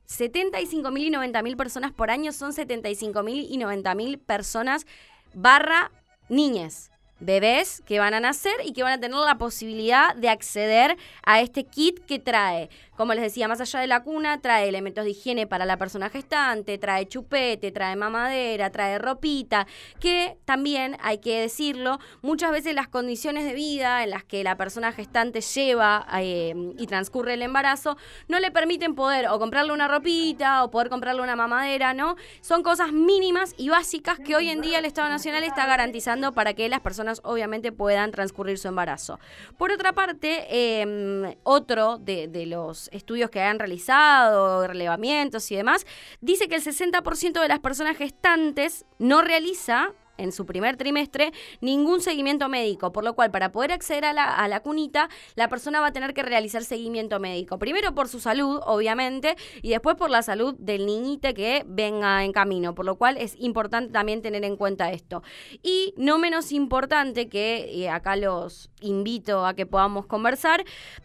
75.000 0.08 0.98
y 1.06 1.10
90.000 1.10 1.56
personas 1.56 1.92
por 1.92 2.10
año 2.10 2.32
son 2.32 2.52
75.000 2.52 3.46
y 3.48 3.56
90.000 3.58 4.18
personas 4.18 4.86
barra 5.34 5.90
niñas, 6.28 6.90
bebés 7.22 7.82
que 7.86 7.98
van 7.98 8.14
a 8.14 8.20
nacer 8.20 8.54
y 8.64 8.72
que 8.72 8.82
van 8.82 8.92
a 8.92 9.00
tener 9.00 9.16
la 9.18 9.38
posibilidad 9.38 10.14
de 10.14 10.28
acceder 10.28 10.96
a 11.24 11.40
este 11.40 11.64
kit 11.64 12.04
que 12.04 12.18
trae, 12.18 12.68
como 13.02 13.14
les 13.14 13.24
decía, 13.24 13.48
más 13.48 13.60
allá 13.60 13.80
de 13.80 13.88
la 13.88 14.04
cuna, 14.04 14.40
trae 14.40 14.68
elementos 14.68 15.02
de 15.02 15.10
higiene 15.10 15.48
para 15.48 15.66
la 15.66 15.76
persona 15.76 16.08
gestante, 16.08 16.78
trae 16.78 17.08
chupete, 17.08 17.72
trae 17.72 17.96
mamadera, 17.96 18.70
trae 18.70 18.96
ropita, 19.00 19.66
que 19.98 20.38
también 20.44 20.96
hay 21.02 21.18
que 21.18 21.40
decirlo, 21.40 21.98
muchas 22.20 22.52
veces 22.52 22.76
las 22.76 22.86
condiciones 22.86 23.44
de 23.44 23.54
vida 23.54 24.04
en 24.04 24.10
las 24.10 24.22
que 24.22 24.44
la 24.44 24.56
persona 24.56 24.92
gestante 24.92 25.40
lleva 25.40 26.06
eh, 26.20 26.54
y 26.78 26.86
transcurre 26.86 27.34
el 27.34 27.42
embarazo 27.42 27.96
no 28.28 28.38
le 28.38 28.52
permiten 28.52 28.94
poder 28.94 29.26
o 29.26 29.40
comprarle 29.40 29.72
una 29.72 29.88
ropita 29.88 30.62
o 30.62 30.70
poder 30.70 30.88
comprarle 30.88 31.22
una 31.22 31.34
mamadera, 31.34 31.94
¿no? 31.94 32.14
Son 32.40 32.62
cosas 32.62 32.92
mínimas 32.92 33.52
y 33.58 33.68
básicas 33.68 34.20
que 34.20 34.36
hoy 34.36 34.48
en 34.48 34.60
día 34.60 34.78
el 34.78 34.84
Estado 34.84 35.08
Nacional 35.08 35.42
está 35.42 35.66
garantizando 35.66 36.34
para 36.34 36.54
que 36.54 36.68
las 36.68 36.78
personas 36.78 37.20
obviamente 37.24 37.72
puedan 37.72 38.12
transcurrir 38.12 38.58
su 38.58 38.68
embarazo. 38.68 39.18
Por 39.58 39.72
otra 39.72 39.92
parte, 39.92 40.46
eh, 40.50 41.36
otro 41.42 41.98
de, 41.98 42.28
de 42.28 42.46
los 42.46 42.91
estudios 42.92 43.30
que 43.30 43.40
han 43.40 43.58
realizado, 43.58 44.66
relevamientos 44.66 45.50
y 45.50 45.56
demás, 45.56 45.86
dice 46.20 46.48
que 46.48 46.56
el 46.56 46.62
60% 46.62 47.40
de 47.40 47.48
las 47.48 47.60
personas 47.60 47.96
gestantes 47.96 48.84
no 48.98 49.22
realiza 49.22 49.92
en 50.18 50.32
su 50.32 50.46
primer 50.46 50.76
trimestre 50.76 51.32
ningún 51.60 52.00
seguimiento 52.00 52.48
médico, 52.48 52.92
por 52.92 53.04
lo 53.04 53.14
cual 53.14 53.30
para 53.30 53.52
poder 53.52 53.72
acceder 53.72 54.04
a 54.04 54.12
la, 54.12 54.24
a 54.24 54.48
la 54.48 54.60
cunita, 54.60 55.08
la 55.34 55.48
persona 55.48 55.80
va 55.80 55.88
a 55.88 55.92
tener 55.92 56.14
que 56.14 56.22
realizar 56.22 56.64
seguimiento 56.64 57.18
médico. 57.20 57.58
Primero 57.58 57.94
por 57.94 58.08
su 58.08 58.20
salud, 58.20 58.60
obviamente, 58.64 59.36
y 59.62 59.70
después 59.70 59.96
por 59.96 60.10
la 60.10 60.22
salud 60.22 60.54
del 60.58 60.86
niñite 60.86 61.34
que 61.34 61.64
venga 61.66 62.24
en 62.24 62.32
camino, 62.32 62.74
por 62.74 62.84
lo 62.84 62.96
cual 62.96 63.16
es 63.16 63.34
importante 63.38 63.92
también 63.92 64.22
tener 64.22 64.44
en 64.44 64.56
cuenta 64.56 64.92
esto. 64.92 65.22
Y 65.62 65.94
no 65.96 66.18
menos 66.18 66.52
importante, 66.52 67.28
que 67.28 67.70
eh, 67.72 67.88
acá 67.88 68.16
los 68.16 68.70
invito 68.80 69.46
a 69.46 69.54
que 69.54 69.66
podamos 69.66 70.06
conversar, 70.06 70.64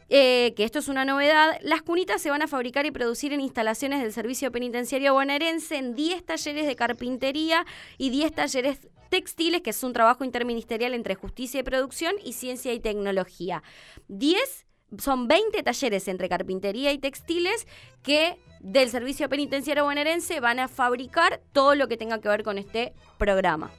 eh, 0.10 0.54
que 0.56 0.64
esto 0.64 0.80
es 0.80 0.88
una 0.88 1.06
novedad, 1.06 1.58
las 1.62 1.82
cunitas 1.82 2.22
se 2.22 2.30
van 2.30 2.42
a 2.42 2.48
fabricar 2.48 2.86
y 2.86 2.92
producir 2.92 3.34
en 3.34 3.42
instalaciones 3.42 4.02
del 4.02 4.14
Servicio 4.14 4.52
Penitenciario 4.52 5.14
Bonaerense 5.14 5.78
en 5.78 5.96
10 5.96 6.26
talleres 6.26 6.66
de 6.66 6.76
carpintería 6.76 7.66
y 7.98 8.10
10 8.10 8.34
talleres 8.34 8.88
textiles, 9.10 9.62
que 9.62 9.70
es 9.72 9.84
un 9.84 9.94
trabajo 9.94 10.24
interministerial 10.24 10.94
entre 10.94 11.16
justicia 11.16 11.60
y 11.60 11.64
producción 11.64 12.16
y 12.24 12.34
ciencia 12.34 12.74
y 12.74 12.80
tecnología. 12.80 13.64
10 14.08 14.66
son 14.98 15.28
20 15.28 15.64
talleres 15.64 16.08
entre 16.08 16.30
carpintería 16.30 16.92
y 16.94 16.98
textiles 16.98 17.68
que 18.04 18.38
del 18.62 18.90
Servicio 18.90 19.28
Penitenciario 19.30 19.84
Bonaerense 19.84 20.40
van 20.40 20.60
a 20.60 20.68
fabricar 20.68 21.42
todo 21.52 21.76
lo 21.76 21.88
que 21.88 21.98
tenga 21.98 22.20
que 22.22 22.30
ver 22.30 22.44
con 22.44 22.58
este 22.58 22.94
programa. 23.18 23.72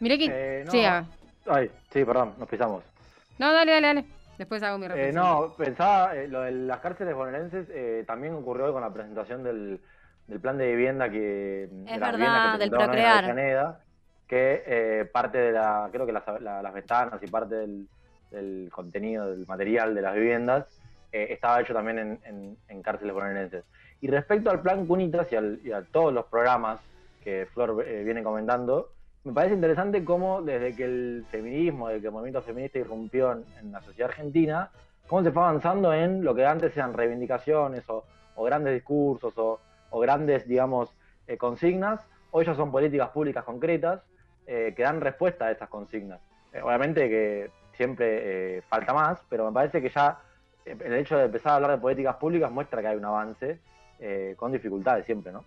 Mirá 0.00 0.16
que... 0.18 0.26
Eh, 0.30 0.64
no. 0.64 0.70
Sí, 0.72 0.84
ah. 0.84 1.04
Ay, 1.46 1.70
sí, 1.92 2.04
perdón, 2.04 2.34
nos 2.38 2.48
pisamos. 2.48 2.82
No, 3.38 3.52
dale, 3.52 3.72
dale, 3.72 3.86
dale. 3.86 4.04
Después 4.38 4.62
hago 4.62 4.78
mi 4.78 4.86
Eh, 4.86 4.88
reflexión. 4.88 5.24
no, 5.24 5.54
pensaba, 5.56 6.14
eh, 6.16 6.28
lo 6.28 6.40
de 6.42 6.52
las 6.52 6.80
cárceles 6.80 7.14
bonaerenses 7.14 7.68
eh, 7.70 8.04
también 8.06 8.34
ocurrió 8.34 8.66
hoy 8.66 8.72
con 8.72 8.82
la 8.82 8.92
presentación 8.92 9.42
del, 9.42 9.80
del 10.26 10.40
plan 10.40 10.58
de 10.58 10.66
vivienda 10.68 11.08
que... 11.10 11.68
de 11.70 11.84
Es 11.86 11.98
las 12.00 12.12
verdad, 12.12 12.18
viviendas 12.18 12.52
que 12.54 12.58
del 12.58 12.70
Procrear. 12.70 13.24
Que 14.26 14.62
eh, 14.66 15.04
parte 15.12 15.38
de 15.38 15.52
la, 15.52 15.88
creo 15.92 16.04
que 16.04 16.12
las, 16.12 16.24
la- 16.40 16.70
ventanas 16.72 17.22
y 17.22 17.26
parte 17.28 17.54
del, 17.54 17.88
del 18.30 18.68
contenido, 18.72 19.30
del 19.30 19.46
material 19.46 19.94
de 19.94 20.02
las 20.02 20.14
viviendas, 20.14 20.82
eh, 21.12 21.28
estaba 21.30 21.60
hecho 21.60 21.72
también 21.72 21.98
en, 22.24 22.56
en- 22.68 22.82
cárceles 22.82 23.14
bonaerenses. 23.14 23.64
Y 24.00 24.08
respecto 24.08 24.50
al 24.50 24.62
plan 24.62 24.86
Cunitas 24.86 25.30
y, 25.32 25.36
al- 25.36 25.60
a 25.72 25.82
todos 25.92 26.12
los 26.12 26.26
programas 26.26 26.80
que 27.22 27.46
Flor 27.52 27.84
eh, 27.86 28.02
viene 28.04 28.22
comentando, 28.22 28.90
me 29.24 29.32
parece 29.32 29.54
interesante 29.54 30.04
cómo 30.04 30.42
desde 30.42 30.74
que 30.74 30.84
el 30.84 31.24
feminismo, 31.30 31.88
desde 31.88 32.00
que 32.00 32.06
el 32.08 32.12
movimiento 32.12 32.42
feminista 32.42 32.78
irrumpió 32.78 33.32
en, 33.32 33.72
la 33.72 33.80
sociedad 33.80 34.10
argentina, 34.10 34.70
cómo 35.08 35.22
se 35.22 35.32
fue 35.32 35.42
avanzando 35.42 35.92
en 35.92 36.22
lo 36.24 36.34
que 36.34 36.44
antes 36.46 36.76
eran 36.76 36.94
reivindicaciones 36.94 37.84
o, 37.88 38.04
grandes 38.44 38.74
discursos 38.74 39.36
o, 39.38 39.58
o 39.90 40.00
grandes, 40.00 40.46
digamos, 40.46 40.90
consignas, 41.38 42.00
hoy 42.30 42.44
ya 42.44 42.54
son 42.54 42.70
políticas 42.70 43.08
públicas 43.10 43.42
concretas 43.44 44.00
eh, 44.46 44.72
que 44.76 44.82
dan 44.82 45.00
respuesta 45.00 45.46
a 45.46 45.50
esas 45.50 45.68
consignas. 45.68 46.20
Eh, 46.52 46.60
obviamente 46.62 47.08
que 47.08 47.50
siempre 47.76 48.56
eh, 48.58 48.62
falta 48.68 48.92
más, 48.94 49.20
pero 49.28 49.46
me 49.46 49.52
parece 49.52 49.82
que 49.82 49.90
ya 49.90 50.18
eh, 50.64 50.76
el 50.84 50.94
hecho 50.94 51.16
de 51.18 51.24
empezar 51.26 51.52
a 51.52 51.54
hablar 51.56 51.70
de 51.72 51.78
políticas 51.78 52.16
públicas 52.16 52.50
muestra 52.50 52.80
que 52.80 52.88
hay 52.88 52.96
un 52.96 53.04
avance 53.04 53.58
eh, 54.00 54.34
con 54.38 54.52
dificultades 54.52 55.04
siempre, 55.06 55.32
¿no? 55.32 55.44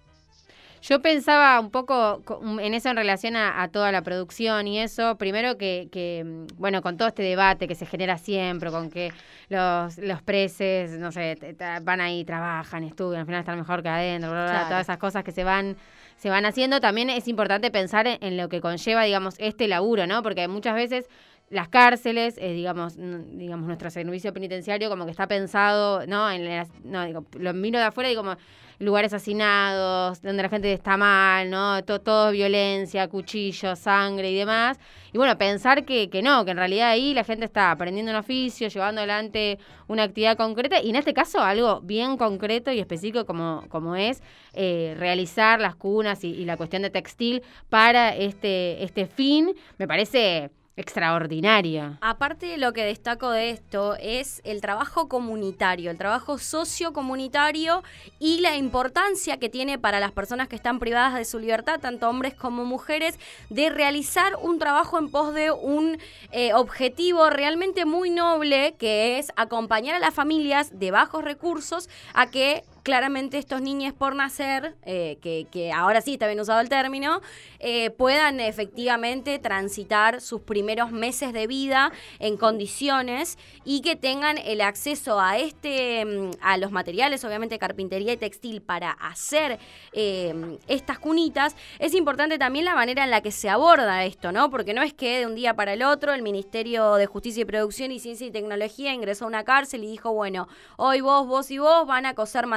Yo 0.81 1.01
pensaba 1.01 1.59
un 1.59 1.71
poco 1.71 2.21
co- 2.23 2.41
en 2.59 2.73
eso 2.73 2.89
en 2.89 2.95
relación 2.95 3.35
a, 3.35 3.61
a 3.61 3.67
toda 3.67 3.91
la 3.91 4.01
producción 4.01 4.65
y 4.65 4.79
eso. 4.79 5.17
Primero 5.17 5.57
que, 5.57 5.89
que, 5.91 6.23
mm, 6.25 6.57
bueno, 6.57 6.81
con 6.81 6.95
todo 6.95 7.09
este 7.09 7.21
debate 7.21 7.67
que 7.67 7.75
se 7.75 7.85
genera 7.85 8.17
siempre, 8.17 8.71
con 8.71 8.89
que 8.89 9.11
los, 9.49 9.97
los 9.97 10.21
preses, 10.21 10.97
no 10.97 11.11
sé, 11.11 11.37
van 11.81 11.99
ahí, 11.99 12.23
trabajan, 12.23 12.85
estudian, 12.85 13.19
al 13.21 13.25
final 13.25 13.41
están 13.41 13.57
mejor 13.57 13.83
que 13.83 13.89
adentro, 13.89 14.31
bla, 14.31 14.43
bla, 14.43 14.49
bla, 14.51 14.51
Claro. 14.59 14.69
todas 14.69 14.85
esas 14.85 14.97
cosas 14.97 15.23
que 15.25 15.33
se 15.33 15.43
van 15.43 15.75
se 16.19 16.29
van 16.29 16.45
haciendo, 16.45 16.81
también 16.81 17.09
es 17.09 17.29
importante 17.29 17.71
pensar 17.71 18.05
en, 18.07 18.35
lo 18.37 18.49
que 18.49 18.59
conlleva, 18.59 19.03
digamos, 19.03 19.35
este 19.39 19.69
laburo, 19.69 20.05
¿no? 20.05 20.21
Porque 20.21 20.47
muchas 20.49 20.75
veces 20.75 21.07
las 21.49 21.69
cárceles, 21.69 22.37
eh, 22.37 22.51
digamos, 22.51 22.97
digamos, 22.97 23.65
nuestro 23.67 23.89
servicio 23.89 24.33
penitenciario 24.33 24.89
como 24.89 25.05
que 25.05 25.11
está 25.11 25.27
pensado, 25.27 26.05
¿no? 26.07 26.29
En 26.29 26.43
las- 26.45 26.69
no, 26.83 27.05
digo, 27.05 27.25
lo 27.39 27.53
miro 27.53 27.79
de 27.79 27.85
afuera 27.85 28.11
y 28.11 28.15
como 28.15 28.35
lugares 28.79 29.13
hacinados, 29.13 30.21
donde 30.21 30.43
la 30.43 30.49
gente 30.49 30.71
está 30.73 30.97
mal, 30.97 31.49
¿no? 31.49 31.83
To- 31.83 31.99
todo 32.01 32.31
violencia, 32.31 33.07
cuchillos, 33.07 33.77
sangre 33.79 34.31
y 34.31 34.35
demás. 34.35 34.77
Y 35.11 35.17
bueno, 35.17 35.37
pensar 35.37 35.85
que, 35.85 36.09
que 36.09 36.21
no, 36.21 36.45
que 36.45 36.51
en 36.51 36.57
realidad 36.57 36.89
ahí 36.89 37.13
la 37.13 37.23
gente 37.23 37.45
está 37.45 37.71
aprendiendo 37.71 38.11
un 38.11 38.17
oficio, 38.17 38.67
llevando 38.67 39.01
adelante 39.01 39.59
una 39.87 40.03
actividad 40.03 40.37
concreta 40.37 40.81
y 40.81 40.89
en 40.91 40.95
este 40.95 41.13
caso 41.13 41.39
algo 41.41 41.81
bien 41.81 42.15
concreto 42.17 42.71
y 42.71 42.79
específico 42.79 43.25
como, 43.25 43.65
como 43.69 43.95
es 43.95 44.21
eh, 44.53 44.95
realizar 44.97 45.59
las 45.59 45.75
cunas 45.75 46.23
y, 46.23 46.29
y 46.29 46.45
la 46.45 46.57
cuestión 46.57 46.81
de 46.83 46.89
textil 46.89 47.41
para 47.69 48.15
este, 48.15 48.83
este 48.83 49.05
fin, 49.07 49.53
me 49.77 49.87
parece 49.87 50.51
extraordinario. 50.79 51.97
Aparte 51.99 52.57
lo 52.57 52.71
que 52.71 52.85
destaco 52.85 53.31
de 53.31 53.49
esto 53.49 53.95
es 53.99 54.41
el 54.45 54.61
trabajo 54.61 55.09
comunitario, 55.09 55.91
el 55.91 55.97
trabajo 55.97 56.37
sociocomunitario 56.37 57.83
y 58.17 58.39
la 58.39 58.55
importancia 58.55 59.37
que 59.37 59.49
tiene 59.49 59.77
para 59.77 59.99
las 59.99 60.13
personas 60.13 60.47
que 60.47 60.55
están 60.55 60.79
privadas 60.79 61.15
de 61.15 61.25
su 61.25 61.37
libertad, 61.37 61.81
tanto 61.81 62.09
hombres 62.09 62.33
como 62.33 62.63
mujeres, 62.63 63.19
de 63.49 63.69
realizar 63.69 64.37
un 64.41 64.57
trabajo 64.57 64.97
en 64.97 65.11
pos 65.11 65.33
de 65.33 65.51
un 65.51 65.97
eh, 66.31 66.53
objetivo 66.53 67.29
realmente 67.29 67.83
muy 67.83 68.09
noble, 68.09 68.75
que 68.79 69.19
es 69.19 69.33
acompañar 69.35 69.95
a 69.95 69.99
las 69.99 70.13
familias 70.13 70.79
de 70.79 70.91
bajos 70.91 71.25
recursos 71.25 71.89
a 72.13 72.31
que 72.31 72.63
claramente 72.83 73.37
estos 73.37 73.61
niños 73.61 73.93
por 73.93 74.15
nacer, 74.15 74.75
eh, 74.83 75.17
que, 75.21 75.47
que 75.51 75.71
ahora 75.71 76.01
sí 76.01 76.13
está 76.13 76.27
bien 76.27 76.39
usado 76.39 76.59
el 76.59 76.69
término, 76.69 77.21
eh, 77.59 77.89
puedan 77.91 78.39
efectivamente 78.39 79.39
transitar 79.39 80.21
sus 80.21 80.41
primeros 80.41 80.91
meses 80.91 81.33
de 81.33 81.47
vida 81.47 81.91
en 82.19 82.37
condiciones 82.37 83.37
y 83.65 83.81
que 83.81 83.95
tengan 83.95 84.37
el 84.37 84.61
acceso 84.61 85.19
a 85.19 85.37
este, 85.37 86.05
mm, 86.05 86.31
a 86.41 86.57
los 86.57 86.71
materiales, 86.71 87.23
obviamente 87.25 87.59
carpintería 87.59 88.13
y 88.13 88.17
textil 88.17 88.61
para 88.61 88.91
hacer 88.91 89.59
eh, 89.93 90.57
estas 90.67 90.99
cunitas. 90.99 91.55
Es 91.79 91.93
importante 91.93 92.37
también 92.37 92.65
la 92.65 92.75
manera 92.75 93.03
en 93.03 93.11
la 93.11 93.21
que 93.21 93.31
se 93.31 93.49
aborda 93.49 94.05
esto, 94.05 94.31
¿no? 94.31 94.49
Porque 94.49 94.73
no 94.73 94.81
es 94.81 94.93
que 94.93 95.19
de 95.19 95.25
un 95.25 95.35
día 95.35 95.55
para 95.55 95.73
el 95.73 95.83
otro 95.83 96.13
el 96.13 96.21
Ministerio 96.21 96.95
de 96.95 97.05
Justicia 97.05 97.41
y 97.41 97.45
Producción 97.45 97.91
y 97.91 97.99
Ciencia 97.99 98.27
y 98.27 98.31
Tecnología 98.31 98.93
ingresó 98.93 99.25
a 99.25 99.27
una 99.27 99.43
cárcel 99.43 99.83
y 99.83 99.87
dijo, 99.87 100.13
bueno, 100.13 100.47
hoy 100.77 101.01
vos, 101.01 101.27
vos 101.27 101.51
y 101.51 101.57
vos 101.57 101.85
van 101.85 102.05
a 102.05 102.13
coser 102.13 102.47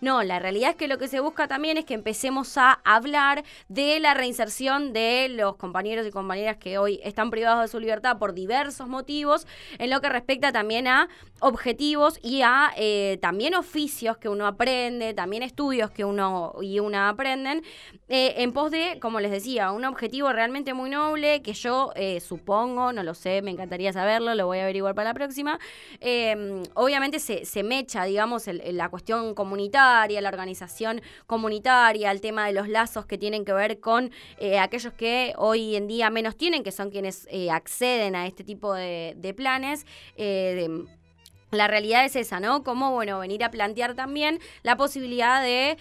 No, 0.00 0.22
la 0.24 0.40
realidad 0.40 0.70
es 0.70 0.76
que 0.76 0.88
lo 0.88 0.98
que 0.98 1.06
se 1.06 1.20
busca 1.20 1.46
también 1.46 1.78
es 1.78 1.84
que 1.84 1.94
empecemos 1.94 2.58
a 2.58 2.80
hablar 2.84 3.44
de 3.68 4.00
la 4.00 4.14
reinserción 4.14 4.92
de 4.92 5.28
los 5.28 5.54
compañeros 5.56 6.06
y 6.06 6.10
compañeras 6.10 6.56
que 6.56 6.76
hoy 6.78 7.00
están 7.04 7.30
privados 7.30 7.62
de 7.62 7.68
su 7.68 7.78
libertad 7.78 8.18
por 8.18 8.34
diversos 8.34 8.88
motivos, 8.88 9.46
en 9.78 9.90
lo 9.90 10.00
que 10.00 10.08
respecta 10.08 10.50
también 10.50 10.88
a 10.88 11.08
objetivos 11.40 12.18
y 12.20 12.42
a 12.42 12.72
eh, 12.76 13.18
también 13.22 13.54
oficios 13.54 14.16
que 14.16 14.28
uno 14.28 14.46
aprende, 14.46 15.14
también 15.14 15.44
estudios 15.44 15.92
que 15.92 16.04
uno 16.04 16.54
y 16.60 16.80
una 16.80 17.08
aprenden, 17.08 17.62
eh, 18.08 18.34
en 18.38 18.52
pos 18.52 18.72
de, 18.72 18.98
como 19.00 19.20
les 19.20 19.30
decía, 19.30 19.70
un 19.70 19.84
objetivo 19.84 20.32
realmente 20.32 20.74
muy 20.74 20.90
noble 20.90 21.42
que 21.42 21.52
yo 21.52 21.92
eh, 21.94 22.18
supongo, 22.18 22.92
no 22.92 23.04
lo 23.04 23.14
sé, 23.14 23.40
me 23.42 23.52
encantaría 23.52 23.92
saberlo, 23.92 24.34
lo 24.34 24.46
voy 24.46 24.58
a 24.58 24.62
averiguar 24.64 24.96
para 24.96 25.10
la 25.10 25.14
próxima. 25.14 25.60
Obviamente 26.74 27.20
se, 27.20 27.44
se 27.44 27.62
mecha, 27.62 28.04
digamos, 28.04 28.46
la 28.48 28.88
cuestión 28.88 29.27
comunitaria, 29.34 30.20
la 30.20 30.28
organización 30.28 31.00
comunitaria, 31.26 32.10
el 32.10 32.20
tema 32.20 32.46
de 32.46 32.52
los 32.52 32.68
lazos 32.68 33.06
que 33.06 33.18
tienen 33.18 33.44
que 33.44 33.52
ver 33.52 33.80
con 33.80 34.10
eh, 34.38 34.58
aquellos 34.58 34.92
que 34.92 35.34
hoy 35.36 35.76
en 35.76 35.86
día 35.86 36.10
menos 36.10 36.36
tienen, 36.36 36.62
que 36.62 36.72
son 36.72 36.90
quienes 36.90 37.26
eh, 37.30 37.50
acceden 37.50 38.16
a 38.16 38.26
este 38.26 38.44
tipo 38.44 38.74
de, 38.74 39.34
planes. 39.36 39.86
eh, 40.16 40.68
la 41.50 41.66
realidad 41.66 42.04
es 42.04 42.14
esa, 42.16 42.40
¿no? 42.40 42.62
Como, 42.62 42.92
bueno, 42.92 43.18
venir 43.18 43.42
a 43.42 43.50
plantear 43.50 43.94
también 43.94 44.38
la 44.62 44.76
posibilidad 44.76 45.42
de 45.42 45.78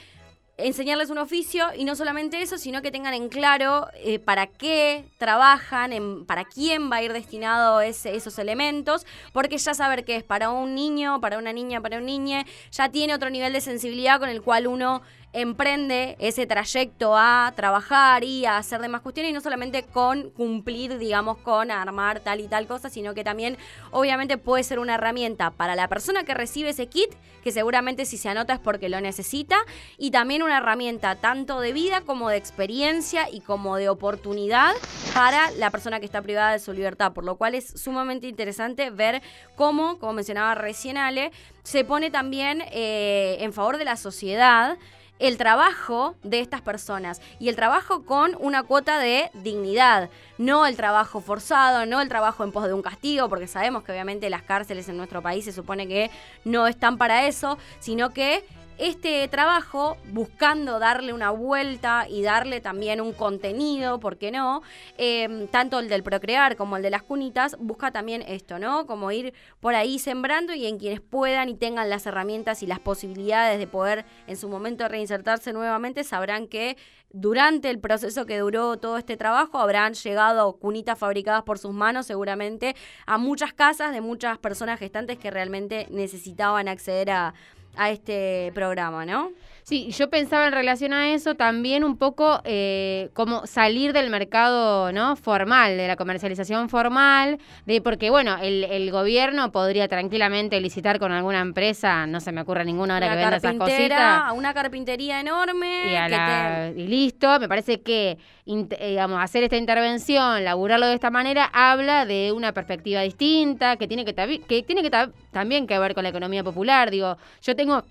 enseñarles 0.57 1.09
un 1.11 1.19
oficio 1.19 1.67
y 1.75 1.85
no 1.85 1.95
solamente 1.95 2.41
eso, 2.41 2.57
sino 2.57 2.81
que 2.81 2.91
tengan 2.91 3.13
en 3.13 3.29
claro 3.29 3.87
eh, 3.95 4.17
para 4.19 4.47
qué 4.47 5.05
trabajan, 5.17 5.93
en- 5.93 6.25
para 6.25 6.45
quién 6.45 6.91
va 6.91 6.97
a 6.97 7.03
ir 7.03 7.13
destinado 7.13 7.81
ese- 7.81 8.15
esos 8.15 8.39
elementos, 8.39 9.05
porque 9.33 9.57
ya 9.57 9.73
saber 9.73 10.03
que 10.03 10.15
es 10.15 10.23
para 10.23 10.49
un 10.49 10.73
niño, 10.73 11.21
para 11.21 11.37
una 11.37 11.53
niña, 11.53 11.81
para 11.81 11.97
un 11.99 12.05
niño, 12.05 12.43
ya 12.71 12.89
tiene 12.89 13.13
otro 13.13 13.29
nivel 13.29 13.53
de 13.53 13.61
sensibilidad 13.61 14.19
con 14.19 14.29
el 14.29 14.41
cual 14.41 14.67
uno 14.67 15.01
emprende 15.41 16.15
ese 16.17 16.47
trayecto 16.47 17.15
a 17.15 17.53
trabajar 17.55 18.23
y 18.23 18.45
a 18.45 18.57
hacer 18.57 18.81
demás 18.81 19.01
cuestiones 19.01 19.29
y 19.29 19.33
no 19.33 19.41
solamente 19.41 19.83
con 19.83 20.31
cumplir, 20.31 20.97
digamos, 20.97 21.37
con 21.37 21.69
armar 21.69 22.21
tal 22.21 22.39
y 22.39 22.47
tal 22.47 22.65
cosa, 22.65 22.89
sino 22.89 23.13
que 23.13 23.23
también 23.23 23.55
obviamente 23.91 24.39
puede 24.39 24.63
ser 24.63 24.79
una 24.79 24.95
herramienta 24.95 25.51
para 25.51 25.75
la 25.75 25.87
persona 25.87 26.23
que 26.23 26.33
recibe 26.33 26.69
ese 26.69 26.87
kit, 26.87 27.13
que 27.43 27.51
seguramente 27.51 28.05
si 28.05 28.17
se 28.17 28.29
anota 28.29 28.53
es 28.53 28.59
porque 28.59 28.89
lo 28.89 28.99
necesita, 28.99 29.57
y 29.99 30.09
también 30.09 30.41
una 30.41 30.57
herramienta 30.57 31.15
tanto 31.15 31.59
de 31.59 31.71
vida 31.71 32.01
como 32.01 32.29
de 32.29 32.37
experiencia 32.37 33.29
y 33.29 33.41
como 33.41 33.75
de 33.75 33.89
oportunidad 33.89 34.73
para 35.13 35.51
la 35.51 35.69
persona 35.69 35.99
que 35.99 36.07
está 36.07 36.23
privada 36.23 36.53
de 36.53 36.59
su 36.59 36.73
libertad, 36.73 37.13
por 37.13 37.23
lo 37.23 37.35
cual 37.35 37.53
es 37.53 37.79
sumamente 37.79 38.27
interesante 38.27 38.89
ver 38.89 39.21
cómo, 39.55 39.99
como 39.99 40.13
mencionaba 40.13 40.55
recién 40.55 40.97
Ale, 40.97 41.31
se 41.61 41.83
pone 41.83 42.09
también 42.09 42.63
eh, 42.71 43.37
en 43.41 43.53
favor 43.53 43.77
de 43.77 43.85
la 43.85 43.97
sociedad 43.97 44.79
el 45.19 45.37
trabajo 45.37 46.15
de 46.23 46.39
estas 46.39 46.61
personas 46.61 47.21
y 47.39 47.49
el 47.49 47.55
trabajo 47.55 48.03
con 48.03 48.35
una 48.39 48.63
cuota 48.63 48.99
de 48.99 49.29
dignidad, 49.33 50.09
no 50.37 50.65
el 50.65 50.75
trabajo 50.75 51.21
forzado, 51.21 51.85
no 51.85 52.01
el 52.01 52.09
trabajo 52.09 52.43
en 52.43 52.51
pos 52.51 52.65
de 52.65 52.73
un 52.73 52.81
castigo, 52.81 53.29
porque 53.29 53.47
sabemos 53.47 53.83
que 53.83 53.91
obviamente 53.91 54.29
las 54.29 54.43
cárceles 54.43 54.89
en 54.89 54.97
nuestro 54.97 55.21
país 55.21 55.45
se 55.45 55.51
supone 55.51 55.87
que 55.87 56.11
no 56.45 56.67
están 56.67 56.97
para 56.97 57.27
eso, 57.27 57.57
sino 57.79 58.11
que 58.11 58.45
este 58.77 59.27
trabajo, 59.27 59.97
buscando 60.11 60.79
darle 60.79 61.13
una 61.13 61.31
vuelta 61.31 62.05
y 62.09 62.21
darle 62.21 62.61
también 62.61 63.01
un 63.01 63.13
contenido, 63.13 63.99
¿por 63.99 64.17
qué 64.17 64.31
no? 64.31 64.61
Eh, 64.97 65.47
tanto 65.51 65.79
el 65.79 65.89
del 65.89 66.03
procrear 66.03 66.55
como 66.55 66.77
el 66.77 66.83
de 66.83 66.89
las 66.89 67.03
cunitas, 67.03 67.57
busca 67.59 67.91
también 67.91 68.21
esto, 68.21 68.59
¿no? 68.59 68.85
Como 68.85 69.11
ir 69.11 69.33
por 69.59 69.75
ahí 69.75 69.99
sembrando 69.99 70.53
y 70.53 70.67
en 70.67 70.77
quienes 70.77 71.01
puedan 71.01 71.49
y 71.49 71.55
tengan 71.55 71.89
las 71.89 72.05
herramientas 72.05 72.63
y 72.63 72.67
las 72.67 72.79
posibilidades 72.79 73.59
de 73.59 73.67
poder 73.67 74.05
en 74.27 74.37
su 74.37 74.47
momento 74.47 74.87
reinsertarse 74.87 75.53
nuevamente, 75.53 76.03
sabrán 76.03 76.47
que 76.47 76.77
durante 77.09 77.69
el 77.69 77.79
proceso 77.79 78.25
que 78.25 78.39
duró 78.39 78.77
todo 78.77 78.97
este 78.97 79.17
trabajo 79.17 79.59
habrán 79.59 79.93
llegado 79.93 80.57
cunitas 80.57 80.99
fabricadas 80.99 81.43
por 81.43 81.57
sus 81.57 81.73
manos 81.73 82.05
seguramente 82.05 82.75
a 83.05 83.17
muchas 83.17 83.53
casas 83.53 83.93
de 83.93 84.01
muchas 84.01 84.37
personas 84.37 84.77
gestantes 84.77 85.17
que 85.17 85.31
realmente 85.31 85.87
necesitaban 85.89 86.67
acceder 86.67 87.11
a, 87.11 87.33
a 87.77 87.91
este 87.91 88.51
programa, 88.53 89.05
¿no? 89.05 89.31
Sí, 89.67 89.89
yo 89.91 90.09
pensaba 90.09 90.47
en 90.47 90.53
relación 90.53 90.93
a 90.93 91.09
eso 91.13 91.35
también 91.35 91.83
un 91.83 91.97
poco 91.97 92.39
eh, 92.45 93.09
como 93.13 93.45
salir 93.45 93.91
del 93.91 94.09
mercado 94.09 94.93
no 94.93 95.17
formal, 95.17 95.75
de 95.75 95.87
la 95.87 95.97
comercialización 95.97 96.69
formal, 96.69 97.37
de 97.65 97.81
porque 97.81 98.09
bueno, 98.09 98.37
el, 98.41 98.63
el 98.63 98.89
gobierno 98.91 99.51
podría 99.51 99.89
tranquilamente 99.89 100.61
licitar 100.61 100.99
con 100.99 101.11
alguna 101.11 101.41
empresa, 101.41 102.07
no 102.07 102.21
se 102.21 102.31
me 102.31 102.39
ocurre 102.43 102.63
ninguna 102.63 102.95
hora 102.95 103.07
Una 103.07 103.15
que 103.17 103.21
venda 103.21 103.35
esas 103.35 103.55
cositas. 103.55 103.99
a 103.99 104.31
una 104.31 104.53
carpintería 104.53 105.19
enorme 105.19 105.91
Y, 105.91 105.95
a 105.97 106.05
que 106.05 106.11
la- 106.11 106.71
te- 106.73 106.79
y 106.83 106.87
listo, 106.87 107.37
me 107.41 107.49
parece 107.49 107.81
que 107.81 108.17
eh, 108.45 108.89
digamos, 108.91 109.21
hacer 109.21 109.43
esta 109.43 109.57
intervención, 109.57 110.45
laburarlo 110.45 110.87
de 110.87 110.93
esta 110.93 111.09
manera, 111.11 111.43
habla 111.51 112.05
de 112.05 112.31
una 112.31 112.53
perspectiva 112.53 113.01
distinta, 113.01 113.75
que 113.75 113.89
tiene 113.89 114.05
que, 114.05 114.15
que, 114.47 114.63
tiene 114.63 114.81
que 114.81 114.89
ta- 114.89 115.09
también 115.31 115.67
que 115.67 115.77
ver 115.77 115.93
con 115.93 116.03
la 116.03 116.09
economía 116.11 116.41
popular. 116.45 116.89
Digo, 116.89 117.17
yo 117.41 117.53
tengo 117.57 117.83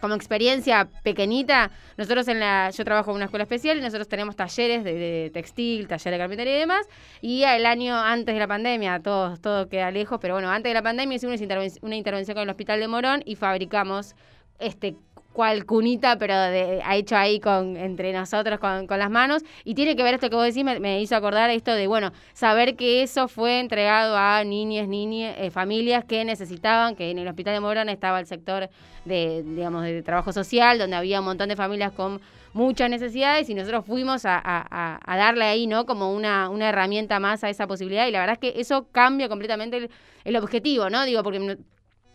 como 0.00 0.14
experiencia 0.14 0.88
pequeñita, 1.02 1.70
nosotros 1.96 2.28
en 2.28 2.40
la, 2.40 2.70
yo 2.70 2.84
trabajo 2.84 3.10
en 3.10 3.16
una 3.16 3.24
escuela 3.26 3.44
especial 3.44 3.78
y 3.78 3.80
nosotros 3.80 4.08
tenemos 4.08 4.36
talleres 4.36 4.84
de, 4.84 4.94
de 4.94 5.30
textil, 5.32 5.88
talleres 5.88 6.12
de 6.12 6.18
carpintería 6.18 6.56
y 6.56 6.60
demás, 6.60 6.86
y 7.20 7.42
el 7.42 7.66
año 7.66 7.96
antes 7.96 8.34
de 8.34 8.38
la 8.38 8.48
pandemia, 8.48 9.00
todo, 9.00 9.36
todo 9.36 9.68
queda 9.68 9.90
lejos, 9.90 10.18
pero 10.20 10.34
bueno, 10.34 10.50
antes 10.50 10.70
de 10.70 10.74
la 10.74 10.82
pandemia 10.82 11.16
hicimos 11.16 11.40
una 11.82 11.96
intervención 11.96 12.34
con 12.34 12.42
el 12.42 12.50
Hospital 12.50 12.80
de 12.80 12.88
Morón 12.88 13.22
y 13.24 13.36
fabricamos 13.36 14.14
este 14.58 14.96
cual 15.38 15.66
cunita, 15.66 16.18
pero 16.18 16.36
de, 16.36 16.82
ha 16.84 16.96
hecho 16.96 17.16
ahí 17.16 17.38
con 17.38 17.76
entre 17.76 18.12
nosotros 18.12 18.58
con, 18.58 18.88
con 18.88 18.98
las 18.98 19.08
manos. 19.08 19.44
Y 19.62 19.76
tiene 19.76 19.94
que 19.94 20.02
ver 20.02 20.14
esto 20.14 20.28
que 20.30 20.34
vos 20.34 20.44
decís, 20.44 20.64
me, 20.64 21.00
hizo 21.00 21.14
acordar 21.14 21.48
esto 21.50 21.72
de, 21.72 21.86
bueno, 21.86 22.10
saber 22.32 22.74
que 22.74 23.04
eso 23.04 23.28
fue 23.28 23.60
entregado 23.60 24.16
a 24.16 24.42
niñas, 24.42 24.88
niñas, 24.88 25.36
eh, 25.38 25.52
familias 25.52 26.04
que 26.04 26.24
necesitaban, 26.24 26.96
que 26.96 27.12
en 27.12 27.20
el 27.20 27.28
Hospital 27.28 27.54
de 27.54 27.60
Morón 27.60 27.88
estaba 27.88 28.18
el 28.18 28.26
sector 28.26 28.68
de, 29.04 29.44
digamos, 29.44 29.84
de 29.84 30.02
trabajo 30.02 30.32
social, 30.32 30.76
donde 30.76 30.96
había 30.96 31.20
un 31.20 31.26
montón 31.26 31.48
de 31.48 31.54
familias 31.54 31.92
con 31.92 32.20
muchas 32.52 32.90
necesidades 32.90 33.48
y 33.48 33.54
nosotros 33.54 33.86
fuimos 33.86 34.22
a, 34.24 34.98
darle 35.06 35.44
ahí, 35.44 35.68
¿no? 35.68 35.86
Como 35.86 36.12
una, 36.12 36.48
una 36.48 36.70
herramienta 36.70 37.20
más 37.20 37.44
a 37.44 37.48
esa 37.48 37.68
posibilidad 37.68 38.08
y 38.08 38.10
la 38.10 38.18
verdad 38.18 38.38
es 38.42 38.52
que 38.52 38.60
eso 38.60 38.88
cambia 38.90 39.28
completamente 39.28 39.76
el, 39.76 39.90
el 40.24 40.34
objetivo, 40.34 40.90
¿no? 40.90 41.04
Digo, 41.04 41.22
porque 41.22 41.58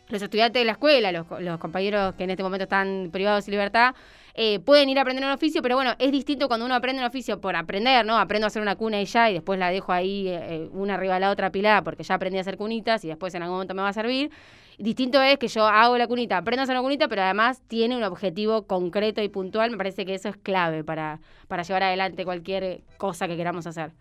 los 0.10 0.22
estudiantes 0.22 0.60
de 0.62 0.66
la 0.66 0.74
escuela, 0.74 1.12
los, 1.12 1.26
los 1.40 1.58
compañeros 1.60 2.14
que 2.16 2.26
en 2.26 2.30
este 2.32 2.44
momento 2.44 2.64
están 2.64 3.10
privados 3.12 3.46
de 3.46 3.52
libertad, 3.52 3.96
eh, 4.36 4.60
pueden 4.60 4.90
ir 4.90 4.98
a 4.98 5.02
aprender 5.04 5.24
un 5.26 5.32
oficio, 5.32 5.62
pero 5.62 5.76
bueno, 5.76 5.94
es 6.00 6.12
distinto 6.12 6.48
cuando 6.48 6.66
uno 6.66 6.76
aprende 6.76 7.02
un 7.02 7.08
oficio 7.08 7.40
por 7.40 7.56
aprender, 7.56 8.06
¿no? 8.06 8.18
Aprendo 8.18 8.46
a 8.46 8.48
hacer 8.48 8.62
una 8.62 8.76
cuna 8.76 9.00
y 9.00 9.06
ya, 9.06 9.30
y 9.30 9.34
después 9.34 9.60
la 9.60 9.70
dejo 9.70 9.92
ahí 9.92 10.28
eh, 10.28 10.68
una 10.72 10.96
arriba 10.96 11.14
de 11.16 11.20
la 11.22 11.30
otra 11.30 11.48
apilada 11.48 11.84
porque 11.84 12.04
ya 12.04 12.16
aprendí 12.16 12.38
a 12.38 12.42
hacer 12.42 12.58
cunitas 12.58 13.06
y 13.06 13.08
después 13.08 13.34
en 13.36 13.44
algún 13.44 13.56
momento 13.58 13.76
me 13.76 13.82
va 13.84 13.90
a 13.90 13.94
servir. 13.94 14.32
Distinto 14.80 15.22
es 15.22 15.38
que 15.38 15.48
yo 15.48 15.68
hago 15.68 15.98
la 16.00 16.08
cunita, 16.08 16.38
aprendo 16.38 16.62
a 16.62 16.64
hacer 16.64 16.74
una 16.76 16.82
cunita, 16.82 17.08
pero 17.08 17.22
además 17.22 17.62
tiene 17.68 17.96
un 17.96 18.04
objetivo 18.04 18.64
concreto 18.66 19.22
y 19.22 19.30
puntual. 19.30 19.70
Me 19.70 19.78
parece 19.78 20.04
que 20.04 20.16
eso 20.16 20.30
es 20.30 20.38
clave 20.38 20.84
para, 20.84 21.20
para 21.48 21.62
llevar 21.62 21.84
adelante 21.84 22.26
cualquier 22.26 22.82
cosa 22.98 23.28
que 23.28 23.38
queramos 23.38 23.68
hacer. 23.68 23.92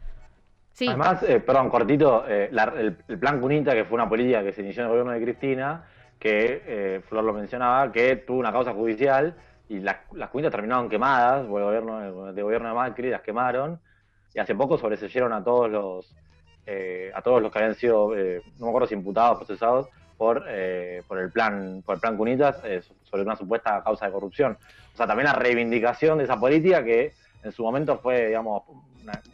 Sí. 0.73 0.89
Además, 0.89 1.23
eh, 1.25 1.41
perdón, 1.41 1.69
cortito, 1.69 2.25
eh, 2.27 2.49
la- 2.53 2.73
el, 2.79 2.97
el 3.07 3.19
plan 3.19 3.39
Cunita, 3.39 3.75
que 3.75 3.85
fue 3.85 3.97
una 3.97 4.09
política 4.09 4.43
que 4.43 4.53
se 4.55 4.63
inició 4.63 4.81
en 4.81 4.87
el 4.87 4.91
gobierno 4.93 5.13
de 5.13 5.23
Cristina, 5.23 5.85
que 6.23 6.63
eh, 6.67 7.01
Flor 7.09 7.25
lo 7.25 7.33
mencionaba, 7.33 7.91
que 7.91 8.15
tuvo 8.15 8.39
una 8.39 8.53
causa 8.53 8.73
judicial 8.73 9.35
y 9.69 9.81
las, 9.81 9.97
las 10.13 10.31
terminaron 10.31 10.89
quemadas, 10.89 11.45
por 11.47 11.61
el 11.61 11.67
gobierno, 11.67 12.33
de 12.33 12.43
gobierno 12.43 12.69
de 12.69 12.75
Macri 12.75 13.11
las 13.11 13.23
quemaron, 13.23 13.81
y 14.33 14.39
hace 14.39 14.55
poco 14.55 14.79
sobreseyeron 14.79 15.33
a 15.33 15.43
todos 15.43 15.69
los 15.69 16.15
eh, 16.65 17.11
a 17.13 17.23
todos 17.23 17.43
los 17.43 17.51
que 17.51 17.59
habían 17.59 17.75
sido, 17.75 18.17
eh, 18.17 18.41
no 18.61 18.67
me 18.67 18.69
acuerdo 18.71 18.87
si 18.87 18.95
imputados, 18.95 19.39
procesados, 19.39 19.89
por, 20.17 20.45
eh, 20.47 21.03
por 21.09 21.19
el 21.19 21.33
plan 21.33 21.83
por 21.85 21.97
el 21.97 22.01
plan 22.01 22.17
Cunitas, 22.17 22.61
eh, 22.63 22.83
sobre 23.03 23.25
una 23.25 23.35
supuesta 23.35 23.83
causa 23.83 24.07
de 24.07 24.13
corrupción. 24.13 24.57
O 24.95 24.97
sea, 24.97 25.09
también 25.09 25.27
la 25.27 25.33
reivindicación 25.33 26.19
de 26.19 26.25
esa 26.25 26.39
política 26.39 26.85
que 26.85 27.15
en 27.43 27.51
su 27.51 27.65
momento 27.65 27.99
fue, 27.99 28.29
digamos, 28.29 28.63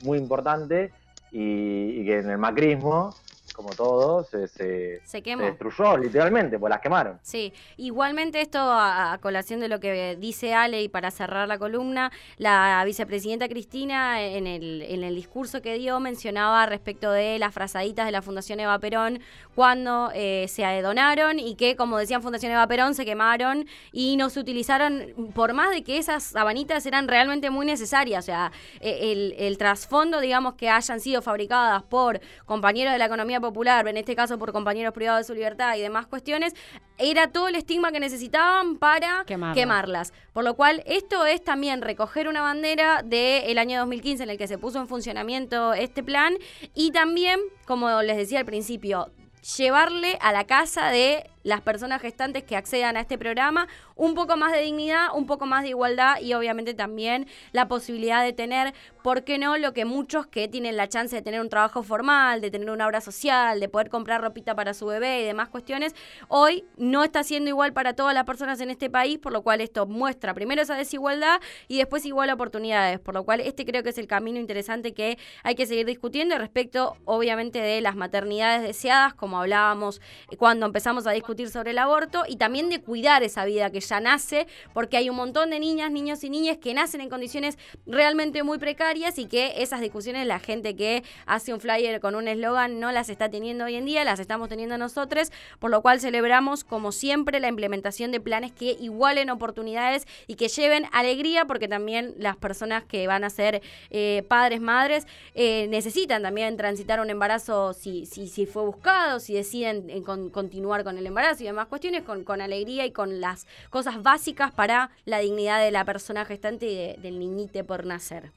muy 0.04 0.16
importante 0.16 0.90
y 1.30 2.02
que 2.06 2.20
en 2.20 2.30
el 2.30 2.38
macrismo, 2.38 3.14
como 3.58 3.70
todo, 3.70 4.22
se, 4.22 4.46
se, 4.46 5.00
Se 5.04 5.20
quemó. 5.20 5.42
destruyó 5.42 5.98
literalmente, 5.98 6.60
pues 6.60 6.70
las 6.70 6.80
quemaron. 6.80 7.18
Sí, 7.22 7.52
igualmente 7.76 8.40
esto 8.40 8.60
a, 8.60 9.12
a 9.14 9.18
colación 9.18 9.58
de 9.58 9.66
lo 9.66 9.80
que 9.80 10.14
dice 10.16 10.54
Ale 10.54 10.80
y 10.80 10.88
para 10.88 11.10
cerrar 11.10 11.48
la 11.48 11.58
columna, 11.58 12.12
la 12.36 12.80
vicepresidenta 12.86 13.48
Cristina 13.48 14.22
en 14.22 14.46
el, 14.46 14.82
en 14.82 15.02
el 15.02 15.16
discurso 15.16 15.60
que 15.60 15.74
dio 15.74 15.98
mencionaba 15.98 16.66
respecto 16.66 17.10
de 17.10 17.40
las 17.40 17.52
frazaditas 17.52 18.06
de 18.06 18.12
la 18.12 18.22
Fundación 18.22 18.60
Eva 18.60 18.78
Perón 18.78 19.18
cuando 19.56 20.12
eh, 20.14 20.46
se 20.46 20.62
donaron 20.80 21.40
y 21.40 21.56
que, 21.56 21.74
como 21.74 21.98
decían 21.98 22.22
Fundación 22.22 22.52
Eva 22.52 22.68
Perón, 22.68 22.94
se 22.94 23.04
quemaron 23.04 23.66
y 23.90 24.16
no 24.16 24.30
se 24.30 24.38
utilizaron, 24.38 25.32
por 25.34 25.52
más 25.52 25.72
de 25.72 25.82
que 25.82 25.98
esas 25.98 26.22
sabanitas 26.22 26.86
eran 26.86 27.08
realmente 27.08 27.50
muy 27.50 27.66
necesarias, 27.66 28.24
o 28.24 28.26
sea, 28.26 28.52
eh, 28.80 29.10
el, 29.10 29.34
el 29.36 29.58
trasfondo, 29.58 30.20
digamos, 30.20 30.54
que 30.54 30.70
hayan 30.70 31.00
sido 31.00 31.22
fabricadas 31.22 31.82
por 31.82 32.20
compañeros 32.44 32.92
de 32.92 32.98
la 32.98 33.06
economía 33.06 33.40
popular, 33.40 33.47
en 33.88 33.96
este 33.96 34.14
caso 34.16 34.38
por 34.38 34.52
compañeros 34.52 34.94
privados 34.94 35.20
de 35.20 35.24
su 35.24 35.34
libertad 35.34 35.76
y 35.76 35.80
demás 35.80 36.06
cuestiones, 36.06 36.54
era 36.98 37.28
todo 37.28 37.48
el 37.48 37.54
estigma 37.54 37.92
que 37.92 38.00
necesitaban 38.00 38.76
para 38.76 39.24
Quemarlas. 39.26 39.56
quemarlas. 39.56 40.12
Por 40.32 40.44
lo 40.44 40.54
cual, 40.54 40.82
esto 40.86 41.26
es 41.26 41.42
también 41.42 41.82
recoger 41.82 42.28
una 42.28 42.42
bandera 42.42 43.02
del 43.02 43.58
año 43.58 43.80
2015 43.80 44.22
en 44.24 44.30
el 44.30 44.38
que 44.38 44.48
se 44.48 44.58
puso 44.58 44.80
en 44.80 44.88
funcionamiento 44.88 45.72
este 45.74 46.02
plan 46.02 46.34
y 46.74 46.90
también, 46.90 47.40
como 47.66 48.02
les 48.02 48.16
decía 48.16 48.40
al 48.40 48.46
principio, 48.46 49.10
llevarle 49.56 50.18
a 50.20 50.32
la 50.32 50.44
casa 50.44 50.90
de 50.90 51.30
las 51.42 51.60
personas 51.62 52.02
gestantes 52.02 52.44
que 52.44 52.56
accedan 52.56 52.96
a 52.96 53.00
este 53.00 53.16
programa 53.16 53.68
un 53.96 54.14
poco 54.14 54.36
más 54.36 54.52
de 54.52 54.60
dignidad, 54.60 55.06
un 55.14 55.26
poco 55.26 55.46
más 55.46 55.62
de 55.62 55.70
igualdad 55.70 56.20
y 56.20 56.34
obviamente 56.34 56.74
también 56.74 57.26
la 57.52 57.68
posibilidad 57.68 58.22
de 58.22 58.32
tener, 58.32 58.74
¿por 59.08 59.24
qué 59.24 59.38
no?, 59.38 59.56
lo 59.56 59.72
que 59.72 59.86
muchos 59.86 60.26
que 60.26 60.48
tienen 60.48 60.76
la 60.76 60.86
chance 60.86 61.16
de 61.16 61.22
tener 61.22 61.40
un 61.40 61.48
trabajo 61.48 61.82
formal, 61.82 62.42
de 62.42 62.50
tener 62.50 62.68
una 62.68 62.86
obra 62.86 63.00
social, 63.00 63.58
de 63.58 63.66
poder 63.66 63.88
comprar 63.88 64.20
ropita 64.20 64.54
para 64.54 64.74
su 64.74 64.84
bebé 64.84 65.22
y 65.22 65.24
demás 65.24 65.48
cuestiones, 65.48 65.94
hoy 66.28 66.66
no 66.76 67.02
está 67.04 67.24
siendo 67.24 67.48
igual 67.48 67.72
para 67.72 67.94
todas 67.94 68.12
las 68.12 68.24
personas 68.24 68.60
en 68.60 68.68
este 68.68 68.90
país, 68.90 69.18
por 69.18 69.32
lo 69.32 69.40
cual 69.40 69.62
esto 69.62 69.86
muestra 69.86 70.34
primero 70.34 70.60
esa 70.60 70.74
desigualdad 70.74 71.40
y 71.68 71.78
después 71.78 72.04
igual 72.04 72.28
oportunidades, 72.28 73.00
por 73.00 73.14
lo 73.14 73.24
cual 73.24 73.40
este 73.40 73.64
creo 73.64 73.82
que 73.82 73.88
es 73.88 73.96
el 73.96 74.06
camino 74.06 74.38
interesante 74.38 74.92
que 74.92 75.16
hay 75.42 75.54
que 75.54 75.64
seguir 75.64 75.86
discutiendo 75.86 76.36
respecto, 76.36 76.98
obviamente, 77.06 77.60
de 77.62 77.80
las 77.80 77.96
maternidades 77.96 78.60
deseadas, 78.60 79.14
como 79.14 79.38
hablábamos 79.40 80.02
eh, 80.30 80.36
cuando 80.36 80.66
empezamos 80.66 81.06
a 81.06 81.12
discutir 81.12 81.48
sobre 81.48 81.70
el 81.70 81.78
aborto, 81.78 82.24
y 82.28 82.36
también 82.36 82.68
de 82.68 82.82
cuidar 82.82 83.22
esa 83.22 83.46
vida 83.46 83.70
que 83.70 83.80
ya 83.80 84.00
nace, 84.00 84.46
porque 84.74 84.98
hay 84.98 85.08
un 85.08 85.16
montón 85.16 85.48
de 85.48 85.60
niñas, 85.60 85.90
niños 85.90 86.22
y 86.24 86.28
niñas 86.28 86.58
que 86.58 86.74
nacen 86.74 87.00
en 87.00 87.08
condiciones 87.08 87.56
realmente 87.86 88.42
muy 88.42 88.58
precarias 88.58 88.97
y 88.98 89.26
que 89.26 89.62
esas 89.62 89.80
discusiones 89.80 90.26
la 90.26 90.40
gente 90.40 90.74
que 90.74 91.04
hace 91.24 91.54
un 91.54 91.60
flyer 91.60 92.00
con 92.00 92.16
un 92.16 92.26
eslogan 92.26 92.80
no 92.80 92.90
las 92.90 93.08
está 93.08 93.28
teniendo 93.30 93.64
hoy 93.66 93.76
en 93.76 93.84
día, 93.84 94.02
las 94.04 94.18
estamos 94.18 94.48
teniendo 94.48 94.76
nosotros, 94.76 95.30
por 95.60 95.70
lo 95.70 95.82
cual 95.82 96.00
celebramos 96.00 96.64
como 96.64 96.90
siempre 96.90 97.38
la 97.38 97.46
implementación 97.48 98.10
de 98.10 98.20
planes 98.20 98.50
que 98.52 98.72
igualen 98.80 99.30
oportunidades 99.30 100.04
y 100.26 100.34
que 100.34 100.48
lleven 100.48 100.86
alegría, 100.92 101.44
porque 101.44 101.68
también 101.68 102.14
las 102.18 102.36
personas 102.36 102.82
que 102.84 103.06
van 103.06 103.22
a 103.22 103.30
ser 103.30 103.62
eh, 103.90 104.24
padres, 104.28 104.60
madres, 104.60 105.06
eh, 105.34 105.66
necesitan 105.68 106.22
también 106.22 106.56
transitar 106.56 106.98
un 107.00 107.08
embarazo 107.10 107.74
si, 107.74 108.04
si, 108.04 108.26
si 108.26 108.46
fue 108.46 108.64
buscado, 108.64 109.20
si 109.20 109.34
deciden 109.34 109.88
eh, 109.90 110.02
con- 110.02 110.30
continuar 110.30 110.82
con 110.82 110.98
el 110.98 111.06
embarazo 111.06 111.44
y 111.44 111.46
demás 111.46 111.68
cuestiones, 111.68 112.02
con, 112.02 112.24
con 112.24 112.40
alegría 112.40 112.84
y 112.84 112.90
con 112.90 113.20
las 113.20 113.46
cosas 113.70 114.02
básicas 114.02 114.50
para 114.50 114.90
la 115.04 115.20
dignidad 115.20 115.60
de 115.62 115.70
la 115.70 115.84
persona 115.84 116.24
gestante 116.24 116.66
y 116.66 116.74
de- 116.74 116.96
del 117.00 117.18
niñite 117.20 117.62
por 117.62 117.86
nacer. 117.86 118.32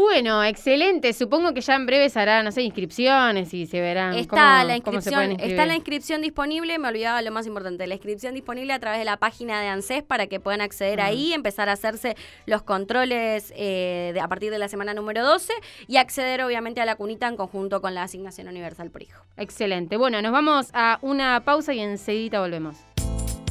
Bueno, 0.00 0.42
excelente. 0.42 1.12
Supongo 1.12 1.52
que 1.52 1.60
ya 1.60 1.74
en 1.74 1.84
breve 1.86 2.08
se 2.08 2.18
hará, 2.20 2.42
no 2.42 2.50
sé, 2.52 2.62
inscripciones 2.62 3.52
y 3.52 3.66
se 3.66 3.80
verán 3.80 4.14
Está 4.14 4.28
cómo, 4.62 4.68
la 4.68 4.80
cómo 4.80 5.00
se 5.00 5.10
pueden 5.10 5.30
inscripción, 5.30 5.30
inscribir. 5.32 5.52
está 5.52 5.66
la 5.66 5.74
inscripción 5.76 6.22
disponible, 6.22 6.78
me 6.78 6.88
olvidaba 6.88 7.20
lo 7.22 7.30
más 7.30 7.46
importante, 7.46 7.86
la 7.86 7.94
inscripción 7.94 8.34
disponible 8.34 8.72
a 8.72 8.78
través 8.78 8.98
de 8.98 9.04
la 9.04 9.18
página 9.18 9.60
de 9.60 9.68
ANSES 9.68 10.02
para 10.02 10.26
que 10.26 10.40
puedan 10.40 10.60
acceder 10.62 11.00
ahí, 11.00 11.32
empezar 11.34 11.68
a 11.68 11.72
hacerse 11.72 12.16
los 12.46 12.62
controles 12.62 13.52
eh, 13.56 14.12
de- 14.14 14.20
a 14.20 14.28
partir 14.28 14.50
de 14.50 14.58
la 14.58 14.68
semana 14.68 14.94
número 14.94 15.22
12 15.24 15.52
y 15.86 15.96
acceder 15.98 16.42
obviamente 16.42 16.80
a 16.80 16.86
la 16.86 16.96
cunita 16.96 17.28
en 17.28 17.36
conjunto 17.36 17.80
con 17.82 17.94
la 17.94 18.02
asignación 18.04 18.48
universal 18.48 18.90
por 18.90 19.02
hijo. 19.02 19.22
Excelente. 19.36 19.96
Bueno, 19.96 20.22
nos 20.22 20.32
vamos 20.32 20.70
a 20.72 20.98
una 21.02 21.44
pausa 21.44 21.74
y 21.74 21.80
enseguida 21.80 22.40
volvemos. 22.40 22.76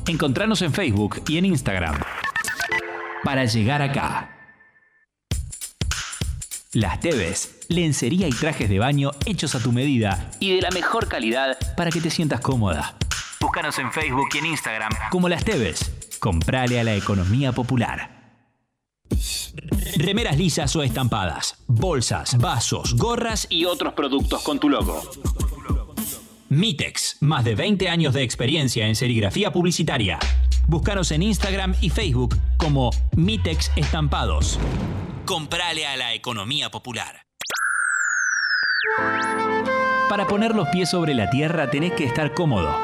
Encontranos 0.08 0.62
en 0.64 0.74
Facebook 0.74 1.22
y 1.28 1.38
en 1.38 1.46
Instagram. 1.46 1.96
Para 3.24 3.46
llegar 3.46 3.82
acá. 3.82 4.36
Las 6.74 7.00
Teves, 7.00 7.66
lencería 7.68 8.28
y 8.28 8.30
trajes 8.30 8.70
de 8.70 8.78
baño 8.78 9.10
hechos 9.26 9.56
a 9.56 9.60
tu 9.60 9.72
medida 9.72 10.30
y 10.40 10.54
de 10.54 10.62
la 10.62 10.70
mejor 10.70 11.08
calidad 11.08 11.58
para 11.76 11.90
que 11.90 12.00
te 12.00 12.12
sientas 12.12 12.42
cómoda. 12.42 12.96
Búscanos 13.42 13.80
en 13.80 13.92
Facebook 13.92 14.28
y 14.36 14.38
en 14.38 14.46
Instagram 14.46 14.92
como 15.10 15.28
Las 15.30 15.44
Teves. 15.44 15.92
Comprale 16.20 16.80
a 16.80 16.84
la 16.84 16.94
economía 16.94 17.54
popular. 17.54 18.44
Remeras 19.96 20.38
lisas 20.38 20.76
o 20.76 20.84
estampadas, 20.84 21.56
bolsas, 21.66 22.38
vasos, 22.38 22.96
gorras 22.96 23.48
y 23.50 23.66
otros 23.66 23.94
productos 23.94 24.44
con 24.44 24.60
tu 24.60 24.70
logo. 24.70 25.02
Mitex, 26.50 27.18
más 27.22 27.46
de 27.46 27.56
20 27.56 27.90
años 27.90 28.14
de 28.14 28.22
experiencia 28.22 28.86
en 28.86 28.96
serigrafía 28.96 29.52
publicitaria. 29.52 30.20
Búscanos 30.68 31.12
en 31.12 31.24
Instagram 31.24 31.76
y 31.82 31.90
Facebook 31.90 32.38
como 32.58 32.92
Mitex 33.16 33.72
Estampados. 33.76 34.60
Comprale 35.26 35.88
a 35.88 35.98
la 35.98 36.14
economía 36.14 36.70
popular. 36.72 37.26
Para 40.10 40.28
poner 40.28 40.56
los 40.56 40.68
pies 40.70 40.90
sobre 40.90 41.14
la 41.14 41.30
tierra 41.30 41.70
tenés 41.70 41.94
que 41.94 42.04
estar 42.04 42.34
cómodo. 42.34 42.76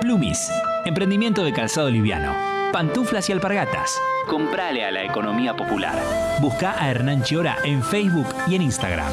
Plumis, 0.00 0.50
emprendimiento 0.84 1.44
de 1.44 1.52
calzado 1.52 1.90
liviano. 1.90 2.34
Pantuflas 2.72 3.28
y 3.28 3.32
alpargatas. 3.32 4.00
Comprale 4.28 4.84
a 4.84 4.90
la 4.90 5.04
economía 5.04 5.54
popular. 5.54 5.94
Busca 6.40 6.74
a 6.82 6.90
Hernán 6.90 7.22
Chiora 7.22 7.58
en 7.62 7.82
Facebook 7.82 8.26
y 8.48 8.56
en 8.56 8.62
Instagram. 8.62 9.12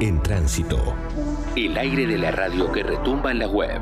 En 0.00 0.22
tránsito. 0.22 0.94
El 1.56 1.76
aire 1.76 2.06
de 2.06 2.18
la 2.18 2.30
radio 2.30 2.70
que 2.70 2.84
retumba 2.84 3.32
en 3.32 3.40
la 3.40 3.48
web. 3.48 3.80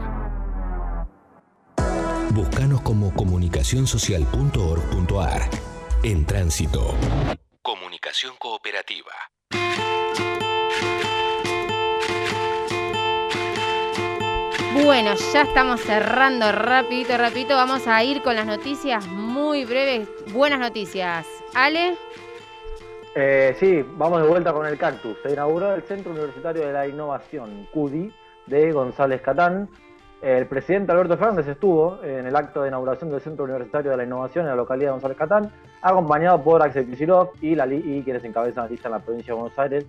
Búscanos 2.30 2.80
como 2.80 3.12
comunicacionsocial.org.ar. 3.12 5.42
En 6.02 6.24
tránsito. 6.24 6.94
Comunicación 7.60 8.32
cooperativa. 8.38 9.12
Bueno, 14.82 15.12
ya 15.34 15.42
estamos 15.42 15.82
cerrando 15.82 16.50
rapidito, 16.50 17.18
rapidito. 17.18 17.56
Vamos 17.56 17.86
a 17.86 18.02
ir 18.02 18.22
con 18.22 18.36
las 18.36 18.46
noticias 18.46 19.06
muy 19.06 19.66
breves. 19.66 20.08
Buenas 20.32 20.60
noticias. 20.60 21.26
Ale, 21.54 21.98
Eh, 23.18 23.56
sí, 23.58 23.82
vamos 23.96 24.20
de 24.20 24.28
vuelta 24.28 24.52
con 24.52 24.66
el 24.66 24.76
cactus. 24.76 25.16
Se 25.22 25.32
inauguró 25.32 25.74
el 25.74 25.82
Centro 25.84 26.12
Universitario 26.12 26.66
de 26.66 26.72
la 26.74 26.86
Innovación, 26.86 27.66
CUDI, 27.72 28.12
de 28.46 28.72
González 28.72 29.22
Catán. 29.22 29.70
El 30.20 30.46
presidente 30.46 30.92
Alberto 30.92 31.16
Fernández 31.16 31.48
estuvo 31.48 31.98
en 32.04 32.26
el 32.26 32.36
acto 32.36 32.60
de 32.60 32.68
inauguración 32.68 33.10
del 33.10 33.22
Centro 33.22 33.46
Universitario 33.46 33.90
de 33.92 33.96
la 33.96 34.04
Innovación 34.04 34.44
en 34.44 34.50
la 34.50 34.56
localidad 34.56 34.88
de 34.88 34.92
González 34.92 35.16
Catán, 35.16 35.50
acompañado 35.80 36.42
por 36.42 36.62
Axel 36.62 36.90
Kicillof 36.90 37.42
y, 37.42 37.54
la, 37.54 37.66
y 37.66 38.02
quienes 38.02 38.22
encabezan 38.22 38.64
la 38.64 38.70
lista 38.70 38.88
en 38.88 38.92
la 38.92 38.98
provincia 38.98 39.32
de 39.32 39.40
Buenos 39.40 39.58
Aires, 39.58 39.86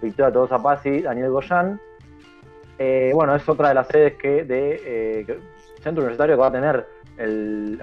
Victoria 0.00 0.32
Tolosa 0.32 0.62
Paz 0.62 0.86
y 0.86 1.02
Daniel 1.02 1.32
Goyán. 1.32 1.78
Eh, 2.78 3.10
bueno, 3.12 3.34
es 3.34 3.46
otra 3.46 3.68
de 3.68 3.74
las 3.74 3.88
sedes 3.88 4.14
que 4.14 4.44
de 4.44 4.80
eh, 4.86 5.40
centro 5.82 6.02
universitario 6.02 6.36
que 6.36 6.40
va 6.40 6.46
a 6.46 6.52
tener 6.52 6.86
el, 7.18 7.78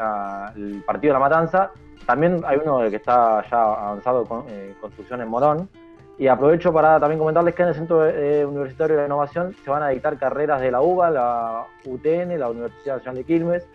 el 0.55 0.83
partido 0.83 1.13
de 1.13 1.19
la 1.19 1.19
Matanza. 1.19 1.71
También 2.07 2.41
hay 2.45 2.57
uno 2.63 2.79
que 2.89 2.95
está 2.95 3.43
ya 3.51 3.61
avanzado 3.61 4.23
con 4.23 4.45
eh, 4.47 4.73
construcción 4.79 5.21
en 5.21 5.27
Morón. 5.27 5.69
Y 6.17 6.27
aprovecho 6.27 6.73
para 6.73 6.99
también 6.99 7.19
comentarles 7.19 7.53
que 7.53 7.61
en 7.61 7.67
el 7.67 7.75
Centro 7.75 8.07
eh, 8.07 8.43
Universitario 8.43 8.95
de 8.95 9.01
la 9.03 9.07
Innovación 9.07 9.53
se 9.63 9.69
van 9.69 9.83
a 9.83 9.89
dictar 9.89 10.17
carreras 10.17 10.61
de 10.61 10.71
la 10.71 10.81
UBA, 10.81 11.11
la 11.11 11.67
UTN, 11.85 12.39
la 12.39 12.49
Universidad 12.49 12.95
Nacional 12.95 13.17
de 13.17 13.23
Quilmes, 13.25 13.67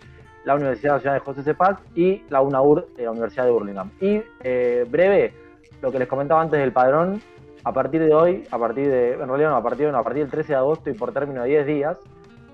la 0.43 0.55
Universidad 0.55 0.95
Nacional 0.95 1.19
de 1.19 1.25
José 1.25 1.43
Cepaz 1.43 1.79
y 1.95 2.23
la 2.29 2.41
UNAUR, 2.41 2.87
de 2.97 3.03
la 3.03 3.11
Universidad 3.11 3.45
de 3.45 3.51
Burlingame. 3.51 3.91
Y 4.01 4.23
eh, 4.43 4.85
breve, 4.89 5.33
lo 5.81 5.91
que 5.91 5.99
les 5.99 6.07
comentaba 6.07 6.41
antes 6.41 6.59
del 6.59 6.73
padrón, 6.73 7.21
a 7.63 7.71
partir 7.71 8.03
de 8.03 8.13
hoy, 8.13 8.45
a 8.49 8.57
partir 8.57 8.89
de, 8.89 9.13
en 9.13 9.27
realidad 9.27 9.51
no, 9.51 9.57
a 9.57 9.63
partir, 9.63 9.89
no, 9.89 9.97
a 9.97 10.03
partir 10.03 10.23
del 10.23 10.31
13 10.31 10.53
de 10.53 10.57
agosto 10.57 10.89
y 10.89 10.93
por 10.93 11.13
término 11.13 11.43
de 11.43 11.49
10 11.49 11.65
días, 11.67 11.97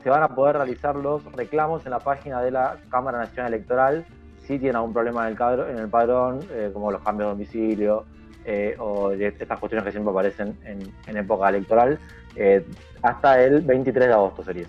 se 0.03 0.09
van 0.09 0.23
a 0.23 0.35
poder 0.35 0.57
realizar 0.57 0.97
los 0.97 1.23
reclamos 1.31 1.85
en 1.85 1.91
la 1.91 1.99
página 1.99 2.41
de 2.41 2.51
la 2.51 2.77
Cámara 2.91 3.17
Nacional 3.17 3.53
Electoral 3.53 4.05
si 4.49 4.57
tienen 4.57 4.77
algún 4.77 4.93
problema 4.93 5.27
en 5.27 5.33
el, 5.33 5.37
cadro- 5.37 5.69
en 5.69 5.77
el 5.77 5.87
padrón, 5.89 6.39
eh, 6.51 6.71
como 6.73 6.91
los 6.91 7.03
cambios 7.03 7.27
de 7.27 7.31
domicilio 7.33 8.05
eh, 8.45 8.75
o 8.79 9.11
estas 9.11 9.59
cuestiones 9.59 9.85
que 9.85 9.91
siempre 9.91 10.09
aparecen 10.09 10.57
en, 10.65 10.91
en 11.05 11.17
época 11.17 11.49
electoral, 11.49 11.99
eh, 12.35 12.65
hasta 13.03 13.39
el 13.43 13.61
23 13.61 14.07
de 14.07 14.13
agosto 14.13 14.43
sería. 14.43 14.65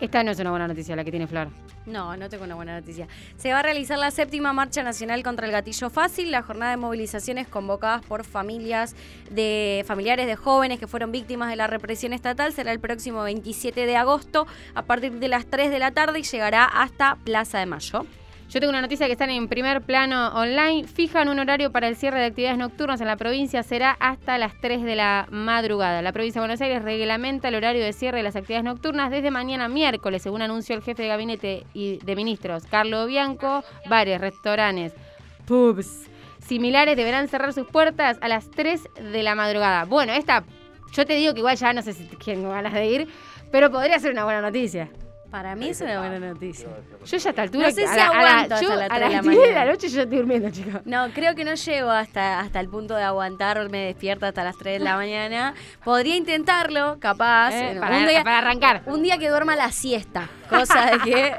Esta 0.00 0.24
no 0.24 0.30
es 0.30 0.40
una 0.40 0.50
buena 0.50 0.66
noticia 0.68 0.96
la 0.96 1.04
que 1.04 1.10
tiene 1.10 1.26
Flor. 1.26 1.48
No, 1.84 2.16
no 2.16 2.30
tengo 2.30 2.44
una 2.44 2.54
buena 2.54 2.80
noticia. 2.80 3.06
Se 3.36 3.52
va 3.52 3.58
a 3.58 3.62
realizar 3.62 3.98
la 3.98 4.10
séptima 4.10 4.54
marcha 4.54 4.82
nacional 4.82 5.22
contra 5.22 5.44
el 5.44 5.52
gatillo 5.52 5.90
fácil, 5.90 6.30
la 6.30 6.42
jornada 6.42 6.70
de 6.70 6.78
movilizaciones 6.78 7.46
convocadas 7.46 8.02
por 8.06 8.24
familias 8.24 8.96
de 9.30 9.84
familiares 9.86 10.26
de 10.26 10.34
jóvenes 10.36 10.78
que 10.80 10.86
fueron 10.86 11.12
víctimas 11.12 11.50
de 11.50 11.56
la 11.56 11.66
represión 11.66 12.14
estatal 12.14 12.52
será 12.54 12.72
el 12.72 12.80
próximo 12.80 13.22
27 13.22 13.84
de 13.84 13.96
agosto 13.96 14.46
a 14.74 14.82
partir 14.82 15.12
de 15.12 15.28
las 15.28 15.44
3 15.44 15.70
de 15.70 15.78
la 15.78 15.90
tarde 15.90 16.20
y 16.20 16.22
llegará 16.22 16.64
hasta 16.64 17.16
Plaza 17.22 17.58
de 17.58 17.66
Mayo. 17.66 18.06
Yo 18.50 18.60
tengo 18.60 18.70
una 18.70 18.82
noticia 18.82 19.06
que 19.06 19.12
están 19.12 19.30
en 19.30 19.48
primer 19.48 19.82
plano 19.82 20.28
online. 20.28 20.86
Fijan 20.86 21.28
un 21.28 21.38
horario 21.40 21.72
para 21.72 21.88
el 21.88 21.96
cierre 21.96 22.20
de 22.20 22.26
actividades 22.26 22.58
nocturnas 22.58 23.00
en 23.00 23.08
la 23.08 23.16
provincia. 23.16 23.62
Será 23.62 23.96
hasta 23.98 24.38
las 24.38 24.52
3 24.60 24.82
de 24.82 24.94
la 24.94 25.26
madrugada. 25.30 26.02
La 26.02 26.12
provincia 26.12 26.40
de 26.40 26.46
Buenos 26.46 26.60
Aires 26.60 26.82
reglamenta 26.82 27.48
el 27.48 27.56
horario 27.56 27.82
de 27.82 27.92
cierre 27.92 28.18
de 28.18 28.22
las 28.22 28.36
actividades 28.36 28.64
nocturnas 28.64 29.10
desde 29.10 29.30
mañana 29.30 29.68
miércoles, 29.68 30.22
según 30.22 30.42
anunció 30.42 30.76
el 30.76 30.82
jefe 30.82 31.02
de 31.02 31.08
gabinete 31.08 31.66
y 31.74 31.98
de 31.98 32.14
ministros, 32.16 32.64
Carlo 32.66 33.06
Bianco. 33.06 33.64
Bares, 33.88 34.20
restaurantes, 34.20 34.94
pubs 35.46 36.08
similares 36.46 36.96
deberán 36.96 37.28
cerrar 37.28 37.52
sus 37.52 37.66
puertas 37.66 38.18
a 38.20 38.28
las 38.28 38.50
3 38.50 38.88
de 39.12 39.22
la 39.22 39.34
madrugada. 39.34 39.84
Bueno, 39.84 40.12
esta, 40.12 40.44
yo 40.92 41.06
te 41.06 41.14
digo 41.14 41.32
que 41.32 41.40
igual 41.40 41.56
ya 41.56 41.72
no 41.72 41.82
sé 41.82 41.92
si 41.92 42.04
tengo 42.04 42.50
ganas 42.50 42.72
de 42.74 42.86
ir, 42.86 43.08
pero 43.50 43.70
podría 43.70 43.98
ser 43.98 44.12
una 44.12 44.24
buena 44.24 44.40
noticia. 44.40 44.90
Para 45.34 45.56
mí 45.56 45.68
es 45.70 45.80
una 45.80 45.98
buena 45.98 46.20
noticia. 46.20 46.68
Yo 47.04 47.16
ya 47.16 47.28
a 47.28 47.30
esta 47.30 47.42
altura, 47.42 47.66
No 47.66 47.74
sé 47.74 47.84
a 47.86 47.88
si 47.88 47.96
la- 47.96 48.04
a 48.04 48.08
la- 48.22 48.30
aguanto 48.30 48.54
yo 48.62 48.70
hasta 48.70 48.76
las 48.76 48.84
a 48.84 48.94
3 48.94 48.94
de 48.94 49.00
la 49.00 49.10
las 49.16 49.22
10 49.24 49.34
de 49.34 49.40
la 49.40 49.52
mañana. 49.54 49.72
noche 49.72 49.88
yo 49.88 50.02
estoy 50.02 50.16
durmiendo, 50.18 50.50
chicos. 50.50 50.80
No, 50.84 51.08
creo 51.12 51.34
que 51.34 51.44
no 51.44 51.54
llego 51.54 51.90
hasta, 51.90 52.38
hasta 52.38 52.60
el 52.60 52.68
punto 52.68 52.94
de 52.94 53.02
aguantarme 53.02 53.86
despierta 53.86 54.28
hasta 54.28 54.44
las 54.44 54.56
3 54.56 54.78
de 54.78 54.84
la 54.84 54.94
mañana. 54.96 55.54
Podría 55.84 56.14
intentarlo, 56.14 56.98
capaz. 57.00 57.50
Eh, 57.50 57.70
en 57.72 57.80
para- 57.80 58.22
para 58.22 58.38
arrancar. 58.38 58.82
Un 58.86 59.02
día 59.02 59.18
que 59.18 59.28
duerma 59.28 59.56
la 59.56 59.72
siesta. 59.72 60.28
Cosa 60.48 60.86
de 60.92 60.98
que 61.00 61.34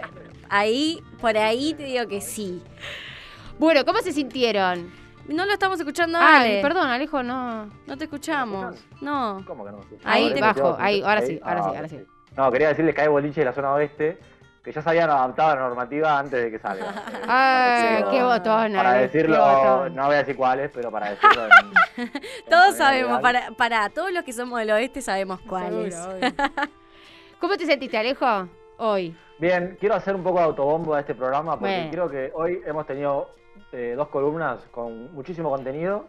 ahí, 0.50 1.02
por 1.22 1.38
ahí 1.38 1.74
te 1.74 1.84
digo 1.86 2.06
que 2.10 2.20
sí. 2.20 2.62
Bueno, 3.60 3.86
¿cómo 3.86 4.00
se 4.00 4.12
sintieron? 4.12 4.92
No 5.30 5.46
lo 5.46 5.54
estamos 5.54 5.80
escuchando, 5.80 6.20
Ale. 6.20 6.62
perdón, 6.62 6.88
Alejo, 6.90 7.24
no. 7.24 7.68
No 7.88 7.98
te 7.98 8.04
escuchamos. 8.04 8.76
No. 9.00 9.42
¿Cómo 9.48 9.64
que 9.66 9.72
no? 9.72 9.80
Ahí, 10.04 10.28
Ahora 10.34 10.54
bajo, 10.54 10.76
ahí, 10.82 11.02
ahora 11.02 11.22
sí, 11.22 11.32
ahí, 11.32 11.40
ahora 11.42 11.62
sí, 11.64 11.70
ah, 11.72 11.76
ahora 11.78 11.88
sí. 11.88 12.00
No, 12.36 12.52
quería 12.52 12.70
decirles 12.70 12.94
que 12.96 13.02
hay 13.02 13.08
boliche 13.08 13.42
de 13.42 13.46
la 13.46 13.54
zona 13.54 13.74
oeste 13.74 14.18
que 14.64 14.72
ya 14.72 14.82
se 14.82 14.90
habían 14.90 15.10
adaptado 15.12 15.52
a 15.52 15.56
la 15.56 15.62
normativa 15.62 16.18
antes 16.18 16.42
de 16.44 16.50
que 16.50 16.58
salga. 16.58 16.88
Ay, 17.28 17.82
decirlo- 18.02 18.12
qué 18.12 18.24
botón, 18.24 18.74
Para 18.74 18.94
decirlo, 18.94 19.38
botón. 19.40 19.96
no 19.96 20.06
voy 20.08 20.16
a 20.16 20.18
decir 20.18 20.36
cuáles, 20.36 20.72
pero 20.74 20.90
para 20.92 21.12
decirlo 21.12 21.44
en- 21.98 22.12
Todos 22.50 22.76
sabemos, 22.76 23.22
para 23.58 23.90
todos 23.90 24.12
los 24.12 24.24
que 24.24 24.34
somos 24.34 24.58
del 24.60 24.72
oeste 24.72 25.02
sabemos 25.04 25.40
cuáles. 25.42 25.96
¿Cómo 27.40 27.58
te 27.58 27.66
sentiste, 27.66 27.98
Alejo? 27.98 28.48
Hoy. 28.78 29.16
Bien, 29.38 29.78
quiero 29.80 29.96
hacer 29.96 30.16
un 30.16 30.24
poco 30.24 30.40
de 30.40 30.46
autobombo 30.46 30.96
a 30.96 31.02
este 31.02 31.14
programa 31.14 31.60
porque 31.60 31.76
Bueno. 31.76 31.92
creo 31.92 32.10
que 32.10 32.32
hoy 32.34 32.62
hemos 32.66 32.86
tenido 32.88 33.30
eh, 33.72 33.94
dos 33.96 34.08
columnas 34.08 34.60
con 34.72 35.14
muchísimo 35.14 35.50
contenido 35.50 36.08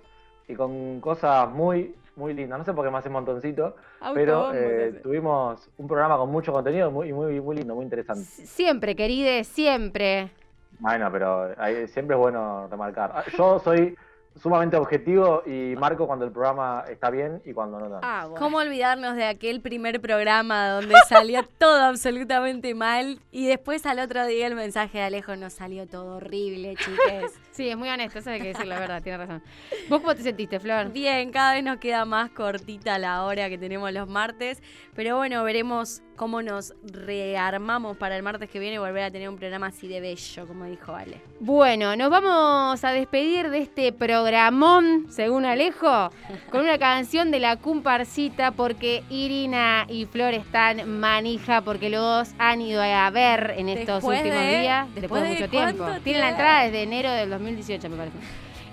y 0.48 0.54
con 0.54 1.00
cosas 1.00 1.48
muy, 1.50 1.94
muy 2.16 2.34
lindas. 2.34 2.58
No 2.58 2.64
sé 2.64 2.72
por 2.72 2.84
qué 2.84 2.90
me 2.90 2.98
hace 2.98 3.10
montoncito, 3.10 3.76
pero 4.14 4.46
Autobombo 4.46 4.52
se 4.52 4.88
eh, 4.88 4.92
tuvimos 5.02 5.68
un 5.76 5.86
programa 5.86 6.16
con 6.16 6.30
mucho 6.30 6.52
contenido 6.52 6.90
muy, 6.90 7.10
y 7.10 7.12
muy, 7.12 7.40
muy 7.40 7.56
lindo, 7.56 7.74
muy 7.74 7.84
interesante. 7.84 8.24
Siempre, 8.24 8.96
queride, 8.96 9.44
siempre. 9.44 10.30
Bueno, 10.78 11.10
pero 11.12 11.54
ahí 11.58 11.86
siempre 11.88 12.16
es 12.16 12.20
bueno 12.20 12.68
remarcar. 12.68 13.12
Ah, 13.14 13.24
Yo 13.36 13.58
soy 13.58 13.96
sumamente 14.40 14.76
objetivo 14.76 15.42
y 15.46 15.74
marco 15.76 16.06
cuando 16.06 16.24
el 16.24 16.30
programa 16.30 16.84
está 16.88 17.10
bien 17.10 17.40
y 17.44 17.52
cuando 17.52 17.78
no 17.78 17.88
tanto. 17.88 18.00
Ah, 18.02 18.28
¿Cómo 18.38 18.58
olvidarnos 18.58 19.16
de 19.16 19.24
aquel 19.24 19.60
primer 19.60 20.00
programa 20.00 20.68
donde 20.68 20.94
salió 21.08 21.42
todo 21.58 21.82
absolutamente 21.84 22.74
mal 22.74 23.18
y 23.30 23.46
después 23.46 23.86
al 23.86 23.98
otro 23.98 24.26
día 24.26 24.46
el 24.46 24.54
mensaje 24.54 24.98
de 24.98 25.04
Alejo 25.04 25.36
nos 25.36 25.54
salió 25.54 25.86
todo 25.86 26.16
horrible, 26.16 26.76
chiques? 26.76 27.32
Sí, 27.56 27.68
es 27.70 27.76
muy 27.76 27.88
honesto, 27.88 28.18
eso 28.18 28.30
hay 28.30 28.40
que 28.40 28.48
decir 28.48 28.66
la 28.66 28.78
verdad, 28.78 29.02
tiene 29.02 29.16
razón. 29.18 29.42
¿Vos 29.88 30.00
cómo 30.00 30.14
te 30.14 30.22
sentiste, 30.22 30.60
Flor? 30.60 30.92
Bien, 30.92 31.30
cada 31.30 31.54
vez 31.54 31.64
nos 31.64 31.78
queda 31.78 32.04
más 32.04 32.30
cortita 32.30 32.98
la 32.98 33.22
hora 33.24 33.48
que 33.48 33.56
tenemos 33.56 33.90
los 33.92 34.06
martes, 34.08 34.62
pero 34.94 35.16
bueno, 35.16 35.42
veremos 35.42 36.02
cómo 36.16 36.40
nos 36.42 36.74
rearmamos 36.82 37.96
para 37.98 38.16
el 38.16 38.22
martes 38.22 38.48
que 38.48 38.58
viene 38.58 38.76
y 38.76 38.78
volver 38.78 39.04
a 39.04 39.10
tener 39.10 39.28
un 39.28 39.36
programa 39.36 39.66
así 39.68 39.86
de 39.88 40.00
bello, 40.00 40.46
como 40.46 40.64
dijo 40.64 40.94
Ale. 40.94 41.20
Bueno, 41.40 41.94
nos 41.96 42.08
vamos 42.10 42.82
a 42.84 42.90
despedir 42.92 43.50
de 43.50 43.58
este 43.58 43.92
programón, 43.92 45.06
según 45.10 45.44
Alejo, 45.44 46.10
con 46.50 46.62
una 46.62 46.78
canción 46.78 47.30
de 47.30 47.40
la 47.40 47.56
Cumparcita, 47.56 48.52
porque 48.52 49.02
Irina 49.10 49.86
y 49.88 50.06
Flor 50.06 50.34
están 50.34 50.88
manija, 51.00 51.60
porque 51.62 51.90
los 51.90 52.30
han 52.38 52.60
ido 52.60 52.82
a 52.82 53.10
ver 53.10 53.54
en 53.56 53.68
estos 53.68 53.96
Después 53.96 54.18
últimos 54.20 54.40
de- 54.44 54.60
días, 54.60 54.86
después 54.94 55.02
después 55.02 55.22
de 55.22 55.28
mucho 55.28 55.48
tiempo. 55.50 55.86
Tienen 56.02 56.22
la 56.22 56.30
entrada 56.30 56.62
desde 56.64 56.82
enero 56.82 57.10
del 57.12 57.28
2018, 57.46 57.88
me 57.90 57.96
parece. 57.96 58.16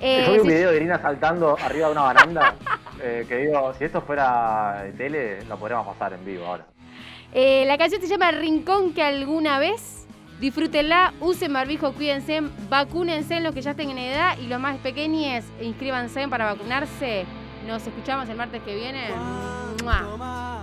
Eh, 0.02 0.24
Yo 0.26 0.34
vi 0.34 0.40
un 0.40 0.46
se- 0.48 0.54
video 0.56 0.72
de 0.72 0.78
Irina 0.78 1.00
saltando 1.02 1.56
arriba 1.64 1.86
de 1.88 1.92
una 1.94 2.02
baranda 2.02 2.56
eh, 3.02 3.26
que 3.28 3.38
digo, 3.38 3.74
si 3.78 3.86
esto 3.86 4.02
fuera 4.02 4.82
de 4.84 4.92
tele, 4.94 5.44
lo 5.46 5.58
podríamos 5.58 5.88
pasar 5.96 6.14
en 6.14 6.26
vivo 6.26 6.46
ahora. 6.46 6.66
Eh, 7.34 7.64
la 7.66 7.78
canción 7.78 8.02
se 8.02 8.08
llama 8.08 8.32
Rincón 8.32 8.94
que 8.94 9.02
alguna 9.04 9.60
vez. 9.60 10.00
Disfrútenla, 10.40 11.14
usen 11.22 11.54
barbijo, 11.54 11.94
cuídense, 11.94 12.42
vacúnense 12.68 13.40
los 13.40 13.54
que 13.54 13.62
ya 13.62 13.72
estén 13.72 13.92
en 13.92 13.98
edad 14.00 14.38
y 14.40 14.48
los 14.48 14.60
más 14.60 14.76
pequeños, 14.80 15.46
inscríbanse 15.62 16.28
para 16.28 16.46
vacunarse. 16.46 17.26
Nos 17.66 17.88
escuchamos 17.88 18.28
el 18.28 18.36
martes 18.36 18.62
que 18.64 18.76
viene. 18.76 19.08
¡Mua! 19.84 20.63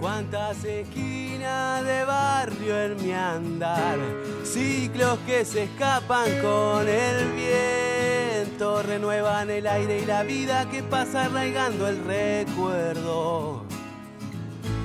Cuántas 0.00 0.62
esquinas 0.64 1.84
de 1.84 2.04
barrio 2.04 2.82
en 2.82 2.96
mi 3.02 3.12
andar, 3.12 3.98
ciclos 4.44 5.18
que 5.26 5.44
se 5.44 5.64
escapan 5.64 6.28
con 6.42 6.86
el 6.86 7.32
viento, 7.32 8.82
renuevan 8.82 9.50
el 9.50 9.66
aire 9.66 10.00
y 10.02 10.06
la 10.06 10.22
vida 10.22 10.68
que 10.70 10.82
pasa 10.82 11.24
arraigando 11.24 11.88
el 11.88 12.04
recuerdo. 12.04 13.64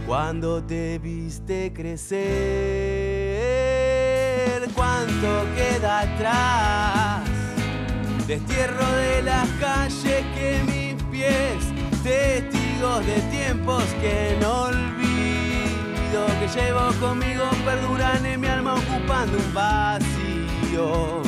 Cuando 0.08 0.64
te 0.64 0.98
viste 1.00 1.72
crecer, 1.74 2.22
cuánto 4.74 5.46
queda 5.56 6.02
atrás, 6.02 7.22
destierro 8.28 8.92
de 8.92 9.22
las 9.24 9.48
calles 9.60 10.26
que 10.36 10.62
mis 10.66 11.02
pies, 11.04 11.81
testigos 12.04 13.06
de 13.06 13.22
tiempos 13.32 13.84
que 14.02 14.36
no 14.40 14.64
olvido, 14.64 16.26
que 16.40 16.48
llevo 16.48 16.92
conmigo, 17.00 17.44
perduran 17.64 18.26
en 18.26 18.42
mi 18.42 18.48
alma 18.48 18.76
ocupando 18.76 19.38
un 19.38 19.54
vacío. 19.54 21.22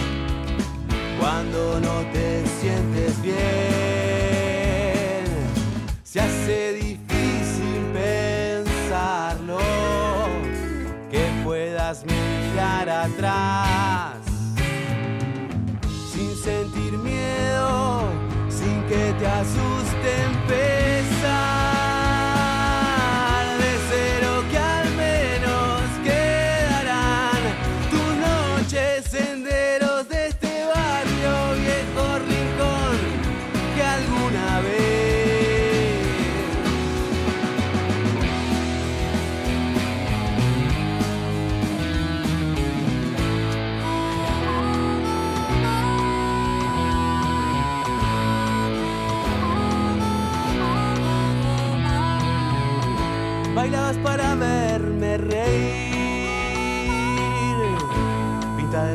Cuando 1.20 1.80
no 1.80 2.02
te 2.12 2.44
sientes 2.60 3.22
bien, 3.22 3.36
se 6.04 6.20
hace 6.20 6.74
difícil 6.74 7.92
pensarlo, 7.94 9.60
que 11.10 11.30
puedas 11.44 12.04
mirar 12.06 12.90
atrás 12.90 14.18
sin 16.12 16.36
sentir 16.36 16.98
miedo, 16.98 18.10
sin 18.50 18.82
que 18.84 19.14
te 19.20 19.28
asuste 19.28 19.73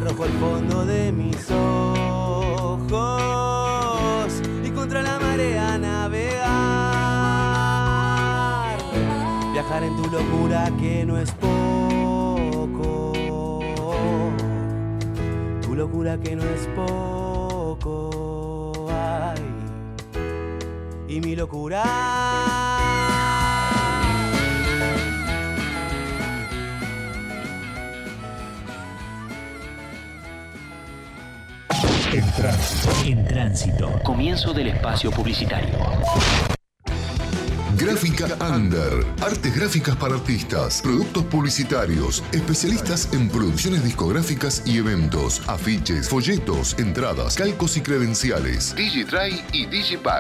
rojo 0.09 0.24
el 0.24 0.32
fondo 0.32 0.86
de 0.86 1.12
mis 1.12 1.50
ojos. 1.50 2.92
Y 4.64 4.70
contra 4.70 5.02
la 5.02 5.18
marea 5.18 5.76
navegar. 5.78 6.48
Viajar 9.52 9.82
en 9.82 9.96
tu 9.96 10.09
locura 10.11 10.70
que 10.80 11.04
no 11.04 11.18
es 11.18 11.30
poco. 11.32 13.12
Tu 15.62 15.74
locura 15.74 16.18
que 16.18 16.36
no 16.36 16.44
es 16.44 16.66
poco. 16.74 18.11
Ay. 18.90 19.42
Y 21.09 21.20
mi 21.20 21.36
locura 21.36 22.68
tránsito. 32.39 32.91
En 33.05 33.24
tránsito. 33.24 34.01
Comienzo 34.05 34.53
del 34.53 34.68
espacio 34.68 35.11
publicitario. 35.11 35.74
Gráfica 37.76 38.26
Under. 38.41 39.05
Artes 39.20 39.55
gráficas 39.55 39.97
para 39.97 40.14
artistas. 40.14 40.80
Productos 40.82 41.24
publicitarios. 41.24 42.22
Especialistas 42.32 43.12
en 43.12 43.28
producciones 43.28 43.84
discográficas 43.84 44.62
y 44.66 44.78
eventos. 44.78 45.43
Afiches, 45.49 46.09
folletos, 46.09 46.76
entradas, 46.78 47.36
calcos 47.36 47.76
y 47.76 47.80
credenciales. 47.80 48.74
Digidry 48.74 49.43
y 49.53 49.66
Digipack. 49.66 50.16